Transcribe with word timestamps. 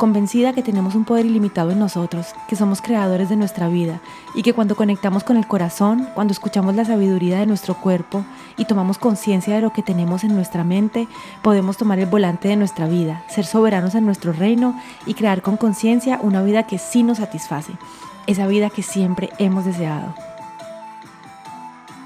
convencida 0.00 0.54
que 0.54 0.62
tenemos 0.62 0.94
un 0.94 1.04
poder 1.04 1.26
ilimitado 1.26 1.72
en 1.72 1.78
nosotros, 1.78 2.28
que 2.48 2.56
somos 2.56 2.80
creadores 2.80 3.28
de 3.28 3.36
nuestra 3.36 3.68
vida 3.68 4.00
y 4.34 4.42
que 4.42 4.54
cuando 4.54 4.74
conectamos 4.74 5.24
con 5.24 5.36
el 5.36 5.46
corazón, 5.46 6.08
cuando 6.14 6.32
escuchamos 6.32 6.74
la 6.74 6.86
sabiduría 6.86 7.38
de 7.38 7.44
nuestro 7.44 7.74
cuerpo 7.74 8.24
y 8.56 8.64
tomamos 8.64 8.96
conciencia 8.96 9.54
de 9.54 9.60
lo 9.60 9.74
que 9.74 9.82
tenemos 9.82 10.24
en 10.24 10.34
nuestra 10.34 10.64
mente, 10.64 11.06
podemos 11.42 11.76
tomar 11.76 11.98
el 11.98 12.06
volante 12.06 12.48
de 12.48 12.56
nuestra 12.56 12.88
vida, 12.88 13.24
ser 13.28 13.44
soberanos 13.44 13.94
en 13.94 14.06
nuestro 14.06 14.32
reino 14.32 14.74
y 15.04 15.12
crear 15.12 15.42
con 15.42 15.58
conciencia 15.58 16.18
una 16.22 16.42
vida 16.42 16.66
que 16.66 16.78
sí 16.78 17.02
nos 17.02 17.18
satisface, 17.18 17.74
esa 18.26 18.46
vida 18.46 18.70
que 18.70 18.82
siempre 18.82 19.28
hemos 19.36 19.66
deseado. 19.66 20.14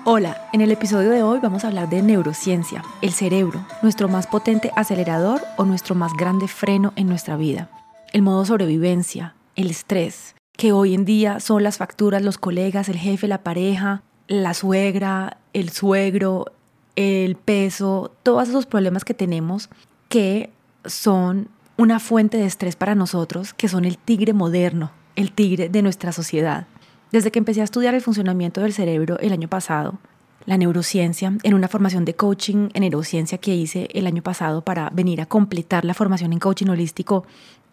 Hola, 0.03 0.49
en 0.53 0.63
el 0.63 0.73
episodio 0.73 1.11
de 1.11 1.23
hoy 1.23 1.39
vamos 1.39 1.63
a 1.63 1.69
hablar 1.69 1.89
de 1.89 2.03
neurociencia, 2.03 2.83
el 3.03 3.13
cerebro, 3.13 3.65
nuestro 3.83 4.09
más 4.09 4.27
potente 4.27 4.73
acelerador 4.75 5.43
o 5.57 5.65
nuestro 5.65 5.95
más 5.95 6.13
grande 6.15 6.49
freno 6.49 6.93
en 6.97 7.07
nuestra 7.07 7.37
vida 7.37 7.69
el 8.15 8.23
modo 8.23 8.45
sobrevivencia, 8.45 9.35
el 9.57 9.71
estrés, 9.71 10.37
que 10.57 10.71
hoy 10.71 10.95
en 10.95 11.05
día 11.05 11.41
son 11.41 11.65
las 11.65 11.79
facturas, 11.79 12.23
los 12.23 12.39
colegas, 12.39 12.89
el 12.89 12.97
jefe, 12.97 13.27
la 13.27 13.43
pareja, 13.43 14.05
la 14.29 14.55
suegra, 14.55 15.39
el 15.53 15.71
suegro, 15.71 16.47
el 16.95 17.35
peso, 17.35 18.13
todos 18.23 18.49
esos 18.49 18.67
problemas 18.67 19.05
que 19.05 19.15
tenemos 19.15 19.69
que 20.09 20.51
son 20.85 21.49
una 21.77 21.99
fuente 21.99 22.39
de 22.39 22.47
estrés 22.47 22.77
para 22.77 22.95
nosotros, 22.95 23.53
que 23.53 23.67
son 23.67 23.85
el 23.85 23.99
tigre 23.99 24.33
moderno, 24.33 24.93
el 25.17 25.33
tigre 25.33 25.69
de 25.69 25.83
nuestra 25.83 26.13
sociedad. 26.13 26.69
Desde 27.11 27.33
que 27.33 27.41
empecé 27.41 27.63
a 27.63 27.65
estudiar 27.65 27.97
el 27.97 28.01
funcionamiento 28.01 28.61
del 28.61 28.73
cerebro 28.73 29.19
el 29.19 29.33
año 29.33 29.49
pasado, 29.49 29.99
la 30.47 30.59
neurociencia, 30.59 31.37
en 31.43 31.55
una 31.55 31.69
formación 31.69 32.05
de 32.05 32.15
coaching 32.15 32.69
en 32.75 32.83
neurociencia 32.83 33.39
que 33.39 33.55
hice 33.57 33.89
el 33.93 34.07
año 34.07 34.23
pasado 34.23 34.63
para 34.63 34.91
venir 34.91 35.21
a 35.21 35.27
completar 35.27 35.85
la 35.85 35.95
formación 35.95 36.33
en 36.33 36.39
coaching 36.39 36.69
holístico 36.69 37.25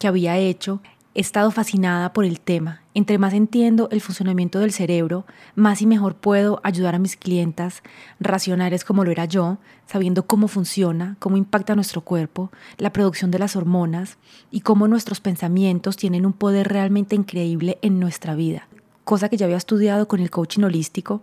que 0.02 0.08
había 0.08 0.36
hecho, 0.36 0.80
he 1.14 1.20
estado 1.20 1.52
fascinada 1.52 2.12
por 2.12 2.24
el 2.24 2.40
tema. 2.40 2.82
Entre 2.92 3.18
más 3.18 3.34
entiendo 3.34 3.88
el 3.92 4.00
funcionamiento 4.00 4.58
del 4.58 4.72
cerebro, 4.72 5.26
más 5.54 5.80
y 5.80 5.86
mejor 5.86 6.16
puedo 6.16 6.60
ayudar 6.64 6.96
a 6.96 6.98
mis 6.98 7.14
clientas 7.14 7.84
racionales 8.18 8.84
como 8.84 9.04
lo 9.04 9.12
era 9.12 9.26
yo, 9.26 9.58
sabiendo 9.86 10.26
cómo 10.26 10.48
funciona, 10.48 11.14
cómo 11.20 11.36
impacta 11.36 11.76
nuestro 11.76 12.00
cuerpo, 12.00 12.50
la 12.78 12.92
producción 12.92 13.30
de 13.30 13.38
las 13.38 13.54
hormonas 13.54 14.18
y 14.50 14.62
cómo 14.62 14.88
nuestros 14.88 15.20
pensamientos 15.20 15.96
tienen 15.96 16.26
un 16.26 16.32
poder 16.32 16.66
realmente 16.66 17.14
increíble 17.14 17.78
en 17.80 18.00
nuestra 18.00 18.34
vida. 18.34 18.66
Cosa 19.04 19.28
que 19.28 19.36
ya 19.36 19.46
había 19.46 19.56
estudiado 19.56 20.08
con 20.08 20.18
el 20.18 20.30
coaching 20.30 20.64
holístico 20.64 21.22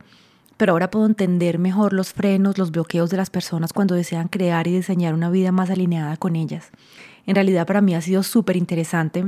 pero 0.59 0.73
ahora 0.73 0.91
puedo 0.91 1.05
entender 1.05 1.57
mejor 1.57 1.93
los 1.93 2.11
frenos, 2.11 2.57
los 2.57 2.71
bloqueos 2.71 3.09
de 3.09 3.15
las 3.15 3.29
personas 3.29 3.71
cuando 3.71 3.95
desean 3.95 4.27
crear 4.27 4.67
y 4.67 4.73
diseñar 4.73 5.13
una 5.13 5.29
vida 5.29 5.53
más 5.53 5.69
alineada 5.69 6.17
con 6.17 6.35
ellas. 6.35 6.71
En 7.29 7.35
realidad 7.35 7.67
para 7.67 7.81
mí 7.81 7.93
ha 7.93 8.01
sido 8.01 8.23
súper 8.23 8.57
interesante 8.57 9.23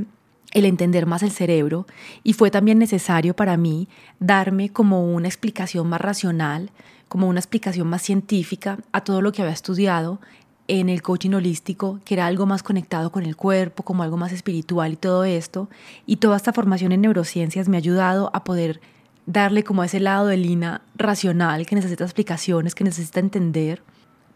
el 0.54 0.66
entender 0.66 1.06
más 1.06 1.22
el 1.22 1.30
cerebro 1.30 1.86
y 2.24 2.34
fue 2.34 2.50
también 2.50 2.80
necesario 2.80 3.36
para 3.36 3.58
mí 3.58 3.88
darme 4.20 4.72
como 4.72 5.06
una 5.06 5.28
explicación 5.28 5.88
más 5.88 6.02
racional, 6.02 6.72
como 7.08 7.28
una 7.28 7.40
explicación 7.40 7.88
más 7.88 8.02
científica 8.02 8.80
a 8.92 9.02
todo 9.02 9.22
lo 9.22 9.32
que 9.32 9.44
había 9.44 9.54
estudiado 9.54 10.20
en 10.68 10.90
el 10.90 11.04
coaching 11.04 11.34
holístico, 11.34 12.00
que 12.04 12.16
era 12.16 12.26
algo 12.26 12.48
más 12.48 12.64
conectado 12.64 13.12
con 13.12 13.24
el 13.24 13.36
cuerpo, 13.36 13.84
como 13.84 14.02
algo 14.02 14.18
más 14.18 14.32
espiritual 14.32 14.94
y 14.94 14.96
todo 14.96 15.24
esto. 15.24 15.70
Y 16.08 16.16
toda 16.16 16.38
esta 16.38 16.54
formación 16.54 16.94
en 16.94 17.02
neurociencias 17.02 17.70
me 17.70 17.78
ha 17.78 17.86
ayudado 17.86 18.32
a 18.34 18.44
poder 18.44 18.82
darle 19.28 19.64
como 19.64 19.84
ese 19.84 20.00
lado 20.00 20.26
de 20.26 20.38
Lina 20.38 20.82
racional 20.96 21.68
que 21.68 21.76
necesita 21.76 22.04
explicaciones, 22.04 22.74
que 22.74 22.84
necesita 22.84 23.20
entender, 23.20 23.84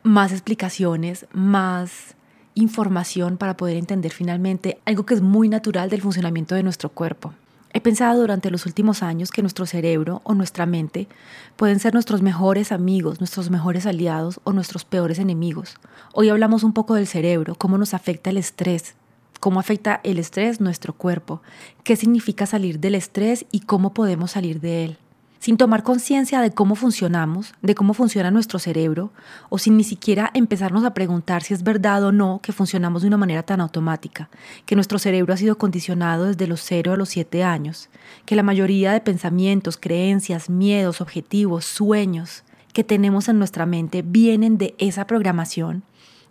más 0.04 0.32
explicaciones, 0.32 1.26
más 1.34 2.15
información 2.56 3.38
para 3.38 3.58
poder 3.58 3.78
entender 3.78 4.12
finalmente 4.12 4.80
algo 4.86 5.06
que 5.06 5.14
es 5.14 5.22
muy 5.22 5.50
natural 5.50 5.90
del 5.90 6.02
funcionamiento 6.02 6.56
de 6.56 6.64
nuestro 6.64 6.90
cuerpo. 6.90 7.34
He 7.74 7.82
pensado 7.82 8.22
durante 8.22 8.50
los 8.52 8.66
últimos 8.66 9.04
años 9.04 9.32
que 9.32 9.42
nuestro 9.42 9.66
cerebro 9.66 10.22
o 10.24 10.34
nuestra 10.34 10.66
mente 10.66 11.10
pueden 11.58 11.80
ser 11.80 11.94
nuestros 11.94 12.22
mejores 12.22 12.72
amigos, 12.72 13.20
nuestros 13.20 13.50
mejores 13.50 13.86
aliados 13.86 14.40
o 14.46 14.54
nuestros 14.54 14.86
peores 14.86 15.20
enemigos. 15.20 15.76
Hoy 16.14 16.30
hablamos 16.30 16.64
un 16.64 16.72
poco 16.72 16.96
del 16.96 17.06
cerebro, 17.06 17.56
cómo 17.56 17.78
nos 17.78 17.94
afecta 17.94 18.30
el 18.30 18.38
estrés, 18.38 18.96
cómo 19.42 19.60
afecta 19.60 20.00
el 20.04 20.20
estrés 20.20 20.62
nuestro 20.62 20.94
cuerpo, 20.94 21.42
qué 21.84 21.98
significa 21.98 22.46
salir 22.46 22.80
del 22.80 22.96
estrés 22.96 23.46
y 23.52 23.60
cómo 23.60 23.94
podemos 23.94 24.32
salir 24.32 24.62
de 24.62 24.86
él. 24.86 24.98
Sin 25.40 25.58
tomar 25.58 25.84
conciencia 25.84 26.42
de 26.42 26.52
cómo 26.52 26.76
funcionamos, 26.76 27.54
de 27.62 27.76
cómo 27.76 27.94
funciona 27.94 28.32
nuestro 28.32 28.58
cerebro, 28.58 29.12
o 29.50 29.58
sin 29.58 29.78
ni 29.78 29.84
siquiera 29.84 30.32
empezarnos 30.34 30.84
a 30.84 30.94
preguntar 30.94 31.44
si 31.44 31.54
es 31.54 31.64
verdad 31.64 32.04
o 32.04 32.12
no 32.12 32.40
que 32.42 32.52
funcionamos 32.52 33.04
de 33.04 33.10
una 33.10 33.18
manera 33.18 33.44
tan 33.44 33.62
automática, 33.62 34.30
que 34.66 34.76
nuestro 34.76 34.98
cerebro 34.98 35.34
ha 35.34 35.38
sido 35.38 35.58
condicionado 35.58 36.26
desde 36.26 36.48
los 36.48 36.62
0 36.62 36.94
a 36.94 36.98
los 36.98 37.10
7 37.10 37.44
años, 37.44 37.90
que 38.26 38.36
la 38.36 38.44
mayoría 38.44 38.92
de 38.92 39.02
pensamientos, 39.02 39.78
creencias, 39.78 40.50
miedos, 40.50 41.02
objetivos, 41.02 41.66
sueños 41.66 42.44
que 42.74 42.84
tenemos 42.84 43.30
en 43.30 43.38
nuestra 43.38 43.66
mente 43.66 44.02
vienen 44.02 44.58
de 44.58 44.76
esa 44.80 45.08
programación, 45.08 45.84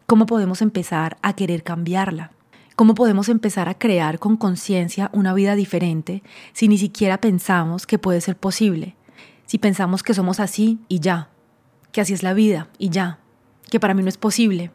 ¿cómo 0.07 0.27
podemos 0.27 0.61
empezar 0.61 1.17
a 1.23 1.33
querer 1.35 1.63
cambiarla? 1.63 2.34
¿Cómo 2.77 2.97
podemos 2.97 3.29
empezar 3.29 3.69
a 3.69 3.79
crear 3.79 4.19
con 4.19 4.37
conciencia 4.37 5.09
una 5.13 5.33
vida 5.33 5.55
diferente 5.55 6.25
si 6.53 6.67
ni 6.67 6.77
siquiera 6.77 7.19
pensamos 7.19 7.87
que 7.87 8.01
puede 8.01 8.21
ser 8.21 8.37
posible? 8.37 8.97
Si 9.47 9.59
pensamos 9.59 10.03
que 10.03 10.13
somos 10.13 10.41
así 10.41 10.81
y 10.89 10.99
ya, 10.99 11.29
que 11.93 12.01
así 12.01 12.15
es 12.15 12.25
la 12.25 12.35
vida 12.35 12.69
y 12.77 12.89
ya, 12.89 13.21
que 13.71 13.79
para 13.79 13.95
mí 13.95 14.03
no 14.03 14.09
es 14.09 14.17
posible. 14.17 14.73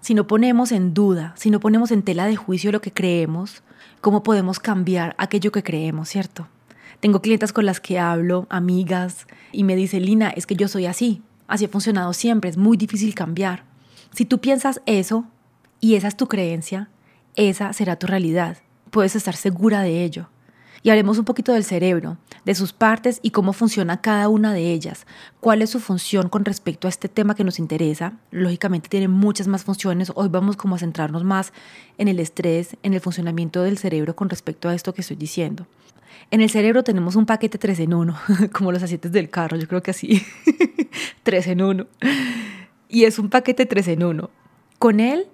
Si 0.00 0.14
no 0.14 0.28
ponemos 0.28 0.70
en 0.70 0.94
duda, 0.94 1.34
si 1.36 1.50
no 1.50 1.58
ponemos 1.58 1.90
en 1.90 2.02
tela 2.02 2.26
de 2.26 2.36
juicio 2.36 2.70
lo 2.70 2.80
que 2.80 2.92
creemos, 2.92 3.64
¿cómo 4.00 4.22
podemos 4.22 4.60
cambiar 4.60 5.16
aquello 5.18 5.50
que 5.50 5.64
creemos, 5.64 6.10
cierto? 6.10 6.46
Tengo 7.00 7.22
clientas 7.22 7.52
con 7.52 7.66
las 7.66 7.80
que 7.80 7.98
hablo, 7.98 8.46
amigas, 8.50 9.26
y 9.50 9.64
me 9.64 9.74
dice, 9.74 9.98
Lina, 9.98 10.30
es 10.30 10.46
que 10.46 10.54
yo 10.54 10.68
soy 10.68 10.86
así, 10.86 11.22
así 11.48 11.64
ha 11.64 11.68
funcionado 11.68 12.12
siempre, 12.12 12.50
es 12.50 12.56
muy 12.56 12.76
difícil 12.76 13.16
cambiar. 13.16 13.64
Si 14.12 14.24
tú 14.24 14.38
piensas 14.38 14.80
eso 14.86 15.24
y 15.80 15.96
esa 15.96 16.06
es 16.06 16.16
tu 16.16 16.28
creencia, 16.28 16.88
esa 17.36 17.72
será 17.72 17.96
tu 17.96 18.06
realidad. 18.06 18.58
Puedes 18.90 19.16
estar 19.16 19.36
segura 19.36 19.80
de 19.80 20.04
ello. 20.04 20.28
Y 20.84 20.90
haremos 20.90 21.16
un 21.18 21.24
poquito 21.24 21.52
del 21.52 21.62
cerebro, 21.62 22.18
de 22.44 22.56
sus 22.56 22.72
partes 22.72 23.20
y 23.22 23.30
cómo 23.30 23.52
funciona 23.52 24.00
cada 24.00 24.28
una 24.28 24.52
de 24.52 24.72
ellas, 24.72 25.06
cuál 25.38 25.62
es 25.62 25.70
su 25.70 25.78
función 25.78 26.28
con 26.28 26.44
respecto 26.44 26.88
a 26.88 26.90
este 26.90 27.08
tema 27.08 27.36
que 27.36 27.44
nos 27.44 27.60
interesa. 27.60 28.14
Lógicamente 28.32 28.88
tiene 28.88 29.06
muchas 29.06 29.46
más 29.46 29.62
funciones. 29.62 30.10
Hoy 30.16 30.28
vamos 30.28 30.56
como 30.56 30.74
a 30.74 30.78
centrarnos 30.78 31.22
más 31.22 31.52
en 31.98 32.08
el 32.08 32.18
estrés, 32.18 32.76
en 32.82 32.94
el 32.94 33.00
funcionamiento 33.00 33.62
del 33.62 33.78
cerebro 33.78 34.16
con 34.16 34.28
respecto 34.28 34.68
a 34.68 34.74
esto 34.74 34.92
que 34.92 35.02
estoy 35.02 35.16
diciendo. 35.16 35.68
En 36.32 36.40
el 36.40 36.50
cerebro 36.50 36.82
tenemos 36.82 37.14
un 37.14 37.26
paquete 37.26 37.58
3 37.58 37.78
en 37.80 37.94
1, 37.94 38.16
como 38.52 38.72
los 38.72 38.82
aceites 38.82 39.12
del 39.12 39.30
carro, 39.30 39.56
yo 39.56 39.68
creo 39.68 39.82
que 39.82 39.92
así. 39.92 40.20
3 41.22 41.46
en 41.46 41.62
1. 41.62 41.86
Y 42.88 43.04
es 43.04 43.20
un 43.20 43.30
paquete 43.30 43.66
3 43.66 43.88
en 43.88 44.02
1. 44.02 44.30
Con 44.78 44.98
él 44.98 45.28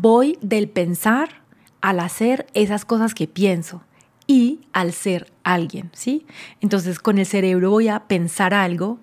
voy 0.00 0.38
del 0.40 0.68
pensar 0.68 1.42
al 1.80 2.00
hacer 2.00 2.46
esas 2.54 2.84
cosas 2.84 3.14
que 3.14 3.28
pienso 3.28 3.82
y 4.26 4.60
al 4.72 4.92
ser 4.92 5.30
alguien, 5.42 5.90
¿sí? 5.92 6.26
Entonces 6.60 6.98
con 6.98 7.18
el 7.18 7.26
cerebro 7.26 7.70
voy 7.70 7.88
a 7.88 8.08
pensar 8.08 8.54
algo 8.54 8.98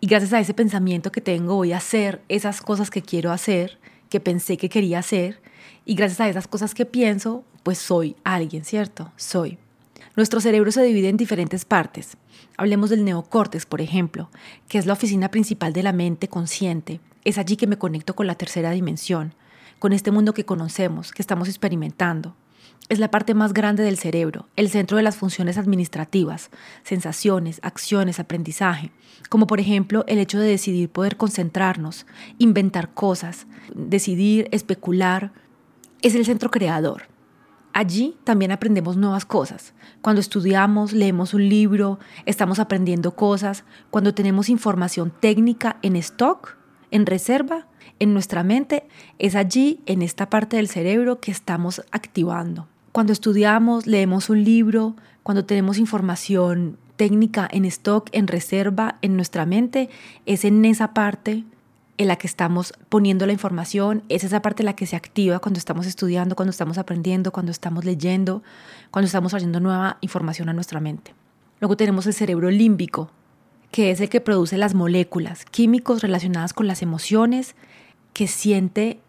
y 0.00 0.06
gracias 0.06 0.32
a 0.32 0.40
ese 0.40 0.54
pensamiento 0.54 1.12
que 1.12 1.20
tengo 1.20 1.56
voy 1.56 1.72
a 1.72 1.78
hacer 1.78 2.22
esas 2.28 2.62
cosas 2.62 2.90
que 2.90 3.02
quiero 3.02 3.32
hacer, 3.32 3.78
que 4.08 4.20
pensé 4.20 4.56
que 4.56 4.68
quería 4.68 5.00
hacer 5.00 5.42
y 5.84 5.94
gracias 5.94 6.20
a 6.20 6.28
esas 6.28 6.46
cosas 6.46 6.74
que 6.74 6.86
pienso, 6.86 7.44
pues 7.62 7.78
soy 7.78 8.16
alguien, 8.24 8.64
¿cierto? 8.64 9.12
Soy. 9.16 9.58
Nuestro 10.16 10.40
cerebro 10.40 10.72
se 10.72 10.82
divide 10.82 11.08
en 11.08 11.16
diferentes 11.16 11.64
partes. 11.64 12.16
Hablemos 12.56 12.90
del 12.90 13.04
neocórtex, 13.04 13.66
por 13.66 13.80
ejemplo, 13.80 14.30
que 14.68 14.78
es 14.78 14.86
la 14.86 14.92
oficina 14.92 15.30
principal 15.30 15.72
de 15.72 15.82
la 15.82 15.92
mente 15.92 16.28
consciente. 16.28 17.00
Es 17.24 17.38
allí 17.38 17.56
que 17.56 17.66
me 17.66 17.78
conecto 17.78 18.14
con 18.14 18.26
la 18.26 18.34
tercera 18.34 18.70
dimensión 18.70 19.34
con 19.80 19.92
este 19.92 20.12
mundo 20.12 20.34
que 20.34 20.44
conocemos, 20.44 21.10
que 21.10 21.22
estamos 21.22 21.48
experimentando. 21.48 22.36
Es 22.88 22.98
la 22.98 23.10
parte 23.10 23.34
más 23.34 23.52
grande 23.52 23.82
del 23.82 23.96
cerebro, 23.96 24.48
el 24.56 24.68
centro 24.68 24.96
de 24.96 25.02
las 25.02 25.16
funciones 25.16 25.58
administrativas, 25.58 26.50
sensaciones, 26.84 27.60
acciones, 27.62 28.20
aprendizaje, 28.20 28.92
como 29.28 29.46
por 29.46 29.58
ejemplo 29.58 30.04
el 30.06 30.18
hecho 30.18 30.38
de 30.38 30.48
decidir 30.48 30.90
poder 30.90 31.16
concentrarnos, 31.16 32.06
inventar 32.38 32.92
cosas, 32.92 33.46
decidir, 33.74 34.48
especular. 34.52 35.32
Es 36.02 36.14
el 36.14 36.26
centro 36.26 36.50
creador. 36.50 37.04
Allí 37.72 38.16
también 38.24 38.52
aprendemos 38.52 38.96
nuevas 38.96 39.24
cosas. 39.24 39.72
Cuando 40.02 40.20
estudiamos, 40.20 40.92
leemos 40.92 41.32
un 41.32 41.48
libro, 41.48 42.00
estamos 42.26 42.58
aprendiendo 42.58 43.12
cosas, 43.12 43.64
cuando 43.90 44.12
tenemos 44.12 44.48
información 44.48 45.12
técnica 45.20 45.78
en 45.82 45.96
stock, 45.96 46.56
en 46.90 47.06
reserva, 47.06 47.68
en 48.00 48.12
nuestra 48.12 48.42
mente, 48.42 48.84
es 49.18 49.36
allí, 49.36 49.80
en 49.86 50.02
esta 50.02 50.28
parte 50.28 50.56
del 50.56 50.68
cerebro, 50.68 51.20
que 51.20 51.30
estamos 51.30 51.82
activando. 51.92 52.66
Cuando 52.92 53.12
estudiamos, 53.12 53.86
leemos 53.86 54.30
un 54.30 54.42
libro, 54.42 54.96
cuando 55.22 55.44
tenemos 55.44 55.78
información 55.78 56.76
técnica 56.96 57.48
en 57.50 57.64
stock, 57.66 58.08
en 58.12 58.26
reserva, 58.26 58.98
en 59.00 59.14
nuestra 59.16 59.46
mente, 59.46 59.88
es 60.26 60.44
en 60.44 60.64
esa 60.64 60.92
parte 60.92 61.44
en 61.98 62.08
la 62.08 62.16
que 62.16 62.26
estamos 62.26 62.72
poniendo 62.88 63.26
la 63.26 63.32
información, 63.32 64.02
es 64.08 64.24
esa 64.24 64.42
parte 64.42 64.62
en 64.62 64.66
la 64.66 64.74
que 64.74 64.86
se 64.86 64.96
activa 64.96 65.38
cuando 65.38 65.58
estamos 65.58 65.86
estudiando, 65.86 66.34
cuando 66.34 66.50
estamos 66.50 66.78
aprendiendo, 66.78 67.30
cuando 67.30 67.52
estamos 67.52 67.84
leyendo, 67.84 68.42
cuando 68.90 69.06
estamos 69.06 69.30
trayendo 69.30 69.60
nueva 69.60 69.98
información 70.00 70.48
a 70.48 70.54
nuestra 70.54 70.80
mente. 70.80 71.14
Luego 71.60 71.76
tenemos 71.76 72.06
el 72.06 72.14
cerebro 72.14 72.50
límbico, 72.50 73.10
que 73.70 73.90
es 73.90 74.00
el 74.00 74.08
que 74.08 74.20
produce 74.20 74.56
las 74.56 74.74
moléculas 74.74 75.44
químicos 75.44 76.02
relacionadas 76.02 76.54
con 76.54 76.66
las 76.66 76.80
emociones 76.80 77.54
que 78.12 78.26
siente 78.26 79.00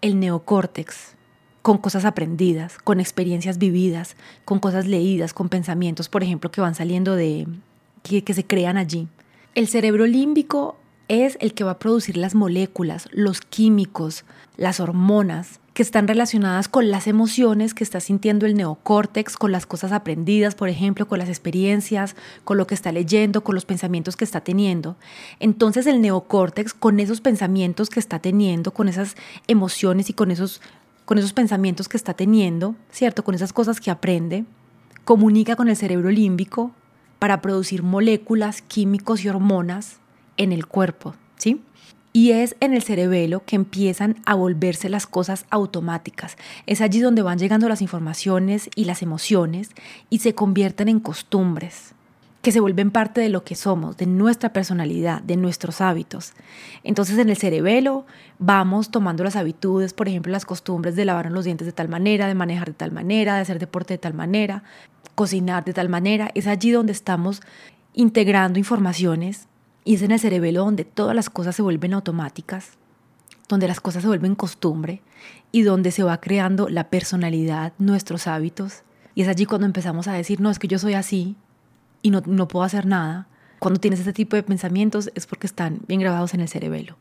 el 0.00 0.18
neocórtex, 0.18 1.14
con 1.62 1.78
cosas 1.78 2.04
aprendidas, 2.04 2.78
con 2.78 3.00
experiencias 3.00 3.58
vividas, 3.58 4.16
con 4.44 4.60
cosas 4.60 4.86
leídas, 4.86 5.34
con 5.34 5.48
pensamientos, 5.48 6.08
por 6.08 6.22
ejemplo, 6.22 6.50
que 6.50 6.60
van 6.60 6.74
saliendo 6.74 7.16
de, 7.16 7.46
que, 8.02 8.24
que 8.24 8.34
se 8.34 8.46
crean 8.46 8.76
allí. 8.76 9.08
El 9.54 9.68
cerebro 9.68 10.06
límbico 10.06 10.76
es 11.08 11.36
el 11.40 11.54
que 11.54 11.64
va 11.64 11.72
a 11.72 11.78
producir 11.78 12.16
las 12.16 12.34
moléculas, 12.34 13.08
los 13.12 13.40
químicos, 13.40 14.24
las 14.56 14.80
hormonas 14.80 15.60
que 15.80 15.84
están 15.84 16.06
relacionadas 16.06 16.68
con 16.68 16.90
las 16.90 17.06
emociones 17.06 17.72
que 17.72 17.84
está 17.84 18.00
sintiendo 18.00 18.44
el 18.44 18.54
neocórtex, 18.54 19.38
con 19.38 19.50
las 19.50 19.64
cosas 19.64 19.92
aprendidas, 19.92 20.54
por 20.54 20.68
ejemplo, 20.68 21.08
con 21.08 21.18
las 21.18 21.30
experiencias, 21.30 22.16
con 22.44 22.58
lo 22.58 22.66
que 22.66 22.74
está 22.74 22.92
leyendo, 22.92 23.42
con 23.42 23.54
los 23.54 23.64
pensamientos 23.64 24.14
que 24.14 24.26
está 24.26 24.42
teniendo. 24.42 24.96
Entonces 25.38 25.86
el 25.86 26.02
neocórtex, 26.02 26.74
con 26.74 27.00
esos 27.00 27.22
pensamientos 27.22 27.88
que 27.88 27.98
está 27.98 28.18
teniendo, 28.18 28.72
con 28.72 28.90
esas 28.90 29.16
emociones 29.46 30.10
y 30.10 30.12
con 30.12 30.30
esos, 30.30 30.60
con 31.06 31.16
esos 31.16 31.32
pensamientos 31.32 31.88
que 31.88 31.96
está 31.96 32.12
teniendo, 32.12 32.74
¿cierto? 32.90 33.24
Con 33.24 33.34
esas 33.34 33.54
cosas 33.54 33.80
que 33.80 33.90
aprende, 33.90 34.44
comunica 35.06 35.56
con 35.56 35.70
el 35.70 35.76
cerebro 35.76 36.10
límbico 36.10 36.72
para 37.18 37.40
producir 37.40 37.82
moléculas, 37.82 38.60
químicos 38.60 39.24
y 39.24 39.30
hormonas 39.30 39.96
en 40.36 40.52
el 40.52 40.66
cuerpo, 40.66 41.14
¿sí? 41.38 41.62
Y 42.12 42.32
es 42.32 42.56
en 42.58 42.74
el 42.74 42.82
cerebelo 42.82 43.44
que 43.44 43.54
empiezan 43.54 44.16
a 44.26 44.34
volverse 44.34 44.88
las 44.88 45.06
cosas 45.06 45.46
automáticas. 45.50 46.36
Es 46.66 46.80
allí 46.80 47.00
donde 47.00 47.22
van 47.22 47.38
llegando 47.38 47.68
las 47.68 47.82
informaciones 47.82 48.68
y 48.74 48.84
las 48.84 49.02
emociones 49.02 49.70
y 50.08 50.18
se 50.18 50.34
convierten 50.34 50.88
en 50.88 50.98
costumbres, 50.98 51.94
que 52.42 52.50
se 52.50 52.58
vuelven 52.58 52.90
parte 52.90 53.20
de 53.20 53.28
lo 53.28 53.44
que 53.44 53.54
somos, 53.54 53.96
de 53.96 54.06
nuestra 54.06 54.52
personalidad, 54.52 55.22
de 55.22 55.36
nuestros 55.36 55.80
hábitos. 55.80 56.32
Entonces 56.82 57.16
en 57.16 57.28
el 57.28 57.36
cerebelo 57.36 58.06
vamos 58.40 58.90
tomando 58.90 59.22
las 59.22 59.36
habitudes, 59.36 59.92
por 59.92 60.08
ejemplo, 60.08 60.32
las 60.32 60.46
costumbres 60.46 60.96
de 60.96 61.04
lavar 61.04 61.30
los 61.30 61.44
dientes 61.44 61.66
de 61.66 61.72
tal 61.72 61.88
manera, 61.88 62.26
de 62.26 62.34
manejar 62.34 62.68
de 62.68 62.74
tal 62.74 62.90
manera, 62.90 63.36
de 63.36 63.42
hacer 63.42 63.60
deporte 63.60 63.94
de 63.94 63.98
tal 63.98 64.14
manera, 64.14 64.64
cocinar 65.14 65.64
de 65.64 65.74
tal 65.74 65.88
manera. 65.88 66.32
Es 66.34 66.48
allí 66.48 66.72
donde 66.72 66.92
estamos 66.92 67.40
integrando 67.94 68.58
informaciones 68.58 69.46
y 69.84 69.94
es 69.94 70.02
en 70.02 70.10
el 70.10 70.20
cerebelo 70.20 70.64
donde 70.64 70.84
todas 70.84 71.14
las 71.14 71.30
cosas 71.30 71.56
se 71.56 71.62
vuelven 71.62 71.94
automáticas, 71.94 72.72
donde 73.48 73.68
las 73.68 73.80
cosas 73.80 74.02
se 74.02 74.08
vuelven 74.08 74.34
costumbre 74.34 75.02
y 75.52 75.62
donde 75.62 75.90
se 75.90 76.02
va 76.02 76.20
creando 76.20 76.68
la 76.68 76.90
personalidad, 76.90 77.72
nuestros 77.78 78.26
hábitos. 78.26 78.82
Y 79.14 79.22
es 79.22 79.28
allí 79.28 79.46
cuando 79.46 79.66
empezamos 79.66 80.06
a 80.08 80.12
decir, 80.12 80.40
no, 80.40 80.50
es 80.50 80.58
que 80.58 80.68
yo 80.68 80.78
soy 80.78 80.94
así 80.94 81.36
y 82.02 82.10
no, 82.10 82.22
no 82.26 82.48
puedo 82.48 82.64
hacer 82.64 82.86
nada. 82.86 83.26
Cuando 83.58 83.80
tienes 83.80 84.00
este 84.00 84.12
tipo 84.12 84.36
de 84.36 84.42
pensamientos 84.42 85.10
es 85.14 85.26
porque 85.26 85.46
están 85.46 85.80
bien 85.86 86.00
grabados 86.00 86.34
en 86.34 86.40
el 86.40 86.48
cerebelo. 86.48 86.96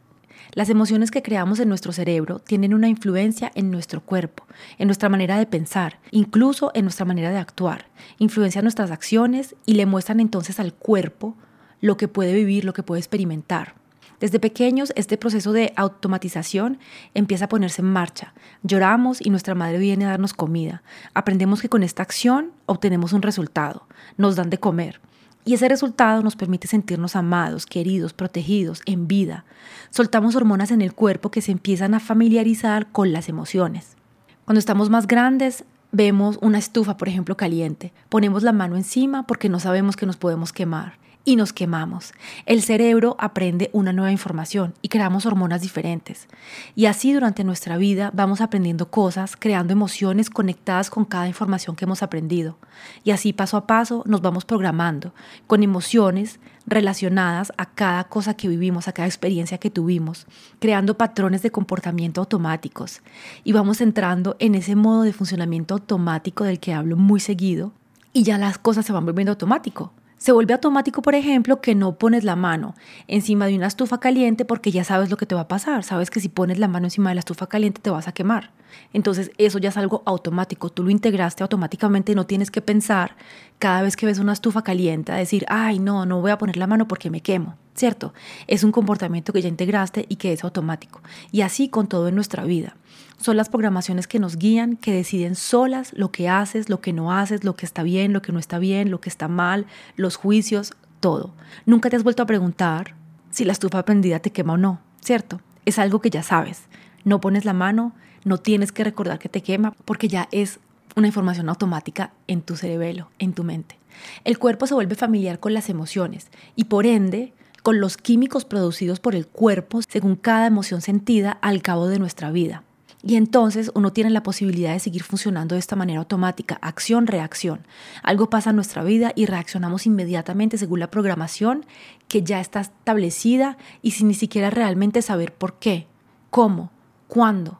Las 0.54 0.70
emociones 0.70 1.12
que 1.12 1.22
creamos 1.22 1.60
en 1.60 1.70
nuestro 1.70 1.92
cerebro 1.92 2.40
tienen 2.40 2.74
una 2.74 2.90
influencia 2.90 3.52
en 3.54 3.70
nuestro 3.70 4.02
cuerpo, 4.02 4.46
en 4.80 4.88
nuestra 4.88 5.08
manera 5.08 5.38
de 5.38 5.46
pensar, 5.46 6.00
incluso 6.12 6.72
en 6.74 6.86
nuestra 6.86 7.06
manera 7.06 7.30
de 7.30 7.38
actuar. 7.38 7.86
Influencian 8.18 8.66
nuestras 8.66 8.90
acciones 8.90 9.56
y 9.66 9.76
le 9.76 9.86
muestran 9.86 10.20
entonces 10.20 10.60
al 10.60 10.74
cuerpo 10.74 11.36
lo 11.82 11.98
que 11.98 12.08
puede 12.08 12.34
vivir, 12.34 12.66
lo 12.66 12.74
que 12.74 12.84
puede 12.84 13.00
experimentar. 13.00 13.76
Desde 14.20 14.40
pequeños 14.40 14.92
este 14.96 15.18
proceso 15.18 15.54
de 15.54 15.72
automatización 15.78 16.78
empieza 17.14 17.46
a 17.46 17.50
ponerse 17.50 17.82
en 17.82 17.88
marcha. 17.88 18.34
Lloramos 18.64 19.26
y 19.26 19.30
nuestra 19.30 19.56
madre 19.56 19.78
viene 19.78 20.06
a 20.06 20.10
darnos 20.10 20.34
comida. 20.34 20.84
Aprendemos 21.14 21.62
que 21.62 21.70
con 21.70 21.84
esta 21.84 22.04
acción 22.04 22.52
obtenemos 22.66 23.14
un 23.14 23.22
resultado. 23.22 23.88
Nos 24.18 24.36
dan 24.36 24.50
de 24.50 24.60
comer. 24.60 25.00
Y 25.46 25.54
ese 25.54 25.70
resultado 25.70 26.22
nos 26.22 26.36
permite 26.36 26.68
sentirnos 26.68 27.16
amados, 27.16 27.66
queridos, 27.66 28.12
protegidos, 28.12 28.82
en 28.86 29.08
vida. 29.08 29.46
Soltamos 29.90 30.36
hormonas 30.36 30.72
en 30.72 30.82
el 30.82 30.94
cuerpo 30.94 31.32
que 31.32 31.42
se 31.42 31.54
empiezan 31.54 31.94
a 31.94 32.02
familiarizar 32.02 32.92
con 32.92 33.14
las 33.14 33.30
emociones. 33.30 33.96
Cuando 34.44 34.60
estamos 34.60 34.90
más 34.90 35.08
grandes, 35.08 35.64
vemos 35.94 36.38
una 36.42 36.58
estufa, 36.58 36.98
por 36.98 37.08
ejemplo, 37.08 37.38
caliente. 37.38 37.94
Ponemos 38.10 38.44
la 38.44 38.52
mano 38.52 38.76
encima 38.76 39.26
porque 39.26 39.48
no 39.48 39.62
sabemos 39.62 39.96
que 39.96 40.06
nos 40.06 40.18
podemos 40.18 40.52
quemar 40.52 41.00
y 41.30 41.36
nos 41.36 41.54
quemamos. 41.54 42.16
El 42.48 42.64
cerebro 42.64 43.16
aprende 43.20 43.70
una 43.72 43.94
nueva 43.94 44.12
información 44.12 44.74
y 44.82 44.88
creamos 44.88 45.28
hormonas 45.28 45.62
diferentes. 45.62 46.28
Y 46.76 46.88
así 46.88 47.14
durante 47.14 47.44
nuestra 47.44 47.78
vida 47.78 48.10
vamos 48.16 48.42
aprendiendo 48.42 48.90
cosas, 48.90 49.36
creando 49.38 49.72
emociones 49.72 50.32
conectadas 50.32 50.90
con 50.90 51.06
cada 51.06 51.28
información 51.28 51.76
que 51.76 51.86
hemos 51.86 52.02
aprendido. 52.02 52.58
Y 53.04 53.12
así 53.12 53.32
paso 53.32 53.58
a 53.58 53.68
paso 53.68 54.02
nos 54.08 54.22
vamos 54.22 54.44
programando 54.44 55.14
con 55.46 55.62
emociones 55.62 56.40
relacionadas 56.66 57.54
a 57.58 57.68
cada 57.68 58.06
cosa 58.06 58.34
que 58.34 58.48
vivimos, 58.48 58.88
a 58.88 58.94
cada 58.94 59.08
experiencia 59.08 59.60
que 59.60 59.70
tuvimos, 59.70 60.26
creando 60.58 60.98
patrones 60.98 61.44
de 61.44 61.52
comportamiento 61.52 62.22
automáticos. 62.22 63.04
Y 63.44 63.52
vamos 63.52 63.82
entrando 63.82 64.36
en 64.40 64.56
ese 64.56 64.76
modo 64.76 65.04
de 65.04 65.14
funcionamiento 65.14 65.76
automático 65.76 66.44
del 66.44 66.60
que 66.60 66.74
hablo 66.74 66.98
muy 66.98 67.20
seguido 67.20 67.72
y 68.14 68.24
ya 68.24 68.40
las 68.40 68.58
cosas 68.58 68.84
se 68.84 68.94
van 68.94 69.06
volviendo 69.06 69.34
automático. 69.34 69.94
Se 70.20 70.34
vuelve 70.34 70.54
automático, 70.54 71.02
por 71.02 71.16
ejemplo, 71.16 71.62
que 71.62 71.76
no 71.76 71.96
pones 71.96 72.26
la 72.26 72.36
mano 72.36 72.76
encima 73.08 73.46
de 73.46 73.56
una 73.56 73.68
estufa 73.68 74.02
caliente 74.02 74.44
porque 74.44 74.70
ya 74.70 74.84
sabes 74.84 75.10
lo 75.10 75.16
que 75.16 75.26
te 75.26 75.34
va 75.34 75.42
a 75.42 75.48
pasar. 75.48 75.86
Sabes 75.86 76.12
que 76.12 76.20
si 76.20 76.28
pones 76.28 76.60
la 76.60 76.68
mano 76.68 76.88
encima 76.88 77.10
de 77.10 77.16
la 77.16 77.20
estufa 77.20 77.48
caliente 77.48 77.80
te 77.82 77.90
vas 77.90 78.10
a 78.10 78.12
quemar. 78.12 78.52
Entonces 78.92 79.32
eso 79.38 79.60
ya 79.60 79.70
es 79.70 79.78
algo 79.78 80.04
automático. 80.06 80.70
Tú 80.70 80.84
lo 80.84 80.90
integraste 80.90 81.42
automáticamente. 81.42 82.16
No 82.16 82.26
tienes 82.26 82.52
que 82.52 82.62
pensar 82.62 83.16
cada 83.60 83.82
vez 83.82 83.96
que 83.96 84.06
ves 84.06 84.20
una 84.20 84.34
estufa 84.34 84.62
caliente 84.62 85.14
a 85.14 85.16
decir, 85.16 85.46
ay, 85.48 85.80
no, 85.80 86.06
no 86.06 86.20
voy 86.20 86.32
a 86.32 86.38
poner 86.38 86.58
la 86.58 86.68
mano 86.68 86.86
porque 86.86 87.10
me 87.10 87.22
quemo. 87.22 87.56
¿Cierto? 87.74 88.14
Es 88.48 88.66
un 88.66 88.74
comportamiento 88.74 89.32
que 89.32 89.42
ya 89.42 89.48
integraste 89.48 90.06
y 90.10 90.18
que 90.18 90.34
es 90.34 90.44
automático. 90.44 91.02
Y 91.32 91.42
así 91.42 91.70
con 91.70 91.88
todo 91.88 92.10
en 92.10 92.16
nuestra 92.16 92.44
vida. 92.44 92.76
Son 93.20 93.36
las 93.36 93.50
programaciones 93.50 94.08
que 94.08 94.18
nos 94.18 94.38
guían, 94.38 94.78
que 94.78 94.94
deciden 94.94 95.36
solas 95.36 95.92
lo 95.92 96.10
que 96.10 96.30
haces, 96.30 96.70
lo 96.70 96.80
que 96.80 96.94
no 96.94 97.12
haces, 97.12 97.44
lo 97.44 97.54
que 97.54 97.66
está 97.66 97.84
bien, 97.84 98.14
lo 98.14 98.22
que 98.22 98.32
no 98.32 98.40
está 98.40 98.60
bien, 98.60 98.92
lo 98.92 99.02
que 99.02 99.10
está 99.10 99.28
mal, 99.28 99.66
los 99.98 100.16
juicios, 100.16 100.74
todo. 101.02 101.34
Nunca 101.66 101.90
te 101.90 101.98
has 101.98 102.04
vuelto 102.04 102.24
a 102.24 102.28
preguntar 102.28 102.96
si 103.30 103.44
la 103.44 103.52
estufa 103.52 103.84
prendida 103.84 104.20
te 104.20 104.32
quema 104.32 104.54
o 104.54 104.58
no, 104.58 104.80
¿cierto? 105.02 105.42
Es 105.66 105.80
algo 105.80 106.00
que 106.00 106.10
ya 106.10 106.24
sabes. 106.24 106.62
No 107.04 107.20
pones 107.20 107.44
la 107.44 107.52
mano, 107.52 107.94
no 108.24 108.38
tienes 108.38 108.72
que 108.72 108.86
recordar 108.86 109.20
que 109.20 109.28
te 109.28 109.42
quema 109.42 109.74
porque 109.84 110.08
ya 110.08 110.30
es 110.32 110.60
una 110.96 111.08
información 111.08 111.50
automática 111.50 112.14
en 112.28 112.42
tu 112.42 112.56
cerebelo, 112.56 113.10
en 113.20 113.34
tu 113.34 113.44
mente. 113.44 113.78
El 114.24 114.40
cuerpo 114.40 114.66
se 114.66 114.76
vuelve 114.76 114.96
familiar 114.96 115.42
con 115.42 115.54
las 115.54 115.68
emociones 115.68 116.28
y 116.56 116.66
por 116.66 116.86
ende 116.86 117.34
con 117.64 117.82
los 117.82 117.98
químicos 117.98 118.46
producidos 118.46 119.02
por 119.02 119.14
el 119.14 119.28
cuerpo 119.28 119.82
según 119.82 120.16
cada 120.16 120.48
emoción 120.48 120.80
sentida 120.80 121.32
al 121.32 121.62
cabo 121.62 121.88
de 121.88 122.00
nuestra 122.00 122.32
vida. 122.32 122.64
Y 123.02 123.16
entonces 123.16 123.72
uno 123.76 123.94
tiene 123.94 124.10
la 124.10 124.24
posibilidad 124.24 124.74
de 124.74 124.80
seguir 124.80 125.04
funcionando 125.04 125.56
de 125.56 125.60
esta 125.60 125.78
manera 125.78 126.00
automática, 126.00 126.60
acción-reacción. 126.62 127.62
Algo 128.04 128.30
pasa 128.30 128.50
en 128.50 128.58
nuestra 128.58 128.84
vida 128.84 129.14
y 129.16 129.26
reaccionamos 129.26 129.86
inmediatamente 129.86 130.58
según 130.58 130.82
la 130.82 130.92
programación 130.92 131.66
que 132.10 132.24
ya 132.24 132.42
está 132.42 132.60
establecida 132.60 133.58
y 133.82 133.92
sin 133.92 134.10
ni 134.10 134.16
siquiera 134.16 134.50
realmente 134.50 135.02
saber 135.02 135.34
por 135.34 135.60
qué, 135.60 135.88
cómo, 136.30 136.72
cuándo 137.08 137.60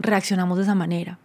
reaccionamos 0.00 0.58
de 0.58 0.64
esa 0.64 0.74
manera. 0.74 1.18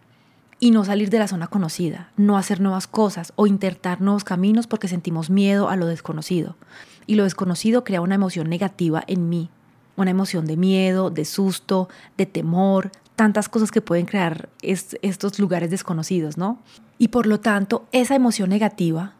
Y 0.60 0.70
no 0.70 0.84
salir 0.84 1.10
de 1.10 1.18
la 1.18 1.28
zona 1.28 1.48
conocida, 1.48 2.12
no 2.16 2.38
hacer 2.38 2.60
nuevas 2.60 2.86
cosas 2.86 3.32
o 3.36 3.46
intentar 3.46 4.00
nuevos 4.00 4.24
caminos 4.24 4.66
porque 4.66 4.88
sentimos 4.88 5.28
miedo 5.28 5.68
a 5.68 5.76
lo 5.76 5.86
desconocido. 5.86 6.56
Y 7.06 7.16
lo 7.16 7.24
desconocido 7.24 7.84
crea 7.84 8.00
una 8.00 8.14
emoción 8.14 8.48
negativa 8.48 9.02
en 9.06 9.28
mí, 9.28 9.50
una 9.96 10.12
emoción 10.12 10.46
de 10.46 10.56
miedo, 10.56 11.10
de 11.10 11.24
susto, 11.24 11.88
de 12.16 12.26
temor, 12.26 12.90
tantas 13.16 13.48
cosas 13.48 13.70
que 13.70 13.80
pueden 13.80 14.06
crear 14.06 14.50
estos 14.62 15.38
lugares 15.38 15.70
desconocidos, 15.70 16.36
¿no? 16.36 16.58
Y 16.98 17.08
por 17.08 17.26
lo 17.26 17.40
tanto, 17.40 17.86
esa 17.92 18.14
emoción 18.14 18.50
negativa 18.50 19.14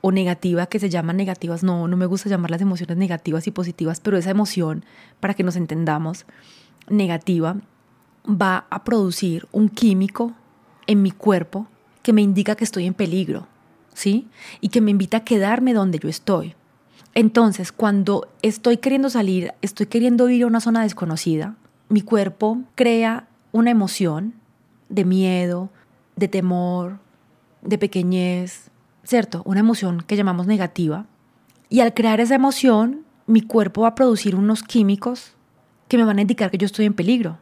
o 0.00 0.12
negativa 0.12 0.66
que 0.66 0.78
se 0.78 0.88
llaman 0.88 1.16
negativas, 1.16 1.62
no, 1.62 1.86
no 1.86 1.96
me 1.96 2.06
gusta 2.06 2.30
llamar 2.30 2.50
las 2.52 2.62
emociones 2.62 2.96
negativas 2.96 3.46
y 3.46 3.50
positivas, 3.50 4.00
pero 4.00 4.16
esa 4.16 4.30
emoción, 4.30 4.84
para 5.18 5.34
que 5.34 5.42
nos 5.42 5.56
entendamos, 5.56 6.24
negativa, 6.88 7.56
va 8.26 8.66
a 8.70 8.84
producir 8.84 9.46
un 9.52 9.68
químico 9.68 10.32
en 10.86 11.02
mi 11.02 11.10
cuerpo 11.10 11.66
que 12.02 12.12
me 12.12 12.22
indica 12.22 12.54
que 12.54 12.64
estoy 12.64 12.86
en 12.86 12.94
peligro, 12.94 13.46
¿sí? 13.92 14.28
Y 14.60 14.68
que 14.68 14.80
me 14.80 14.92
invita 14.92 15.18
a 15.18 15.24
quedarme 15.24 15.74
donde 15.74 15.98
yo 15.98 16.08
estoy. 16.08 16.54
Entonces, 17.14 17.72
cuando 17.72 18.28
estoy 18.42 18.76
queriendo 18.76 19.10
salir, 19.10 19.52
estoy 19.60 19.86
queriendo 19.86 20.28
ir 20.30 20.44
a 20.44 20.46
una 20.46 20.60
zona 20.60 20.82
desconocida, 20.82 21.56
mi 21.88 22.02
cuerpo 22.02 22.60
crea 22.76 23.26
una 23.52 23.70
emoción 23.70 24.34
de 24.88 25.04
miedo, 25.04 25.70
de 26.16 26.28
temor, 26.28 26.98
de 27.62 27.78
pequeñez, 27.78 28.70
¿cierto? 29.04 29.42
Una 29.44 29.60
emoción 29.60 30.02
que 30.06 30.16
llamamos 30.16 30.46
negativa. 30.46 31.06
Y 31.68 31.80
al 31.80 31.94
crear 31.94 32.20
esa 32.20 32.34
emoción, 32.34 33.04
mi 33.26 33.42
cuerpo 33.42 33.82
va 33.82 33.88
a 33.88 33.94
producir 33.94 34.34
unos 34.34 34.62
químicos 34.62 35.34
que 35.88 35.98
me 35.98 36.04
van 36.04 36.18
a 36.18 36.22
indicar 36.22 36.50
que 36.50 36.58
yo 36.58 36.66
estoy 36.66 36.86
en 36.86 36.94
peligro, 36.94 37.38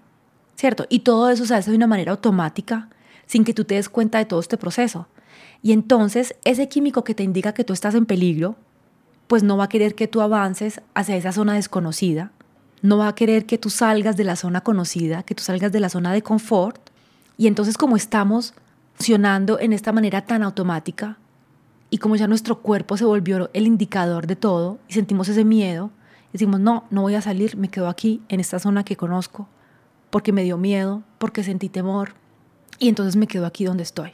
¿cierto? 0.57 0.87
Y 0.89 1.01
todo 1.01 1.31
eso 1.31 1.47
se 1.47 1.55
hace 1.55 1.71
de 1.71 1.77
una 1.77 1.87
manera 1.87 2.13
automática, 2.13 2.89
sin 3.27 3.45
que 3.45 3.55
tú 3.55 3.65
te 3.65 3.75
des 3.75 3.89
cuenta 3.89 4.19
de 4.19 4.25
todo 4.25 4.41
este 4.41 4.57
proceso. 4.57 5.07
Y 5.63 5.73
entonces 5.73 6.35
ese 6.45 6.69
químico 6.69 7.05
que 7.05 7.15
te 7.15 7.23
indica 7.23 7.53
que 7.53 7.65
tú 7.65 7.73
estás 7.73 7.95
en 7.95 8.07
peligro, 8.07 8.57
pues 9.27 9.43
no 9.43 9.57
va 9.57 9.65
a 9.65 9.69
querer 9.69 9.95
que 9.95 10.09
tú 10.09 10.21
avances 10.21 10.81
hacia 10.95 11.17
esa 11.17 11.33
zona 11.33 11.55
desconocida, 11.55 12.33
no 12.83 12.99
va 12.99 13.09
a 13.09 13.15
querer 13.15 13.47
que 13.47 13.59
tú 13.59 13.71
salgas 13.71 14.17
de 14.17 14.25
la 14.25 14.37
zona 14.37 14.61
conocida, 14.61 15.23
que 15.23 15.35
tú 15.35 15.43
salgas 15.43 15.73
de 15.73 15.81
la 15.81 15.89
zona 15.89 16.13
de 16.13 16.23
confort. 16.23 16.91
Y 17.37 17.47
entonces 17.47 17.77
como 17.77 17.97
estamos 17.97 18.55
funcionando 18.95 19.61
en 19.61 19.73
esta 19.73 19.93
manera 19.93 20.25
tan 20.25 20.43
automática 20.43 21.19
y 21.91 21.99
como 21.99 22.17
ya 22.17 22.27
nuestro 22.27 22.61
cuerpo 22.61 22.97
se 22.97 23.05
volvió 23.05 23.49
el 23.53 23.67
indicador 23.67 24.27
de 24.27 24.37
todo 24.37 24.79
y 24.89 24.95
sentimos 24.95 25.29
ese 25.29 25.45
miedo, 25.45 25.91
decimos, 26.33 26.61
no, 26.61 26.85
no 26.91 27.03
voy 27.03 27.15
a 27.15 27.23
salir, 27.23 27.57
me 27.57 27.69
quedo 27.69 27.89
aquí 27.89 28.21
en 28.29 28.41
esta 28.41 28.59
zona 28.59 28.85
que 28.85 28.97
conozco, 28.97 29.49
porque 30.11 30.33
me 30.33 30.43
dio 30.43 30.59
miedo, 30.59 31.03
porque 31.19 31.45
sentí 31.45 31.69
temor, 31.69 32.15
y 32.79 32.89
entonces 32.89 33.17
me 33.17 33.27
quedo 33.27 33.47
aquí 33.47 33.65
donde 33.65 33.83
estoy. 33.83 34.13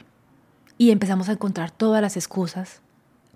Y 0.77 0.91
empezamos 0.91 1.29
a 1.29 1.33
encontrar 1.33 1.71
todas 1.71 2.01
las 2.01 2.15
excusas 2.15 2.81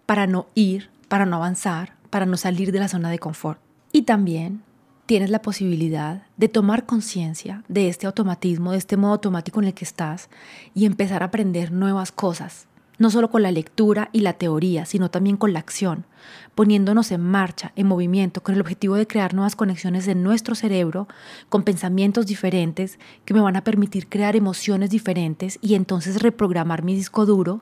para 0.06 0.28
no 0.28 0.48
ir, 0.56 0.90
para 1.08 1.26
no 1.26 1.38
avanzar, 1.38 1.94
para 2.10 2.26
no 2.26 2.38
salir 2.38 2.72
de 2.72 2.80
la 2.80 2.88
zona 2.88 3.10
de 3.10 3.20
confort. 3.20 3.60
Y 3.92 4.04
también 4.04 4.64
tienes 5.10 5.32
la 5.32 5.42
posibilidad 5.42 6.22
de 6.38 6.50
tomar 6.50 6.86
conciencia 6.86 7.64
de 7.68 7.90
este 7.90 8.06
automatismo, 8.06 8.74
de 8.74 8.78
este 8.78 8.96
modo 8.96 9.14
automático 9.14 9.60
en 9.60 9.66
el 9.66 9.74
que 9.74 9.84
estás 9.84 10.30
y 10.76 10.86
empezar 10.86 11.24
a 11.24 11.26
aprender 11.26 11.72
nuevas 11.72 12.12
cosas, 12.12 12.68
no 13.00 13.10
solo 13.10 13.32
con 13.32 13.42
la 13.42 13.52
lectura 13.52 14.10
y 14.14 14.20
la 14.20 14.34
teoría, 14.34 14.86
sino 14.86 15.10
también 15.10 15.36
con 15.36 15.52
la 15.52 15.58
acción, 15.58 16.06
poniéndonos 16.54 17.12
en 17.12 17.22
marcha, 17.22 17.72
en 17.76 17.88
movimiento, 17.88 18.44
con 18.44 18.54
el 18.54 18.62
objetivo 18.62 18.98
de 18.98 19.08
crear 19.08 19.34
nuevas 19.34 19.56
conexiones 19.56 20.08
en 20.08 20.22
nuestro 20.22 20.54
cerebro, 20.54 21.08
con 21.50 21.64
pensamientos 21.64 22.28
diferentes 22.28 23.00
que 23.26 23.34
me 23.34 23.42
van 23.42 23.56
a 23.56 23.64
permitir 23.64 24.10
crear 24.10 24.36
emociones 24.36 24.92
diferentes 24.92 25.58
y 25.60 25.74
entonces 25.74 26.22
reprogramar 26.22 26.84
mi 26.84 26.94
disco 26.94 27.26
duro 27.26 27.62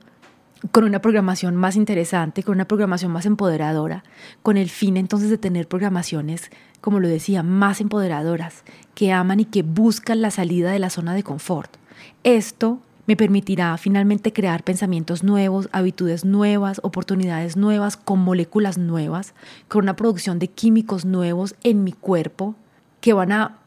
con 0.72 0.84
una 0.84 1.02
programación 1.02 1.56
más 1.56 1.76
interesante, 1.76 2.44
con 2.44 2.56
una 2.56 2.68
programación 2.68 3.12
más 3.12 3.26
empoderadora, 3.26 4.04
con 4.44 4.58
el 4.58 4.70
fin 4.70 4.98
entonces 4.98 5.30
de 5.30 5.38
tener 5.38 5.68
programaciones, 5.68 6.52
como 6.82 7.00
lo 7.00 7.08
decía, 7.08 7.44
más 7.44 7.82
empoderadoras, 7.82 8.64
que 8.96 9.12
aman 9.12 9.40
y 9.40 9.46
que 9.46 9.64
buscan 9.64 10.22
la 10.22 10.32
salida 10.32 10.72
de 10.72 10.80
la 10.80 10.90
zona 10.90 11.14
de 11.14 11.24
confort. 11.24 11.76
Esto 12.24 12.80
me 13.08 13.16
permitirá 13.16 13.78
finalmente 13.78 14.34
crear 14.34 14.64
pensamientos 14.64 15.24
nuevos, 15.24 15.70
habitudes 15.72 16.26
nuevas, 16.26 16.80
oportunidades 16.84 17.56
nuevas, 17.56 17.96
con 17.96 18.20
moléculas 18.20 18.78
nuevas, 18.78 19.34
con 19.70 19.86
una 19.86 19.96
producción 19.96 20.40
de 20.40 20.50
químicos 20.50 21.06
nuevos 21.06 21.56
en 21.64 21.84
mi 21.84 21.94
cuerpo 21.94 22.56
que 23.00 23.14
van 23.14 23.32
a 23.32 23.60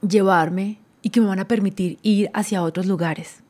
llevarme 0.00 0.78
y 1.02 1.10
que 1.10 1.20
me 1.20 1.26
van 1.26 1.40
a 1.40 1.48
permitir 1.48 1.98
ir 2.02 2.30
hacia 2.34 2.62
otros 2.62 2.86
lugares. 2.86 3.43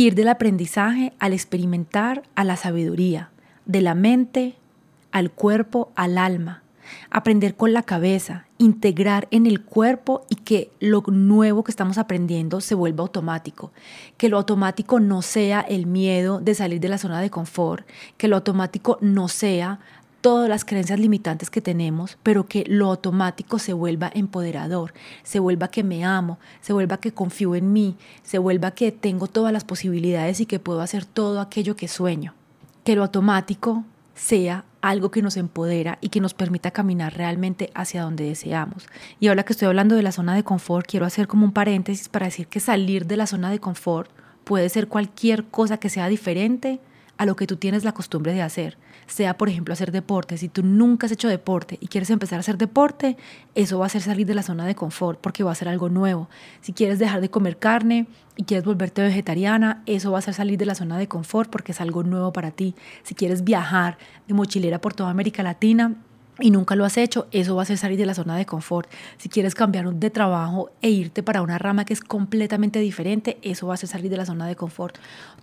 Ir 0.00 0.14
del 0.14 0.28
aprendizaje 0.28 1.12
al 1.18 1.32
experimentar 1.32 2.22
a 2.36 2.44
la 2.44 2.54
sabiduría, 2.54 3.30
de 3.66 3.82
la 3.82 3.96
mente 3.96 4.54
al 5.10 5.32
cuerpo 5.32 5.90
al 5.96 6.18
alma, 6.18 6.62
aprender 7.10 7.56
con 7.56 7.72
la 7.72 7.82
cabeza, 7.82 8.46
integrar 8.58 9.26
en 9.32 9.44
el 9.44 9.64
cuerpo 9.64 10.24
y 10.30 10.36
que 10.36 10.70
lo 10.78 11.02
nuevo 11.08 11.64
que 11.64 11.72
estamos 11.72 11.98
aprendiendo 11.98 12.60
se 12.60 12.76
vuelva 12.76 13.02
automático, 13.02 13.72
que 14.16 14.28
lo 14.28 14.38
automático 14.38 15.00
no 15.00 15.20
sea 15.20 15.62
el 15.62 15.86
miedo 15.86 16.38
de 16.38 16.54
salir 16.54 16.78
de 16.78 16.90
la 16.90 16.98
zona 16.98 17.20
de 17.20 17.30
confort, 17.30 17.84
que 18.16 18.28
lo 18.28 18.36
automático 18.36 18.98
no 19.00 19.26
sea 19.26 19.80
todas 20.20 20.48
las 20.48 20.64
creencias 20.64 20.98
limitantes 20.98 21.50
que 21.50 21.60
tenemos, 21.60 22.18
pero 22.22 22.46
que 22.46 22.64
lo 22.66 22.86
automático 22.86 23.58
se 23.58 23.72
vuelva 23.72 24.10
empoderador, 24.14 24.92
se 25.22 25.38
vuelva 25.38 25.68
que 25.68 25.84
me 25.84 26.04
amo, 26.04 26.38
se 26.60 26.72
vuelva 26.72 26.98
que 26.98 27.12
confío 27.12 27.54
en 27.54 27.72
mí, 27.72 27.96
se 28.22 28.38
vuelva 28.38 28.72
que 28.72 28.92
tengo 28.92 29.26
todas 29.26 29.52
las 29.52 29.64
posibilidades 29.64 30.40
y 30.40 30.46
que 30.46 30.58
puedo 30.58 30.80
hacer 30.80 31.04
todo 31.04 31.40
aquello 31.40 31.76
que 31.76 31.88
sueño. 31.88 32.34
Que 32.84 32.96
lo 32.96 33.02
automático 33.02 33.84
sea 34.14 34.64
algo 34.80 35.10
que 35.10 35.22
nos 35.22 35.36
empodera 35.36 35.98
y 36.00 36.08
que 36.08 36.20
nos 36.20 36.34
permita 36.34 36.70
caminar 36.70 37.16
realmente 37.16 37.70
hacia 37.74 38.02
donde 38.02 38.24
deseamos. 38.24 38.88
Y 39.20 39.28
ahora 39.28 39.44
que 39.44 39.52
estoy 39.52 39.66
hablando 39.66 39.94
de 39.94 40.02
la 40.02 40.12
zona 40.12 40.34
de 40.34 40.44
confort, 40.44 40.86
quiero 40.88 41.06
hacer 41.06 41.28
como 41.28 41.44
un 41.44 41.52
paréntesis 41.52 42.08
para 42.08 42.26
decir 42.26 42.48
que 42.48 42.60
salir 42.60 43.06
de 43.06 43.16
la 43.16 43.26
zona 43.26 43.50
de 43.50 43.60
confort 43.60 44.10
puede 44.44 44.68
ser 44.68 44.88
cualquier 44.88 45.44
cosa 45.44 45.78
que 45.78 45.90
sea 45.90 46.08
diferente 46.08 46.80
a 47.16 47.26
lo 47.26 47.36
que 47.36 47.46
tú 47.46 47.56
tienes 47.56 47.84
la 47.84 47.92
costumbre 47.92 48.32
de 48.32 48.42
hacer 48.42 48.78
sea 49.08 49.36
por 49.36 49.48
ejemplo 49.48 49.72
hacer 49.72 49.90
deporte. 49.90 50.36
Si 50.36 50.48
tú 50.48 50.62
nunca 50.62 51.06
has 51.06 51.12
hecho 51.12 51.28
deporte 51.28 51.78
y 51.80 51.88
quieres 51.88 52.10
empezar 52.10 52.36
a 52.36 52.40
hacer 52.40 52.58
deporte, 52.58 53.16
eso 53.54 53.78
va 53.78 53.86
a 53.86 53.88
ser 53.88 54.02
salir 54.02 54.26
de 54.26 54.34
la 54.34 54.42
zona 54.42 54.66
de 54.66 54.74
confort 54.74 55.18
porque 55.20 55.42
va 55.42 55.52
a 55.52 55.56
ser 55.56 55.68
algo 55.68 55.88
nuevo. 55.88 56.28
Si 56.60 56.72
quieres 56.72 56.98
dejar 56.98 57.20
de 57.20 57.30
comer 57.30 57.58
carne 57.58 58.06
y 58.36 58.44
quieres 58.44 58.64
volverte 58.64 59.02
vegetariana, 59.02 59.82
eso 59.86 60.12
va 60.12 60.18
a 60.18 60.22
ser 60.22 60.34
salir 60.34 60.58
de 60.58 60.66
la 60.66 60.74
zona 60.74 60.98
de 60.98 61.08
confort 61.08 61.50
porque 61.50 61.72
es 61.72 61.80
algo 61.80 62.02
nuevo 62.02 62.32
para 62.32 62.50
ti. 62.50 62.74
Si 63.02 63.14
quieres 63.14 63.42
viajar 63.42 63.98
de 64.28 64.34
mochilera 64.34 64.80
por 64.80 64.94
toda 64.94 65.10
América 65.10 65.42
Latina, 65.42 65.96
y 66.40 66.50
nunca 66.50 66.76
lo 66.76 66.84
has 66.84 66.96
hecho, 66.96 67.26
eso 67.30 67.56
va 67.56 67.62
a 67.62 67.66
ser 67.66 67.78
salir 67.78 67.98
de 67.98 68.06
la 68.06 68.14
zona 68.14 68.36
de 68.36 68.46
confort. 68.46 68.90
Si 69.16 69.28
quieres 69.28 69.54
cambiar 69.54 69.92
de 69.92 70.10
trabajo 70.10 70.70
e 70.80 70.90
irte 70.90 71.22
para 71.22 71.42
una 71.42 71.58
rama 71.58 71.84
que 71.84 71.92
es 71.92 72.00
completamente 72.00 72.78
diferente, 72.78 73.38
eso 73.42 73.66
va 73.66 73.74
a 73.74 73.76
ser 73.76 73.88
salir 73.88 74.10
de 74.10 74.16
la 74.16 74.26
zona 74.26 74.46
de 74.46 74.56
confort. 74.56 74.96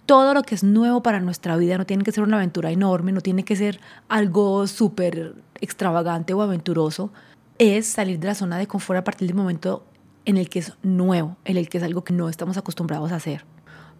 Todo 0.06 0.34
lo 0.34 0.44
que 0.44 0.56
es 0.56 0.64
nuevo 0.64 1.04
para 1.04 1.20
nuestra 1.20 1.58
vida 1.58 1.78
no 1.78 1.86
tiene 1.86 2.04
que 2.04 2.12
ser 2.12 2.24
una 2.24 2.38
aventura 2.38 2.72
enorme, 2.72 3.12
no 3.12 3.22
tiene 3.22 3.44
que 3.44 3.56
ser 3.56 3.80
algo 4.08 4.68
súper 4.68 5.36
extravagante 5.62 6.34
o 6.34 6.42
aventuroso, 6.42 7.12
es 7.58 7.88
salir 7.88 8.20
de 8.20 8.28
la 8.28 8.36
zona 8.36 8.58
de 8.58 8.68
confort 8.68 9.00
a 9.00 9.04
partir 9.04 9.28
del 9.28 9.38
momento 9.38 9.84
en 10.26 10.38
el 10.38 10.50
que 10.50 10.60
es 10.60 10.74
nuevo, 10.84 11.38
en 11.46 11.58
el 11.58 11.70
que 11.70 11.78
es 11.78 11.84
algo 11.84 12.04
que 12.04 12.14
no 12.14 12.30
estamos 12.30 12.58
acostumbrados 12.58 13.12
a 13.12 13.16
hacer. 13.16 13.46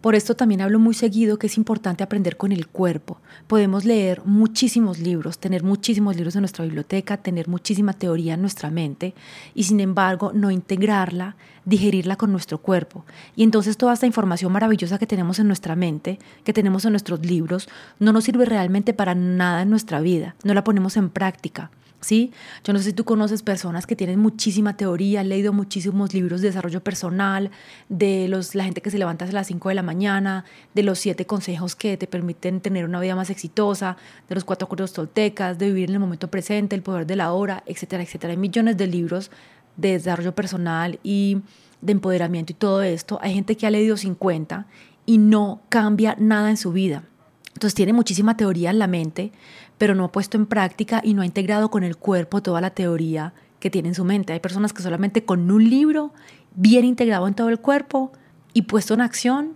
Por 0.00 0.14
esto 0.14 0.36
también 0.36 0.60
hablo 0.60 0.78
muy 0.78 0.94
seguido 0.94 1.38
que 1.38 1.46
es 1.46 1.56
importante 1.56 2.04
aprender 2.04 2.36
con 2.36 2.52
el 2.52 2.68
cuerpo. 2.68 3.18
Podemos 3.46 3.84
leer 3.84 4.22
muchísimos 4.24 4.98
libros, 4.98 5.38
tener 5.38 5.62
muchísimos 5.62 6.16
libros 6.16 6.36
en 6.36 6.42
nuestra 6.42 6.64
biblioteca, 6.64 7.16
tener 7.16 7.48
muchísima 7.48 7.92
teoría 7.92 8.34
en 8.34 8.40
nuestra 8.40 8.70
mente 8.70 9.14
y 9.54 9.64
sin 9.64 9.80
embargo 9.80 10.32
no 10.34 10.50
integrarla, 10.50 11.36
digerirla 11.64 12.16
con 12.16 12.30
nuestro 12.30 12.58
cuerpo. 12.58 13.04
Y 13.34 13.42
entonces 13.42 13.76
toda 13.76 13.94
esta 13.94 14.06
información 14.06 14.52
maravillosa 14.52 14.98
que 14.98 15.06
tenemos 15.06 15.38
en 15.38 15.48
nuestra 15.48 15.74
mente, 15.76 16.18
que 16.44 16.52
tenemos 16.52 16.84
en 16.84 16.92
nuestros 16.92 17.24
libros, 17.24 17.68
no 17.98 18.12
nos 18.12 18.24
sirve 18.24 18.44
realmente 18.44 18.94
para 18.94 19.14
nada 19.14 19.62
en 19.62 19.70
nuestra 19.70 20.00
vida, 20.00 20.36
no 20.44 20.54
la 20.54 20.62
ponemos 20.62 20.96
en 20.96 21.10
práctica. 21.10 21.70
¿Sí? 22.00 22.32
Yo 22.64 22.72
no 22.72 22.78
sé 22.78 22.86
si 22.86 22.92
tú 22.92 23.04
conoces 23.04 23.42
personas 23.42 23.86
que 23.86 23.96
tienen 23.96 24.18
muchísima 24.18 24.76
teoría, 24.76 25.20
han 25.20 25.28
leído 25.28 25.52
muchísimos 25.52 26.14
libros 26.14 26.40
de 26.40 26.48
desarrollo 26.48 26.82
personal, 26.82 27.50
de 27.88 28.28
los, 28.28 28.54
la 28.54 28.64
gente 28.64 28.80
que 28.80 28.90
se 28.90 28.98
levanta 28.98 29.24
a 29.24 29.32
las 29.32 29.46
5 29.46 29.68
de 29.68 29.74
la 29.74 29.82
mañana, 29.82 30.44
de 30.74 30.82
los 30.82 30.98
siete 30.98 31.26
consejos 31.26 31.76
que 31.76 31.96
te 31.96 32.06
permiten 32.06 32.60
tener 32.60 32.84
una 32.84 33.00
vida 33.00 33.14
más 33.14 33.30
exitosa, 33.30 33.96
de 34.28 34.34
los 34.34 34.44
cuatro 34.44 34.66
acuerdos 34.66 34.92
toltecas, 34.92 35.58
de 35.58 35.66
vivir 35.66 35.88
en 35.88 35.94
el 35.94 36.00
momento 36.00 36.28
presente, 36.28 36.76
el 36.76 36.82
poder 36.82 37.06
de 37.06 37.16
la 37.16 37.32
hora, 37.32 37.62
etcétera, 37.66 38.02
etcétera. 38.02 38.32
Hay 38.32 38.38
millones 38.38 38.76
de 38.76 38.86
libros 38.86 39.30
de 39.76 39.92
desarrollo 39.92 40.34
personal 40.34 40.98
y 41.02 41.38
de 41.80 41.92
empoderamiento 41.92 42.52
y 42.52 42.56
todo 42.56 42.82
esto. 42.82 43.18
Hay 43.22 43.34
gente 43.34 43.56
que 43.56 43.66
ha 43.66 43.70
leído 43.70 43.96
50 43.96 44.66
y 45.04 45.18
no 45.18 45.60
cambia 45.68 46.16
nada 46.18 46.50
en 46.50 46.56
su 46.56 46.72
vida. 46.72 47.04
Entonces 47.56 47.74
tiene 47.74 47.94
muchísima 47.94 48.36
teoría 48.36 48.68
en 48.68 48.78
la 48.78 48.86
mente, 48.86 49.32
pero 49.78 49.94
no 49.94 50.04
ha 50.04 50.12
puesto 50.12 50.36
en 50.36 50.44
práctica 50.44 51.00
y 51.02 51.14
no 51.14 51.22
ha 51.22 51.26
integrado 51.26 51.70
con 51.70 51.84
el 51.84 51.96
cuerpo 51.96 52.42
toda 52.42 52.60
la 52.60 52.68
teoría 52.68 53.32
que 53.60 53.70
tiene 53.70 53.88
en 53.88 53.94
su 53.94 54.04
mente. 54.04 54.34
Hay 54.34 54.40
personas 54.40 54.74
que 54.74 54.82
solamente 54.82 55.24
con 55.24 55.50
un 55.50 55.68
libro 55.68 56.12
bien 56.54 56.84
integrado 56.84 57.26
en 57.26 57.32
todo 57.32 57.48
el 57.48 57.58
cuerpo 57.58 58.12
y 58.52 58.62
puesto 58.62 58.92
en 58.92 59.00
acción 59.00 59.54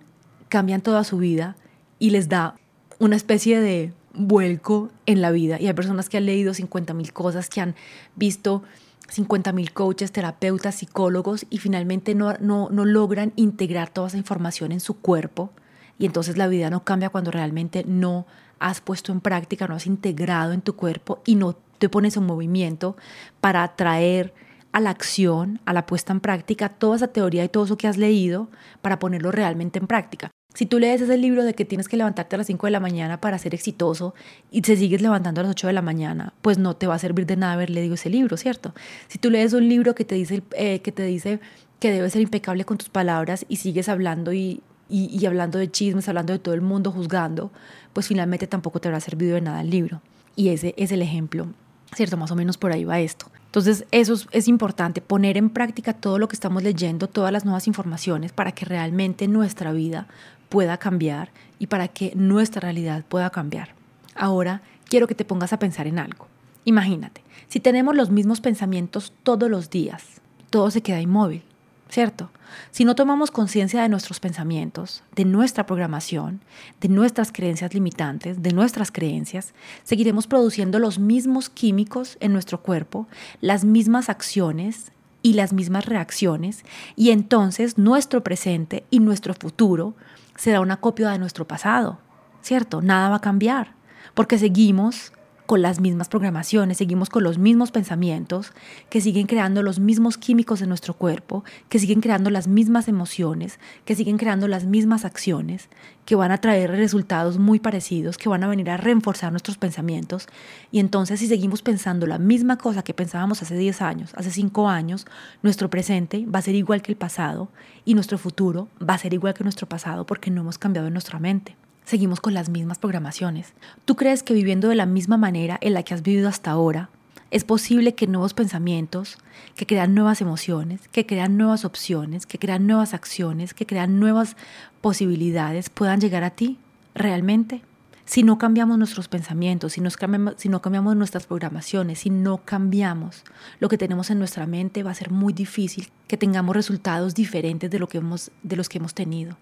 cambian 0.49 0.81
toda 0.81 1.05
su 1.05 1.19
vida 1.19 1.57
y 1.99 2.09
les 2.09 2.31
da 2.31 2.57
una 2.99 3.17
especie 3.17 3.61
de 3.61 3.93
vuelco 4.15 4.89
en 5.05 5.21
la 5.21 5.31
vida. 5.31 5.61
Y 5.61 5.67
hay 5.67 5.75
personas 5.75 6.09
que 6.09 6.17
han 6.17 6.25
leído 6.25 6.55
50 6.55 6.95
mil 6.95 7.13
cosas, 7.13 7.51
que 7.51 7.61
han 7.61 7.75
visto 8.17 8.63
50 9.11 9.53
mil 9.53 9.75
coaches, 9.75 10.11
terapeutas, 10.11 10.77
psicólogos 10.77 11.45
y 11.51 11.59
finalmente 11.59 12.15
no, 12.15 12.33
no, 12.41 12.71
no 12.71 12.87
logran 12.87 13.35
integrar 13.37 13.91
toda 13.91 14.09
esa 14.09 14.17
información 14.17 14.73
en 14.73 14.81
su 14.81 14.95
cuerpo. 14.95 15.53
Y 16.01 16.07
entonces 16.07 16.39
la 16.39 16.49
vida 16.49 16.71
no 16.71 16.83
cambia 16.83 17.11
cuando 17.11 17.31
realmente 17.31 17.85
no 17.87 18.27
has 18.59 18.81
puesto 18.81 19.13
en 19.13 19.21
práctica, 19.21 19.69
no 19.69 19.75
has 19.75 19.87
integrado 19.87 20.53
en 20.53 20.63
tu 20.63 20.75
cuerpo 20.75 21.21
y 21.27 21.35
no 21.35 21.55
te 21.79 21.91
pones 21.91 22.17
en 22.17 22.25
movimiento 22.25 22.97
para 23.43 23.77
traer 23.77 24.33
a 24.73 24.81
la 24.81 24.89
acción, 24.89 25.61
a 25.67 25.75
la 25.75 25.85
puesta 25.85 26.15
en 26.15 26.21
práctica, 26.21 26.71
toda 26.71 26.97
esa 26.97 27.09
teoría 27.09 27.45
y 27.45 27.51
todo 27.51 27.65
eso 27.65 27.77
que 27.77 27.87
has 27.87 27.99
leído 27.99 28.49
para 28.81 28.99
ponerlo 28.99 29.31
realmente 29.31 29.79
en 29.79 29.87
práctica. 29.87 30.31
Si 30.55 30.65
tú 30.65 30.79
lees 30.79 31.03
ese 31.03 31.19
libro 31.19 31.45
de 31.45 31.55
que 31.55 31.67
tienes 31.67 31.87
que 31.87 31.99
levantarte 31.99 32.35
a 32.35 32.39
las 32.39 32.47
5 32.47 32.67
de 32.67 32.71
la 32.71 32.81
mañana 32.81 33.21
para 33.21 33.39
ser 33.39 33.55
exitoso 33.55 34.15
y 34.51 34.63
te 34.63 34.77
sigues 34.77 35.03
levantando 35.03 35.43
a 35.43 35.45
las 35.45 35.51
8 35.51 35.67
de 35.67 35.73
la 35.75 35.83
mañana, 35.83 36.33
pues 36.41 36.57
no 36.57 36.77
te 36.77 36.87
va 36.87 36.95
a 36.95 36.99
servir 36.99 37.27
de 37.27 37.37
nada 37.37 37.53
haber 37.53 37.69
leído 37.69 37.95
ese 37.95 38.09
libro, 38.09 38.39
¿cierto? 38.39 38.75
Si 39.09 39.19
tú 39.19 39.31
lees 39.31 39.53
un 39.53 39.69
libro 39.69 39.95
que 39.95 40.07
te 40.07 40.15
dice, 40.15 40.43
eh, 40.53 40.81
que, 40.81 40.93
te 40.93 41.03
dice 41.03 41.41
que 41.79 41.93
debes 41.93 42.15
ser 42.15 42.23
impecable 42.23 42.65
con 42.65 42.79
tus 42.79 42.89
palabras 42.89 43.45
y 43.51 43.57
sigues 43.57 43.91
hablando 43.91 44.33
y, 44.33 44.63
y, 44.91 45.25
hablando 45.27 45.59
de 45.59 45.71
chismes, 45.71 46.09
hablando 46.09 46.33
de 46.33 46.39
todo 46.39 46.55
el 46.55 46.61
mundo, 46.61 46.91
juzgando, 46.91 47.51
pues 47.93 48.09
finalmente 48.09 48.47
tampoco 48.47 48.81
te 48.81 48.89
habrá 48.89 49.01
servido 49.01 49.35
de 49.35 49.41
nada 49.41 49.61
el 49.61 49.71
libro. 49.71 50.03
Y 50.37 50.49
ese 50.49 50.75
es 50.77 50.93
el 50.93 51.03
ejemplo, 51.03 51.47
¿cierto? 51.95 52.17
Más 52.17 52.31
o 52.31 52.37
menos 52.37 52.59
por 52.59 52.73
ahí 52.73 52.85
va 52.85 53.01
esto. 53.01 53.27
Entonces, 53.47 53.85
eso 53.91 54.15
es, 54.31 54.49
importante, 54.49 55.01
poner 55.01 55.37
en 55.37 55.51
práctica 55.51 55.93
todo 55.93 56.19
lo 56.19 56.29
que 56.29 56.37
estamos 56.37 56.63
leyendo, 56.63 57.09
todas 57.09 57.33
las 57.33 57.45
nuevas 57.45 57.67
informaciones 57.67 58.33
para 58.33 58.53
que 58.53 58.65
realmente 58.65 59.27
nuestra 59.27 59.73
vida 59.73 60.07
pueda 60.49 60.77
cambiar 60.77 61.31
y 61.59 61.67
para 61.67 61.89
que 61.89 62.13
nuestra 62.15 62.61
realidad 62.61 63.05
pueda 63.09 63.31
cambiar. 63.31 63.75
Ahora, 64.15 64.63
quiero 64.89 65.09
que 65.09 65.15
te 65.15 65.25
pongas 65.25 65.53
a 65.53 65.59
pensar 65.59 65.87
en 65.87 65.99
algo. 65.99 66.29
Imagínate, 66.65 67.23
si 67.49 67.59
tenemos 67.59 67.97
los 67.97 68.11
mismos 68.11 68.41
pensamientos 68.41 69.13
todos 69.25 69.51
los 69.51 69.71
días, 69.71 70.21
todo 70.51 70.71
se 70.71 70.83
queda 70.83 71.01
inmóvil. 71.01 71.43
¿Cierto? 71.91 72.31
Si 72.71 72.85
no 72.85 72.95
tomamos 72.95 73.31
conciencia 73.31 73.83
de 73.83 73.89
nuestros 73.89 74.21
pensamientos, 74.21 75.03
de 75.15 75.25
nuestra 75.25 75.67
programación, 75.67 76.41
de 76.81 76.89
nuestras 76.89 77.33
creencias 77.33 77.75
limitantes, 77.75 78.43
de 78.43 78.53
nuestras 78.53 78.91
creencias, 78.91 79.55
seguiremos 79.85 80.27
produciendo 80.27 80.79
los 80.79 80.99
mismos 80.99 81.51
químicos 81.51 82.17
en 82.21 82.33
nuestro 82.33 82.63
cuerpo, 82.63 83.07
las 83.41 83.65
mismas 83.65 84.09
acciones 84.09 84.93
y 85.23 85.35
las 85.35 85.53
mismas 85.53 85.85
reacciones, 85.85 86.65
y 86.97 87.11
entonces 87.11 87.77
nuestro 87.77 88.23
presente 88.23 88.85
y 88.91 89.01
nuestro 89.01 89.35
futuro 89.35 89.95
será 90.37 90.61
una 90.61 90.79
copia 90.79 91.11
de 91.11 91.19
nuestro 91.19 91.47
pasado, 91.47 91.99
¿cierto? 92.41 92.81
Nada 92.81 93.11
va 93.11 93.17
a 93.17 93.21
cambiar, 93.21 93.75
porque 94.15 94.39
seguimos 94.39 95.13
con 95.51 95.63
las 95.63 95.81
mismas 95.81 96.09
programaciones, 96.09 96.79
seguimos 96.79 97.11
con 97.11 97.25
los 97.25 97.39
mismos 97.39 97.73
pensamientos, 97.73 98.53
que 98.89 99.01
siguen 99.01 99.27
creando 99.27 99.65
los 99.65 99.81
mismos 99.81 100.17
químicos 100.17 100.63
en 100.63 100.69
nuestro 100.69 100.95
cuerpo, 100.95 101.43
que 101.69 101.81
siguen 101.81 102.01
creando 102.01 102.31
las 102.31 102.47
mismas 102.47 102.87
emociones, 102.87 103.59
que 103.85 103.97
siguen 103.97 104.17
creando 104.17 104.47
las 104.47 104.65
mismas 104.65 105.05
acciones, 105.05 105.69
que 106.05 106.15
van 106.15 106.31
a 106.31 106.39
traer 106.39 106.71
resultados 106.71 107.41
muy 107.41 107.59
parecidos, 107.59 108.17
que 108.17 108.29
van 108.29 108.45
a 108.45 108.47
venir 108.47 108.71
a 108.71 108.77
reforzar 108.77 109.33
nuestros 109.33 109.59
pensamientos. 109.59 110.29
Y 110.71 110.79
entonces 110.79 111.19
si 111.19 111.27
seguimos 111.27 111.63
pensando 111.63 112.07
la 112.07 112.19
misma 112.19 112.57
cosa 112.57 112.85
que 112.85 112.95
pensábamos 112.95 113.43
hace 113.43 113.57
10 113.57 113.83
años, 113.83 114.13
hace 114.15 114.31
5 114.31 114.69
años, 114.69 115.05
nuestro 115.43 115.69
presente 115.69 116.27
va 116.27 116.39
a 116.39 116.43
ser 116.43 116.55
igual 116.55 116.81
que 116.81 116.93
el 116.93 116.97
pasado 116.97 117.49
y 117.85 117.95
nuestro 117.95 118.19
futuro 118.19 118.69
va 118.81 118.95
a 118.95 118.99
ser 118.99 119.15
igual 119.15 119.35
que 119.35 119.43
nuestro 119.43 119.69
pasado 119.69 120.07
porque 120.07 120.31
no 120.31 120.43
hemos 120.43 120.59
cambiado 120.59 120.87
en 120.87 120.93
nuestra 120.93 121.19
mente 121.19 121.57
seguimos 121.91 122.21
con 122.21 122.35
las 122.35 122.49
mismas 122.49 122.79
programaciones. 122.79 123.53
¿Tú 123.85 123.97
crees 123.97 124.23
que 124.23 124.33
viviendo 124.33 124.69
de 124.69 124.77
la 124.77 124.87
misma 124.87 125.17
manera 125.17 125.59
en 125.61 125.75
la 125.75 125.83
que 125.83 125.93
has 125.93 126.03
vivido 126.03 126.29
hasta 126.29 126.53
ahora, 126.53 126.89
es 127.33 127.45
posible 127.45 127.95
que 127.95 128.07
nuevos 128.07 128.33
pensamientos, 128.33 129.19
que 129.57 129.67
crean 129.67 129.95
nuevas 129.95 130.21
emociones, 130.21 130.89
que 130.89 131.05
crean 131.05 131.37
nuevas 131.37 131.65
opciones, 131.65 132.27
que 132.27 132.39
crean 132.39 132.67
nuevas 132.67 132.95
acciones, 132.95 133.55
que 133.55 133.67
crean 133.67 133.99
nuevas 134.01 134.37
posibilidades 134.81 135.69
puedan 135.69 136.01
llegar 136.01 136.25
a 136.25 136.31
ti 136.31 136.59
realmente? 136.95 137.63
Si 138.05 138.25
no 138.25 138.39
cambiamos 138.39 138.77
nuestros 138.79 139.07
pensamientos, 139.07 139.73
si, 139.75 139.81
no 139.81 140.63
cambiamos 140.63 140.97
nuestras 140.97 141.27
programaciones, 141.27 142.01
si 142.01 142.11
no 142.11 142.39
cambiamos 142.39 143.23
lo 143.61 143.69
que 143.69 143.79
tenemos 143.79 144.11
en 144.11 144.19
nuestra 144.19 144.47
mente, 144.47 144.83
va 144.83 144.91
a 144.91 144.95
ser 144.95 145.11
muy 145.11 145.33
difícil 145.33 145.91
que 146.09 146.17
tengamos 146.17 146.57
resultados 146.57 147.15
diferentes 147.15 147.71
de, 147.71 147.79
lo 147.79 147.87
que 147.87 147.99
hemos, 147.99 148.33
de 148.43 148.57
los 148.57 148.69
que 148.69 148.79
hemos 148.79 148.95
tenido. 148.95 149.37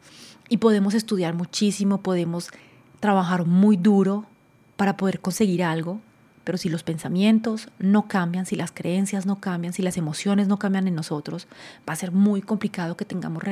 Y 0.48 0.58
podemos 0.58 0.94
estudiar 0.94 1.34
muchísimo, 1.34 2.00
podemos 2.00 2.50
trabajar 3.00 3.46
muy 3.46 3.76
duro 3.76 4.24
para 4.76 4.96
poder 4.96 5.20
conseguir 5.20 5.62
algo, 5.62 6.00
pero 6.44 6.56
si 6.56 6.68
los 6.68 6.82
pensamientos 6.82 7.68
no 7.78 8.08
cambian, 8.08 8.46
si 8.46 8.56
las 8.56 8.72
creencias 8.72 9.26
no 9.26 9.40
cambian, 9.40 9.74
si 9.74 9.82
las 9.82 9.96
emociones 9.96 10.48
no 10.48 10.58
cambian 10.58 10.88
en 10.88 10.94
nosotros, 10.94 11.46
va 11.88 11.92
a 11.92 11.96
ser 11.96 12.12
muy 12.12 12.40
complicado 12.40 12.96
que 12.96 13.04
tengamos 13.04 13.42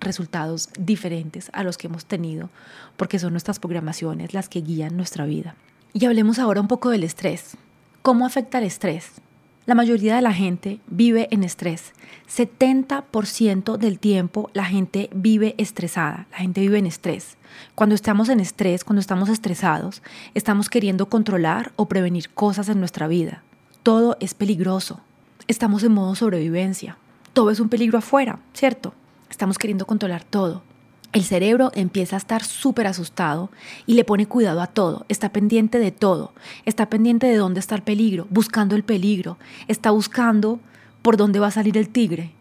resultados 0.00 0.68
diferentes 0.78 1.50
a 1.54 1.64
los 1.64 1.78
que 1.78 1.86
hemos 1.86 2.04
tenido, 2.04 2.50
porque 2.96 3.18
son 3.18 3.32
nuestras 3.32 3.58
programaciones 3.58 4.34
las 4.34 4.48
que 4.48 4.60
guían 4.60 4.96
nuestra 4.96 5.24
vida. 5.24 5.54
Y 5.94 6.04
hablemos 6.04 6.38
ahora 6.38 6.60
un 6.60 6.68
poco 6.68 6.90
del 6.90 7.04
estrés. 7.04 7.56
¿Cómo 8.02 8.26
afecta 8.26 8.58
el 8.58 8.64
estrés? 8.64 9.12
La 9.64 9.76
mayoría 9.76 10.16
de 10.16 10.22
la 10.22 10.32
gente 10.32 10.80
vive 10.88 11.28
en 11.30 11.44
estrés. 11.44 11.92
70% 12.28 13.76
del 13.76 14.00
tiempo 14.00 14.50
la 14.54 14.64
gente 14.64 15.08
vive 15.14 15.54
estresada, 15.56 16.26
la 16.32 16.38
gente 16.38 16.62
vive 16.62 16.78
en 16.78 16.86
estrés. 16.86 17.36
Cuando 17.76 17.94
estamos 17.94 18.28
en 18.28 18.40
estrés, 18.40 18.82
cuando 18.82 19.00
estamos 19.00 19.28
estresados, 19.28 20.02
estamos 20.34 20.68
queriendo 20.68 21.08
controlar 21.08 21.70
o 21.76 21.86
prevenir 21.86 22.30
cosas 22.30 22.68
en 22.70 22.80
nuestra 22.80 23.06
vida. 23.06 23.44
Todo 23.84 24.16
es 24.18 24.34
peligroso. 24.34 24.98
Estamos 25.46 25.84
en 25.84 25.92
modo 25.92 26.16
sobrevivencia. 26.16 26.98
Todo 27.32 27.52
es 27.52 27.60
un 27.60 27.68
peligro 27.68 27.98
afuera, 27.98 28.40
¿cierto? 28.54 28.94
Estamos 29.30 29.58
queriendo 29.58 29.86
controlar 29.86 30.24
todo. 30.24 30.64
El 31.12 31.24
cerebro 31.24 31.70
empieza 31.74 32.16
a 32.16 32.18
estar 32.18 32.42
súper 32.42 32.86
asustado 32.86 33.50
y 33.86 33.94
le 33.94 34.04
pone 34.04 34.26
cuidado 34.26 34.62
a 34.62 34.66
todo, 34.66 35.04
está 35.10 35.30
pendiente 35.30 35.78
de 35.78 35.92
todo, 35.92 36.32
está 36.64 36.88
pendiente 36.88 37.26
de 37.26 37.36
dónde 37.36 37.60
está 37.60 37.74
el 37.74 37.82
peligro, 37.82 38.26
buscando 38.30 38.76
el 38.76 38.82
peligro, 38.82 39.36
está 39.68 39.90
buscando 39.90 40.58
por 41.02 41.18
dónde 41.18 41.38
va 41.38 41.48
a 41.48 41.50
salir 41.50 41.76
el 41.76 41.90
tigre, 41.90 42.32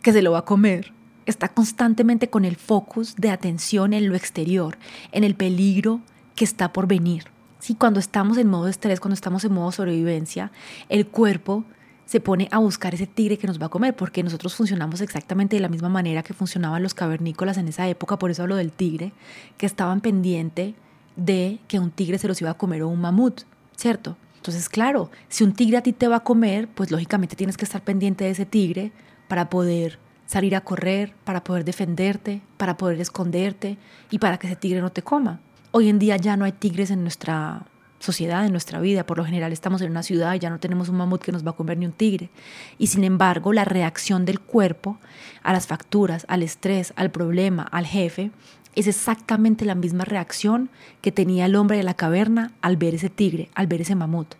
que 0.00 0.12
se 0.12 0.22
lo 0.22 0.32
va 0.32 0.38
a 0.38 0.44
comer. 0.44 0.92
Está 1.26 1.48
constantemente 1.48 2.30
con 2.30 2.44
el 2.44 2.54
focus 2.54 3.16
de 3.16 3.30
atención 3.30 3.92
en 3.92 4.08
lo 4.08 4.14
exterior, 4.14 4.78
en 5.10 5.24
el 5.24 5.34
peligro 5.34 6.00
que 6.36 6.44
está 6.44 6.72
por 6.72 6.86
venir. 6.86 7.24
Si 7.58 7.74
cuando 7.74 7.98
estamos 7.98 8.38
en 8.38 8.48
modo 8.48 8.68
estrés, 8.68 9.00
cuando 9.00 9.14
estamos 9.14 9.44
en 9.44 9.52
modo 9.52 9.72
sobrevivencia, 9.72 10.52
el 10.88 11.06
cuerpo 11.08 11.64
se 12.10 12.18
pone 12.18 12.48
a 12.50 12.58
buscar 12.58 12.92
ese 12.92 13.06
tigre 13.06 13.38
que 13.38 13.46
nos 13.46 13.62
va 13.62 13.66
a 13.66 13.68
comer, 13.68 13.94
porque 13.94 14.24
nosotros 14.24 14.56
funcionamos 14.56 15.00
exactamente 15.00 15.54
de 15.54 15.62
la 15.62 15.68
misma 15.68 15.88
manera 15.88 16.24
que 16.24 16.34
funcionaban 16.34 16.82
los 16.82 16.92
cavernícolas 16.92 17.56
en 17.56 17.68
esa 17.68 17.86
época, 17.86 18.18
por 18.18 18.32
eso 18.32 18.42
hablo 18.42 18.56
del 18.56 18.72
tigre, 18.72 19.12
que 19.56 19.64
estaban 19.64 20.00
pendiente 20.00 20.74
de 21.14 21.60
que 21.68 21.78
un 21.78 21.92
tigre 21.92 22.18
se 22.18 22.26
los 22.26 22.40
iba 22.40 22.50
a 22.50 22.54
comer 22.54 22.82
o 22.82 22.88
un 22.88 23.00
mamut, 23.00 23.42
¿cierto? 23.76 24.16
Entonces, 24.34 24.68
claro, 24.68 25.12
si 25.28 25.44
un 25.44 25.52
tigre 25.52 25.76
a 25.76 25.82
ti 25.84 25.92
te 25.92 26.08
va 26.08 26.16
a 26.16 26.24
comer, 26.24 26.66
pues 26.66 26.90
lógicamente 26.90 27.36
tienes 27.36 27.56
que 27.56 27.64
estar 27.64 27.84
pendiente 27.84 28.24
de 28.24 28.30
ese 28.30 28.44
tigre 28.44 28.90
para 29.28 29.48
poder 29.48 30.00
salir 30.26 30.56
a 30.56 30.62
correr, 30.62 31.14
para 31.22 31.44
poder 31.44 31.64
defenderte, 31.64 32.42
para 32.56 32.76
poder 32.76 33.00
esconderte 33.00 33.78
y 34.10 34.18
para 34.18 34.36
que 34.36 34.48
ese 34.48 34.56
tigre 34.56 34.80
no 34.80 34.90
te 34.90 35.02
coma. 35.02 35.38
Hoy 35.70 35.88
en 35.88 36.00
día 36.00 36.16
ya 36.16 36.36
no 36.36 36.44
hay 36.44 36.50
tigres 36.50 36.90
en 36.90 37.02
nuestra 37.02 37.66
sociedad, 38.00 38.44
en 38.44 38.50
nuestra 38.50 38.80
vida. 38.80 39.06
Por 39.06 39.18
lo 39.18 39.24
general 39.24 39.52
estamos 39.52 39.80
en 39.82 39.90
una 39.92 40.02
ciudad 40.02 40.34
y 40.34 40.40
ya 40.40 40.50
no 40.50 40.58
tenemos 40.58 40.88
un 40.88 40.96
mamut 40.96 41.22
que 41.22 41.32
nos 41.32 41.46
va 41.46 41.50
a 41.50 41.56
comer 41.56 41.78
ni 41.78 41.86
un 41.86 41.92
tigre. 41.92 42.30
Y 42.78 42.88
sin 42.88 43.04
embargo, 43.04 43.52
la 43.52 43.64
reacción 43.64 44.24
del 44.24 44.40
cuerpo 44.40 44.98
a 45.42 45.52
las 45.52 45.66
facturas, 45.66 46.26
al 46.28 46.42
estrés, 46.42 46.92
al 46.96 47.10
problema, 47.10 47.62
al 47.62 47.86
jefe, 47.86 48.32
es 48.74 48.86
exactamente 48.86 49.64
la 49.64 49.74
misma 49.74 50.04
reacción 50.04 50.70
que 51.00 51.12
tenía 51.12 51.46
el 51.46 51.56
hombre 51.56 51.76
de 51.76 51.82
la 51.82 51.94
caverna 51.94 52.52
al 52.62 52.76
ver 52.76 52.94
ese 52.94 53.10
tigre, 53.10 53.50
al 53.54 53.66
ver 53.66 53.80
ese 53.80 53.94
mamut. 53.94 54.34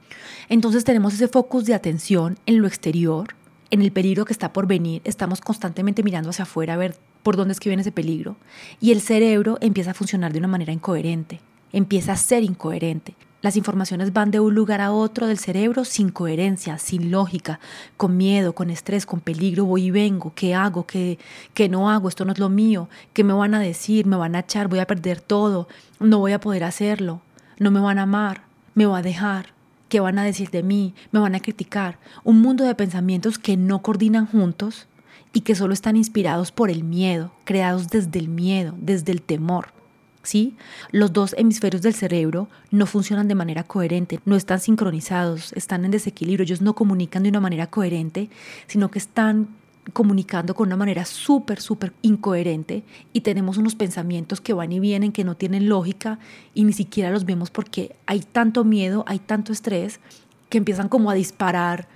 Entonces 0.49 0.85
tenemos 0.85 1.14
ese 1.14 1.29
focus 1.29 1.64
de 1.64 1.75
atención 1.75 2.38
en 2.46 2.61
lo 2.61 2.66
exterior, 2.66 3.35
en 3.70 3.83
el 3.83 3.92
peligro 3.92 4.25
que 4.25 4.33
está 4.33 4.53
por 4.53 4.66
venir. 4.66 5.03
Estamos 5.05 5.40
constantemente 5.40 6.03
mirando 6.03 6.31
hacia 6.31 6.44
afuera 6.44 6.75
a 6.75 6.77
ver 6.77 6.96
por 7.23 7.37
dónde 7.37 7.53
es 7.53 7.61
que 7.61 7.68
viene 7.68 7.83
ese 7.83 7.92
peligro. 7.92 8.37
Y 8.81 8.92
el 8.92 9.01
cerebro 9.01 9.59
empieza 9.61 9.90
a 9.90 9.94
funcionar 9.94 10.33
de 10.33 10.38
una 10.38 10.49
manera 10.49 10.73
incoherente, 10.73 11.40
empieza 11.73 12.12
a 12.12 12.16
ser 12.16 12.42
incoherente. 12.42 13.14
Las 13.42 13.57
informaciones 13.57 14.12
van 14.12 14.31
de 14.31 14.38
un 14.38 14.55
lugar 14.55 14.83
a 14.83 14.92
otro 14.92 15.26
del 15.26 15.38
cerebro 15.38 15.87
sin 15.87 16.11
coherencia, 16.11 16.76
sin 16.76 17.11
lógica, 17.11 17.59
con 17.96 18.18
miedo, 18.18 18.55
con 18.55 18.68
estrés, 18.68 19.07
con 19.07 19.20
peligro, 19.20 19.64
voy 19.64 19.85
y 19.85 19.90
vengo, 19.90 20.33
¿qué 20.35 20.55
hago? 20.55 20.87
¿Qué, 20.87 21.18
qué 21.55 21.70
no 21.70 21.90
hago? 21.90 22.11
Esto 22.11 22.26
no 22.26 22.33
es 22.33 22.38
lo 22.38 22.50
mío, 22.50 22.90
¿qué 23.14 23.24
me 23.24 23.33
van 23.33 23.55
a 23.55 23.61
decir? 23.61 24.05
¿Me 24.05 24.16
van 24.16 24.37
a 24.37 24.40
echar? 24.40 24.68
¿Voy 24.68 24.79
a 24.79 24.87
perder 24.87 25.22
todo? 25.22 25.68
¿No 26.00 26.18
voy 26.18 26.33
a 26.33 26.40
poder 26.40 26.64
hacerlo? 26.64 27.22
¿No 27.59 27.70
me 27.70 27.81
van 27.81 27.98
a 27.98 28.03
amar? 28.03 28.42
¿Me 28.74 28.85
va 28.85 28.98
a 28.98 29.03
dejar? 29.03 29.55
¿Qué 29.88 30.00
van 30.00 30.18
a 30.18 30.24
decir 30.24 30.50
de 30.50 30.62
mí? 30.62 30.94
¿Me 31.11 31.18
van 31.18 31.35
a 31.35 31.40
criticar? 31.40 31.98
Un 32.24 32.42
mundo 32.42 32.64
de 32.64 32.74
pensamientos 32.74 33.38
que 33.38 33.57
no 33.57 33.81
coordinan 33.81 34.26
juntos 34.26 34.87
y 35.33 35.40
que 35.40 35.55
solo 35.55 35.72
están 35.72 35.96
inspirados 35.96 36.53
por 36.53 36.70
el 36.70 36.85
miedo, 36.85 37.33
creados 37.44 37.88
desde 37.88 38.18
el 38.18 38.29
miedo, 38.29 38.74
desde 38.79 39.12
el 39.12 39.22
temor. 39.22 39.80
¿Sí? 40.22 40.56
Los 40.90 41.12
dos 41.12 41.35
hemisferios 41.38 41.83
del 41.83 41.94
cerebro 41.94 42.48
no 42.70 42.87
funcionan 42.87 43.28
de 43.28 43.35
manera 43.35 43.64
coherente, 43.64 44.20
no 44.24 44.37
están 44.37 44.61
sincronizados, 44.61 45.52
están 45.54 45.85
en 45.85 45.90
desequilibrio, 45.90 46.44
ellos 46.44 46.61
no 46.61 46.74
comunican 46.74 47.22
de 47.22 47.30
una 47.30 47.40
manera 47.40 47.68
coherente, 47.68 48.30
sino 48.66 48.90
que 48.90 48.98
están 48.98 49.48
comunicando 49.92 50.54
con 50.54 50.68
una 50.68 50.76
manera 50.76 51.04
súper, 51.04 51.61
súper 51.61 51.92
incoherente 52.02 52.85
y 53.12 53.22
tenemos 53.22 53.56
unos 53.56 53.74
pensamientos 53.74 54.40
que 54.40 54.52
van 54.52 54.72
y 54.72 54.80
vienen, 54.80 55.12
que 55.12 55.24
no 55.24 55.37
tienen 55.37 55.68
lógica 55.68 56.18
y 56.54 56.64
ni 56.64 56.72
siquiera 56.72 57.11
los 57.11 57.24
vemos 57.24 57.50
porque 57.50 57.96
hay 58.06 58.20
tanto 58.20 58.64
miedo, 58.64 59.04
hay 59.06 59.18
tanto 59.18 59.52
estrés 59.52 60.00
que 60.48 60.59
empiezan 60.59 60.88
como 60.88 61.11
a 61.11 61.14
disparar 61.14 61.88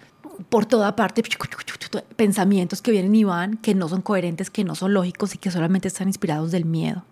por 0.49 0.67
toda 0.67 0.97
parte 0.97 1.23
pensamientos 2.17 2.83
que 2.83 2.91
vienen 2.91 3.15
y 3.15 3.25
van, 3.25 3.57
que 3.59 3.75
no 3.75 3.89
son 3.89 4.03
coherentes, 4.03 4.51
que 4.51 4.65
no 4.65 4.75
son 4.75 4.95
lógicos 4.95 5.35
y 5.35 5.39
que 5.39 5.51
solamente 5.51 5.89
están 5.89 6.09
inspirados 6.09 6.51
del 6.51 6.65
miedo. 6.65 7.05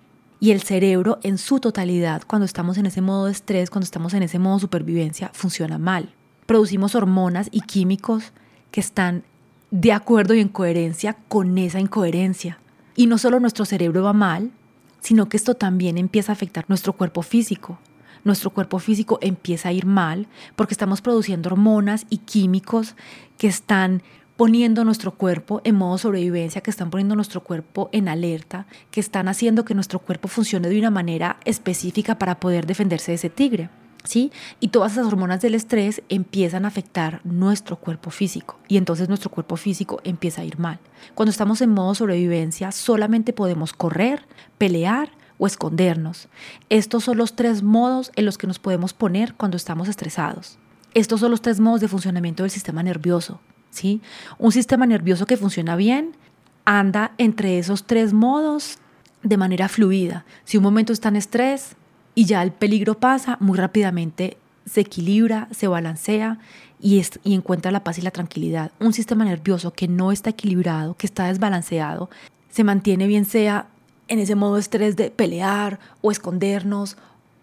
Y 0.42 0.50
el 0.50 0.60
cerebro 0.60 1.20
en 1.22 1.38
su 1.38 1.60
totalidad, 1.60 2.22
cuando 2.26 2.46
estamos 2.46 2.76
en 2.76 2.86
ese 2.86 3.00
modo 3.00 3.26
de 3.26 3.30
estrés, 3.30 3.70
cuando 3.70 3.84
estamos 3.84 4.12
en 4.12 4.24
ese 4.24 4.40
modo 4.40 4.58
supervivencia, 4.58 5.30
funciona 5.32 5.78
mal. 5.78 6.12
Producimos 6.46 6.96
hormonas 6.96 7.48
y 7.52 7.60
químicos 7.60 8.32
que 8.72 8.80
están 8.80 9.22
de 9.70 9.92
acuerdo 9.92 10.34
y 10.34 10.40
en 10.40 10.48
coherencia 10.48 11.16
con 11.28 11.56
esa 11.58 11.78
incoherencia. 11.78 12.58
Y 12.96 13.06
no 13.06 13.18
solo 13.18 13.38
nuestro 13.38 13.64
cerebro 13.64 14.02
va 14.02 14.14
mal, 14.14 14.50
sino 14.98 15.28
que 15.28 15.36
esto 15.36 15.54
también 15.54 15.96
empieza 15.96 16.32
a 16.32 16.34
afectar 16.34 16.64
nuestro 16.66 16.94
cuerpo 16.94 17.22
físico. 17.22 17.78
Nuestro 18.24 18.50
cuerpo 18.50 18.80
físico 18.80 19.20
empieza 19.22 19.68
a 19.68 19.72
ir 19.72 19.86
mal 19.86 20.26
porque 20.56 20.74
estamos 20.74 21.02
produciendo 21.02 21.50
hormonas 21.50 22.04
y 22.10 22.18
químicos 22.18 22.96
que 23.38 23.46
están 23.46 24.02
poniendo 24.36 24.84
nuestro 24.84 25.12
cuerpo 25.12 25.60
en 25.64 25.76
modo 25.76 25.98
sobrevivencia, 25.98 26.60
que 26.60 26.70
están 26.70 26.90
poniendo 26.90 27.14
nuestro 27.14 27.42
cuerpo 27.42 27.88
en 27.92 28.08
alerta, 28.08 28.66
que 28.90 29.00
están 29.00 29.28
haciendo 29.28 29.64
que 29.64 29.74
nuestro 29.74 29.98
cuerpo 29.98 30.28
funcione 30.28 30.68
de 30.68 30.78
una 30.78 30.90
manera 30.90 31.38
específica 31.44 32.18
para 32.18 32.40
poder 32.40 32.66
defenderse 32.66 33.12
de 33.12 33.16
ese 33.16 33.30
tigre. 33.30 33.70
¿Sí? 34.04 34.32
Y 34.58 34.68
todas 34.68 34.92
esas 34.92 35.06
hormonas 35.06 35.40
del 35.42 35.54
estrés 35.54 36.02
empiezan 36.08 36.64
a 36.64 36.68
afectar 36.68 37.20
nuestro 37.22 37.76
cuerpo 37.76 38.10
físico 38.10 38.58
y 38.66 38.76
entonces 38.76 39.08
nuestro 39.08 39.30
cuerpo 39.30 39.54
físico 39.54 40.00
empieza 40.02 40.42
a 40.42 40.44
ir 40.44 40.58
mal. 40.58 40.80
Cuando 41.14 41.30
estamos 41.30 41.60
en 41.60 41.70
modo 41.70 41.94
sobrevivencia 41.94 42.72
solamente 42.72 43.32
podemos 43.32 43.72
correr, 43.72 44.26
pelear 44.58 45.12
o 45.38 45.46
escondernos. 45.46 46.28
Estos 46.68 47.04
son 47.04 47.16
los 47.16 47.36
tres 47.36 47.62
modos 47.62 48.10
en 48.16 48.24
los 48.24 48.38
que 48.38 48.48
nos 48.48 48.58
podemos 48.58 48.92
poner 48.92 49.34
cuando 49.34 49.56
estamos 49.56 49.88
estresados. 49.88 50.58
Estos 50.94 51.20
son 51.20 51.30
los 51.30 51.40
tres 51.40 51.60
modos 51.60 51.80
de 51.80 51.86
funcionamiento 51.86 52.42
del 52.42 52.50
sistema 52.50 52.82
nervioso. 52.82 53.40
¿Sí? 53.72 54.00
Un 54.38 54.52
sistema 54.52 54.86
nervioso 54.86 55.26
que 55.26 55.36
funciona 55.36 55.74
bien 55.74 56.12
anda 56.64 57.12
entre 57.18 57.58
esos 57.58 57.84
tres 57.84 58.12
modos 58.12 58.78
de 59.24 59.36
manera 59.36 59.68
fluida. 59.68 60.24
Si 60.44 60.56
un 60.56 60.62
momento 60.62 60.92
está 60.92 61.08
en 61.08 61.16
estrés 61.16 61.74
y 62.14 62.26
ya 62.26 62.42
el 62.42 62.52
peligro 62.52 62.94
pasa, 62.98 63.36
muy 63.40 63.58
rápidamente 63.58 64.36
se 64.64 64.82
equilibra, 64.82 65.48
se 65.50 65.66
balancea 65.66 66.38
y, 66.80 67.02
y 67.24 67.34
encuentra 67.34 67.72
la 67.72 67.82
paz 67.82 67.98
y 67.98 68.02
la 68.02 68.12
tranquilidad. 68.12 68.70
Un 68.78 68.92
sistema 68.92 69.24
nervioso 69.24 69.72
que 69.72 69.88
no 69.88 70.12
está 70.12 70.30
equilibrado, 70.30 70.94
que 70.94 71.06
está 71.06 71.26
desbalanceado, 71.26 72.10
se 72.48 72.62
mantiene 72.62 73.08
bien 73.08 73.24
sea 73.24 73.66
en 74.06 74.18
ese 74.18 74.34
modo 74.34 74.54
de 74.54 74.60
estrés 74.60 74.94
de 74.94 75.10
pelear 75.10 75.80
o 76.00 76.10
escondernos 76.10 76.96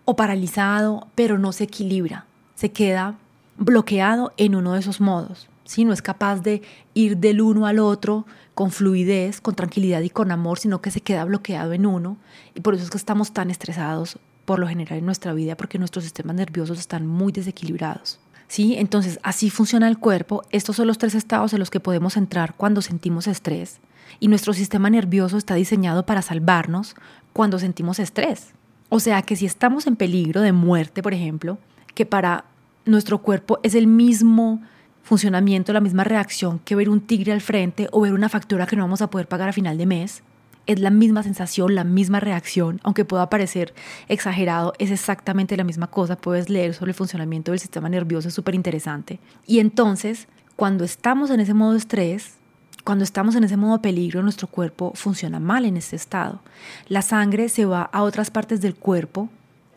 o 0.06 0.16
paralizado, 0.16 1.08
pero 1.16 1.38
no 1.38 1.52
se 1.52 1.66
equilibra, 1.66 2.26
se 2.56 2.72
queda 2.72 3.18
bloqueado 3.58 4.34
en 4.38 4.56
uno 4.56 4.74
de 4.74 4.80
esos 4.80 5.02
modos 5.02 5.50
si 5.70 5.86
no 5.86 5.94
es 5.94 6.02
capaz 6.02 6.38
de 6.38 6.64
ir 6.96 7.18
del 7.18 7.42
uno 7.42 7.68
al 7.68 7.78
otro 7.78 8.26
con 8.56 8.72
fluidez, 8.72 9.40
con 9.40 9.54
tranquilidad 9.54 10.02
y 10.02 10.10
con 10.10 10.32
amor, 10.32 10.58
sino 10.58 10.82
que 10.82 10.90
se 10.90 11.00
queda 11.00 11.24
bloqueado 11.26 11.74
en 11.74 11.86
uno. 11.86 12.18
Y 12.56 12.62
por 12.62 12.74
eso 12.74 12.86
es 12.86 12.90
que 12.90 12.98
estamos 12.98 13.34
tan 13.34 13.52
estresados 13.52 14.18
por 14.46 14.58
lo 14.58 14.68
general 14.68 14.98
en 14.98 15.06
nuestra 15.06 15.32
vida, 15.32 15.56
porque 15.56 15.78
nuestros 15.78 16.06
sistemas 16.06 16.36
nerviosos 16.36 16.80
están 16.80 17.06
muy 17.06 17.32
desequilibrados. 17.32 18.20
¿Sí? 18.48 18.78
Entonces, 18.78 19.20
así 19.22 19.52
funciona 19.52 19.88
el 19.88 20.00
cuerpo. 20.00 20.42
Estos 20.50 20.76
son 20.76 20.88
los 20.88 20.98
tres 20.98 21.14
estados 21.14 21.54
en 21.54 21.60
los 21.60 21.70
que 21.70 21.80
podemos 21.80 22.18
entrar 22.18 22.56
cuando 22.56 22.82
sentimos 22.82 23.28
estrés. 23.28 23.80
Y 24.20 24.28
nuestro 24.28 24.54
sistema 24.54 24.90
nervioso 24.90 25.38
está 25.38 25.54
diseñado 25.54 26.04
para 26.04 26.24
salvarnos 26.24 26.96
cuando 27.32 27.60
sentimos 27.60 28.00
estrés. 28.00 28.54
O 28.90 29.00
sea 29.00 29.22
que 29.22 29.36
si 29.36 29.46
estamos 29.46 29.86
en 29.86 29.98
peligro 29.98 30.42
de 30.42 30.52
muerte, 30.52 31.04
por 31.04 31.14
ejemplo, 31.14 31.60
que 31.94 32.08
para 32.08 32.46
nuestro 32.86 33.20
cuerpo 33.20 33.60
es 33.62 33.76
el 33.76 33.86
mismo 33.86 34.64
funcionamiento, 35.10 35.74
la 35.74 35.80
misma 35.80 36.04
reacción 36.04 36.60
que 36.60 36.76
ver 36.76 36.88
un 36.88 37.02
tigre 37.02 37.32
al 37.32 37.42
frente 37.42 37.88
o 37.92 38.02
ver 38.02 38.14
una 38.14 38.30
factura 38.30 38.68
que 38.68 38.76
no 38.76 38.84
vamos 38.84 39.02
a 39.02 39.10
poder 39.10 39.28
pagar 39.28 39.50
a 39.50 39.54
final 39.54 39.76
de 39.76 39.88
mes. 39.88 40.22
Es 40.68 40.80
la 40.80 40.92
misma 40.92 41.24
sensación, 41.24 41.74
la 41.74 41.84
misma 41.84 42.20
reacción, 42.20 42.80
aunque 42.84 43.06
pueda 43.06 43.28
parecer 43.28 43.74
exagerado, 44.08 44.74
es 44.78 44.92
exactamente 44.92 45.58
la 45.58 45.64
misma 45.64 45.88
cosa. 45.88 46.16
Puedes 46.16 46.48
leer 46.48 46.76
sobre 46.76 46.92
el 46.92 46.96
funcionamiento 46.96 47.52
del 47.52 47.60
sistema 47.60 47.90
nervioso, 47.90 48.28
es 48.28 48.36
súper 48.36 48.54
interesante. 48.54 49.20
Y 49.48 49.58
entonces, 49.58 50.28
cuando 50.56 50.84
estamos 50.84 51.32
en 51.32 51.40
ese 51.40 51.56
modo 51.56 51.72
de 51.72 51.80
estrés, 51.80 52.36
cuando 52.84 53.04
estamos 53.04 53.36
en 53.36 53.44
ese 53.44 53.58
modo 53.58 53.78
de 53.78 53.80
peligro, 53.80 54.22
nuestro 54.22 54.48
cuerpo 54.48 54.92
funciona 54.94 55.40
mal 55.40 55.66
en 55.66 55.76
ese 55.78 55.96
estado. 55.96 56.40
La 56.88 57.02
sangre 57.02 57.50
se 57.50 57.66
va 57.66 57.82
a 57.82 58.04
otras 58.04 58.30
partes 58.30 58.62
del 58.62 58.76
cuerpo 58.76 59.28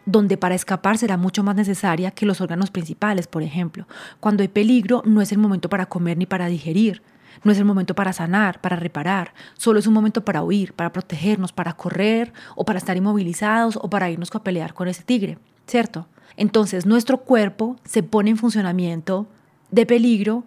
donde 0.06 0.36
para 0.36 0.54
escapar 0.54 0.98
será 0.98 1.16
mucho 1.16 1.42
más 1.42 1.54
necesaria 1.54 2.10
que 2.10 2.26
los 2.26 2.40
órganos 2.40 2.70
principales, 2.70 3.26
por 3.26 3.42
ejemplo. 3.42 3.86
Cuando 4.20 4.42
hay 4.42 4.48
peligro 4.48 5.02
no 5.04 5.20
es 5.20 5.32
el 5.32 5.38
momento 5.38 5.68
para 5.68 5.86
comer 5.86 6.16
ni 6.18 6.26
para 6.26 6.46
digerir, 6.46 7.02
no 7.44 7.52
es 7.52 7.58
el 7.58 7.64
momento 7.64 7.94
para 7.94 8.12
sanar, 8.12 8.60
para 8.60 8.76
reparar, 8.76 9.34
solo 9.54 9.78
es 9.78 9.86
un 9.86 9.94
momento 9.94 10.24
para 10.24 10.42
huir, 10.42 10.74
para 10.74 10.92
protegernos, 10.92 11.52
para 11.52 11.72
correr 11.74 12.32
o 12.56 12.64
para 12.64 12.78
estar 12.78 12.96
inmovilizados 12.96 13.76
o 13.80 13.88
para 13.88 14.10
irnos 14.10 14.34
a 14.34 14.42
pelear 14.42 14.74
con 14.74 14.88
ese 14.88 15.02
tigre, 15.02 15.38
¿cierto? 15.66 16.06
Entonces 16.36 16.86
nuestro 16.86 17.18
cuerpo 17.18 17.76
se 17.84 18.02
pone 18.02 18.30
en 18.30 18.36
funcionamiento 18.36 19.26
de 19.70 19.86
peligro, 19.86 20.44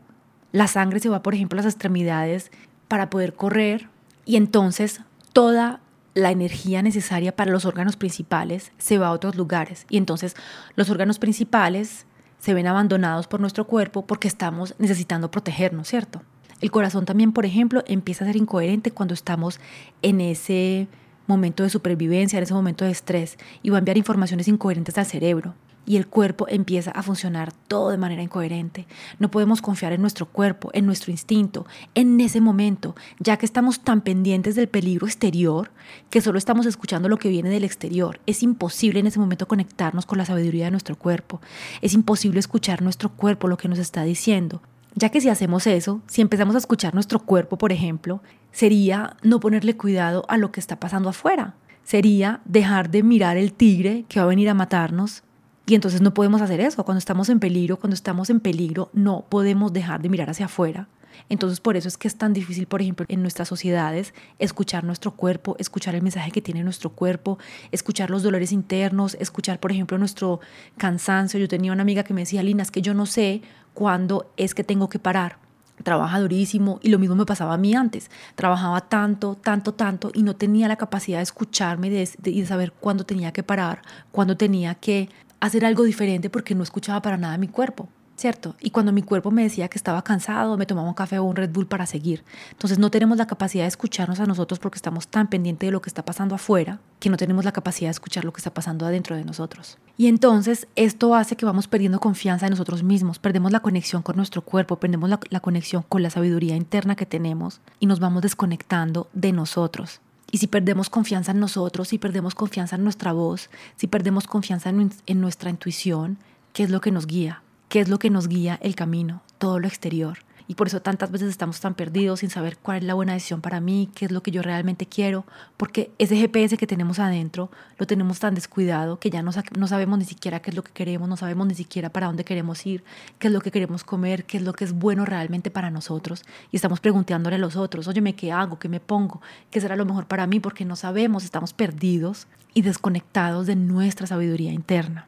la 0.52 0.68
sangre 0.68 1.00
se 1.00 1.10
va, 1.10 1.22
por 1.22 1.34
ejemplo, 1.34 1.60
a 1.60 1.64
las 1.64 1.74
extremidades 1.74 2.52
para 2.88 3.10
poder 3.10 3.34
correr 3.34 3.90
y 4.26 4.36
entonces 4.36 5.02
toda 5.34 5.82
la 6.16 6.32
energía 6.32 6.82
necesaria 6.82 7.36
para 7.36 7.52
los 7.52 7.66
órganos 7.66 7.98
principales 7.98 8.72
se 8.78 8.98
va 8.98 9.08
a 9.08 9.12
otros 9.12 9.36
lugares 9.36 9.86
y 9.90 9.98
entonces 9.98 10.36
los 10.76 10.90
órganos 10.90 11.20
principales 11.20 12.06
se 12.40 12.54
ven 12.54 12.68
abandonados 12.68 13.28
por 13.28 13.42
nuestro 13.42 13.68
cuerpo 13.68 14.06
porque 14.06 14.28
estamos 14.28 14.76
necesitando 14.80 15.30
protegernos, 15.30 15.90
¿cierto? 15.90 16.22
El 16.62 16.72
corazón 16.72 17.06
también, 17.06 17.34
por 17.34 17.46
ejemplo, 17.46 17.84
empieza 17.86 18.24
a 18.24 18.28
ser 18.28 18.38
incoherente 18.38 18.92
cuando 18.92 19.14
estamos 19.14 19.60
en 20.02 20.22
ese 20.22 20.88
momento 21.28 21.64
de 21.64 21.70
supervivencia, 21.70 22.38
en 22.38 22.44
ese 22.44 22.54
momento 22.54 22.86
de 22.86 22.92
estrés 22.92 23.38
y 23.62 23.70
va 23.70 23.78
a 23.78 23.80
enviar 23.80 23.98
informaciones 23.98 24.48
incoherentes 24.48 24.98
al 24.98 25.06
cerebro 25.06 25.54
y 25.86 25.98
el 25.98 26.08
cuerpo 26.08 26.48
empieza 26.50 26.92
a 26.92 27.04
funcionar 27.04 27.52
todo 27.52 27.90
de 27.90 27.98
manera 27.98 28.24
incoherente. 28.24 28.88
No 29.20 29.30
podemos 29.32 29.62
confiar 29.62 29.94
en 29.94 30.02
nuestro 30.02 30.28
cuerpo, 30.28 30.70
en 30.74 30.86
nuestro 30.86 31.12
instinto, 31.12 31.66
en 31.94 32.20
ese 32.20 32.42
momento, 32.42 32.96
ya 33.20 33.38
que 33.38 33.46
estamos 33.46 33.82
tan 33.82 34.02
pendientes 34.02 34.56
del 34.56 34.68
peligro 34.68 35.08
exterior 35.08 35.72
que 36.10 36.22
solo 36.22 36.38
estamos 36.38 36.66
escuchando 36.66 37.10
lo 37.10 37.18
que 37.18 37.30
viene 37.30 37.50
del 37.50 37.64
exterior. 37.64 38.20
Es 38.26 38.44
imposible 38.44 39.00
en 39.00 39.08
ese 39.08 39.20
momento 39.20 39.48
conectarnos 39.48 40.06
con 40.06 40.18
la 40.18 40.26
sabiduría 40.26 40.66
de 40.66 40.72
nuestro 40.72 40.98
cuerpo. 40.98 41.42
Es 41.82 41.94
imposible 41.94 42.40
escuchar 42.40 42.82
nuestro 42.82 43.10
cuerpo 43.10 43.48
lo 43.48 43.58
que 43.58 43.68
nos 43.68 43.80
está 43.80 44.04
diciendo. 44.04 44.62
Ya 44.96 45.10
que 45.10 45.20
si 45.20 45.28
hacemos 45.28 45.68
eso, 45.68 46.02
si 46.08 46.22
empezamos 46.22 46.56
a 46.56 46.60
escuchar 46.60 46.94
nuestro 46.94 47.20
cuerpo, 47.20 47.58
por 47.58 47.74
ejemplo, 47.74 48.22
sería 48.52 49.18
no 49.24 49.42
ponerle 49.42 49.76
cuidado 49.76 50.24
a 50.30 50.38
lo 50.38 50.54
que 50.54 50.62
está 50.62 50.80
pasando 50.80 51.10
afuera. 51.10 51.56
Sería 51.84 52.40
dejar 52.46 52.90
de 52.90 53.04
mirar 53.04 53.36
el 53.36 53.52
tigre 53.52 54.06
que 54.08 54.20
va 54.20 54.26
a 54.26 54.30
venir 54.30 54.50
a 54.50 54.54
matarnos 54.54 55.24
y 55.66 55.76
entonces 55.76 56.02
no 56.02 56.14
podemos 56.14 56.42
hacer 56.42 56.62
eso. 56.62 56.84
Cuando 56.84 57.00
estamos 57.00 57.30
en 57.30 57.40
peligro, 57.40 57.78
cuando 57.78 57.96
estamos 57.96 58.30
en 58.30 58.40
peligro, 58.40 58.90
no 58.94 59.26
podemos 59.30 59.74
dejar 59.74 60.02
de 60.02 60.10
mirar 60.10 60.30
hacia 60.30 60.46
afuera. 60.46 60.88
Entonces 61.30 61.60
por 61.60 61.78
eso 61.78 61.88
es 61.88 61.98
que 61.98 62.08
es 62.08 62.18
tan 62.18 62.34
difícil, 62.34 62.68
por 62.68 62.82
ejemplo, 62.82 63.06
en 63.10 63.22
nuestras 63.22 63.48
sociedades, 63.48 64.14
escuchar 64.38 64.84
nuestro 64.84 65.12
cuerpo, 65.12 65.56
escuchar 65.60 65.96
el 65.96 66.02
mensaje 66.02 66.32
que 66.32 66.42
tiene 66.42 66.64
nuestro 66.64 66.92
cuerpo, 66.92 67.40
escuchar 67.72 68.10
los 68.10 68.22
dolores 68.22 68.52
internos, 68.52 69.16
escuchar, 69.20 69.60
por 69.60 69.72
ejemplo, 69.72 69.98
nuestro 69.98 70.40
cansancio. 70.78 71.40
Yo 71.40 71.48
tenía 71.48 71.72
una 71.72 71.82
amiga 71.82 72.04
que 72.04 72.14
me 72.14 72.22
decía, 72.22 72.44
Lina, 72.44 72.64
es 72.64 72.72
que 72.72 72.82
yo 72.82 72.94
no 72.94 73.06
sé 73.06 73.42
cuándo 73.74 74.32
es 74.38 74.54
que 74.54 74.64
tengo 74.64 74.90
que 74.90 75.00
parar. 75.00 75.38
Trabaja 75.84 76.20
durísimo 76.22 76.80
y 76.82 76.90
lo 76.90 77.00
mismo 77.00 77.16
me 77.16 77.26
pasaba 77.26 77.54
a 77.54 77.58
mí 77.58 77.76
antes. 77.76 78.10
Trabajaba 78.36 78.80
tanto, 78.82 79.36
tanto, 79.36 79.74
tanto 79.74 80.10
y 80.14 80.24
no 80.24 80.36
tenía 80.36 80.70
la 80.70 80.78
capacidad 80.78 81.18
de 81.18 81.24
escucharme 81.24 81.88
y 81.88 81.90
de, 81.90 82.10
de 82.18 82.46
saber 82.46 82.72
cuándo 82.72 83.06
tenía 83.06 83.34
que 83.34 83.44
parar, 83.44 83.82
cuándo 84.12 84.38
tenía 84.38 84.76
que 84.76 85.10
hacer 85.40 85.66
algo 85.66 85.84
diferente 85.84 86.30
porque 86.30 86.56
no 86.56 86.64
escuchaba 86.64 87.02
para 87.02 87.18
nada 87.18 87.38
mi 87.38 87.48
cuerpo, 87.48 87.90
¿cierto? 88.16 88.56
Y 88.60 88.72
cuando 88.72 88.92
mi 88.92 89.02
cuerpo 89.02 89.32
me 89.32 89.44
decía 89.44 89.68
que 89.68 89.78
estaba 89.78 90.04
cansado, 90.04 90.58
me 90.58 90.66
tomaba 90.66 90.88
un 90.88 90.94
café 90.94 91.20
o 91.20 91.24
un 91.24 91.36
Red 91.36 91.52
Bull 91.52 91.68
para 91.68 91.86
seguir. 91.86 92.24
Entonces 92.52 92.80
no 92.80 92.90
tenemos 92.90 93.18
la 93.18 93.28
capacidad 93.28 93.64
de 93.64 93.70
escucharnos 93.70 94.20
a 94.20 94.26
nosotros 94.26 94.60
porque 94.60 94.78
estamos 94.78 95.08
tan 95.08 95.28
pendientes 95.28 95.68
de 95.68 95.72
lo 95.72 95.82
que 95.82 95.90
está 95.90 96.04
pasando 96.04 96.36
afuera 96.36 96.80
que 97.00 97.10
no 97.10 97.18
tenemos 97.18 97.46
la 97.46 97.52
capacidad 97.52 97.90
de 97.90 97.92
escuchar 97.92 98.26
lo 98.26 98.34
que 98.34 98.40
está 98.40 98.54
pasando 98.54 98.86
adentro 98.86 99.16
de 99.16 99.26
nosotros. 99.26 99.78
Y 99.98 100.08
entonces 100.08 100.68
esto 100.76 101.16
hace 101.16 101.36
que 101.36 101.46
vamos 101.46 101.68
perdiendo 101.68 102.00
confianza 102.00 102.48
en 102.48 102.52
nosotros 102.52 102.84
mismos, 102.84 103.20
perdemos 103.20 103.52
la 103.52 103.60
conexión 103.60 104.02
con 104.02 104.16
nuestro 104.16 104.42
cuerpo, 104.42 104.78
perdemos 104.78 105.10
la, 105.10 105.20
la 105.30 105.40
conexión 105.40 105.84
con 105.88 106.02
la 106.02 106.10
sabiduría 106.10 106.56
interna 106.56 106.96
que 106.96 107.06
tenemos 107.06 107.62
y 107.80 107.86
nos 107.86 108.00
vamos 108.00 108.22
desconectando 108.22 109.10
de 109.14 109.32
nosotros. 109.32 110.02
Y 110.36 110.38
si 110.38 110.48
perdemos 110.48 110.90
confianza 110.90 111.32
en 111.32 111.40
nosotros, 111.40 111.88
si 111.88 111.98
perdemos 111.98 112.36
confianza 112.36 112.76
en 112.76 112.84
nuestra 112.84 113.14
voz, 113.14 113.50
si 113.78 113.88
perdemos 113.88 114.28
confianza 114.28 114.70
en, 114.70 115.22
nuestra 115.22 115.50
intuición, 115.50 116.18
¿qué 116.52 116.64
es 116.64 116.70
lo 116.70 116.82
que 116.82 116.92
nos 116.92 117.08
guía? 117.08 117.42
¿Qué 117.70 117.80
es 117.80 117.88
lo 117.88 118.00
que 118.00 118.10
nos 118.10 118.28
guía 118.28 118.60
el 118.62 118.76
camino? 118.76 119.22
Todo 119.38 119.60
lo 119.60 119.68
exterior. 119.70 120.25
Y 120.48 120.56
por 120.56 120.68
eso 120.68 120.82
tantas 120.82 121.12
veces 121.12 121.30
estamos 121.30 121.60
tan 121.60 121.74
perdidos 121.74 122.20
sin 122.20 122.30
saber 122.30 122.58
cuál 122.58 122.78
es 122.78 122.84
la 122.84 122.94
buena 122.94 123.14
decisión 123.14 123.42
para 123.42 123.60
mí, 123.60 123.90
qué 123.96 124.06
es 124.06 124.12
lo 124.12 124.22
que 124.22 124.32
yo 124.32 124.42
realmente 124.42 124.86
quiero, 124.86 125.26
porque 125.58 125.92
ese 125.98 126.16
GPS 126.16 126.58
que 126.58 126.68
tenemos 126.68 127.00
adentro 127.00 127.50
lo 127.78 127.88
tenemos 127.88 128.20
tan 128.20 128.36
descuidado 128.36 129.00
que 129.00 129.10
ya 129.10 129.24
no, 129.24 129.32
sabemos 129.32 130.00
ni 130.00 130.06
siquiera 130.06 130.42
qué 130.42 130.52
es 130.52 130.56
lo 130.56 130.64
que 130.64 130.72
queremos, 130.72 131.10
no 131.10 131.18
sabemos 131.18 131.48
ni 131.48 131.56
siquiera 131.56 131.90
para 131.90 132.08
dónde 132.08 132.24
queremos 132.24 132.66
ir, 132.66 132.84
qué 133.20 133.28
es 133.28 133.34
lo 133.34 133.42
que 133.42 133.52
queremos 133.52 133.84
comer, 133.84 134.26
qué 134.26 134.38
es 134.38 134.44
lo 134.44 134.54
que 134.54 134.66
es 134.66 134.74
bueno 134.74 135.06
realmente 135.06 135.52
para 135.52 135.72
nosotros. 135.72 136.24
Y 136.52 136.56
estamos 136.56 136.80
preguntándole 136.80 137.38
a 137.38 137.40
los 137.40 137.56
otros, 137.56 137.88
oye, 137.88 138.14
¿qué 138.14 138.32
hago? 138.32 138.60
¿Qué 138.60 138.70
me 138.70 138.80
pongo? 138.80 139.22
¿Qué 139.50 139.60
será 139.60 139.76
lo 139.76 139.86
mejor 139.86 140.06
para 140.06 140.28
mí? 140.28 140.40
Porque 140.40 140.66
no 140.66 140.76
sabemos, 140.76 141.24
estamos 141.24 141.54
perdidos 141.54 142.28
y 142.54 142.62
desconectados 142.62 143.48
de 143.48 143.56
nuestra 143.56 144.08
sabiduría 144.08 144.54
interna. 144.54 145.08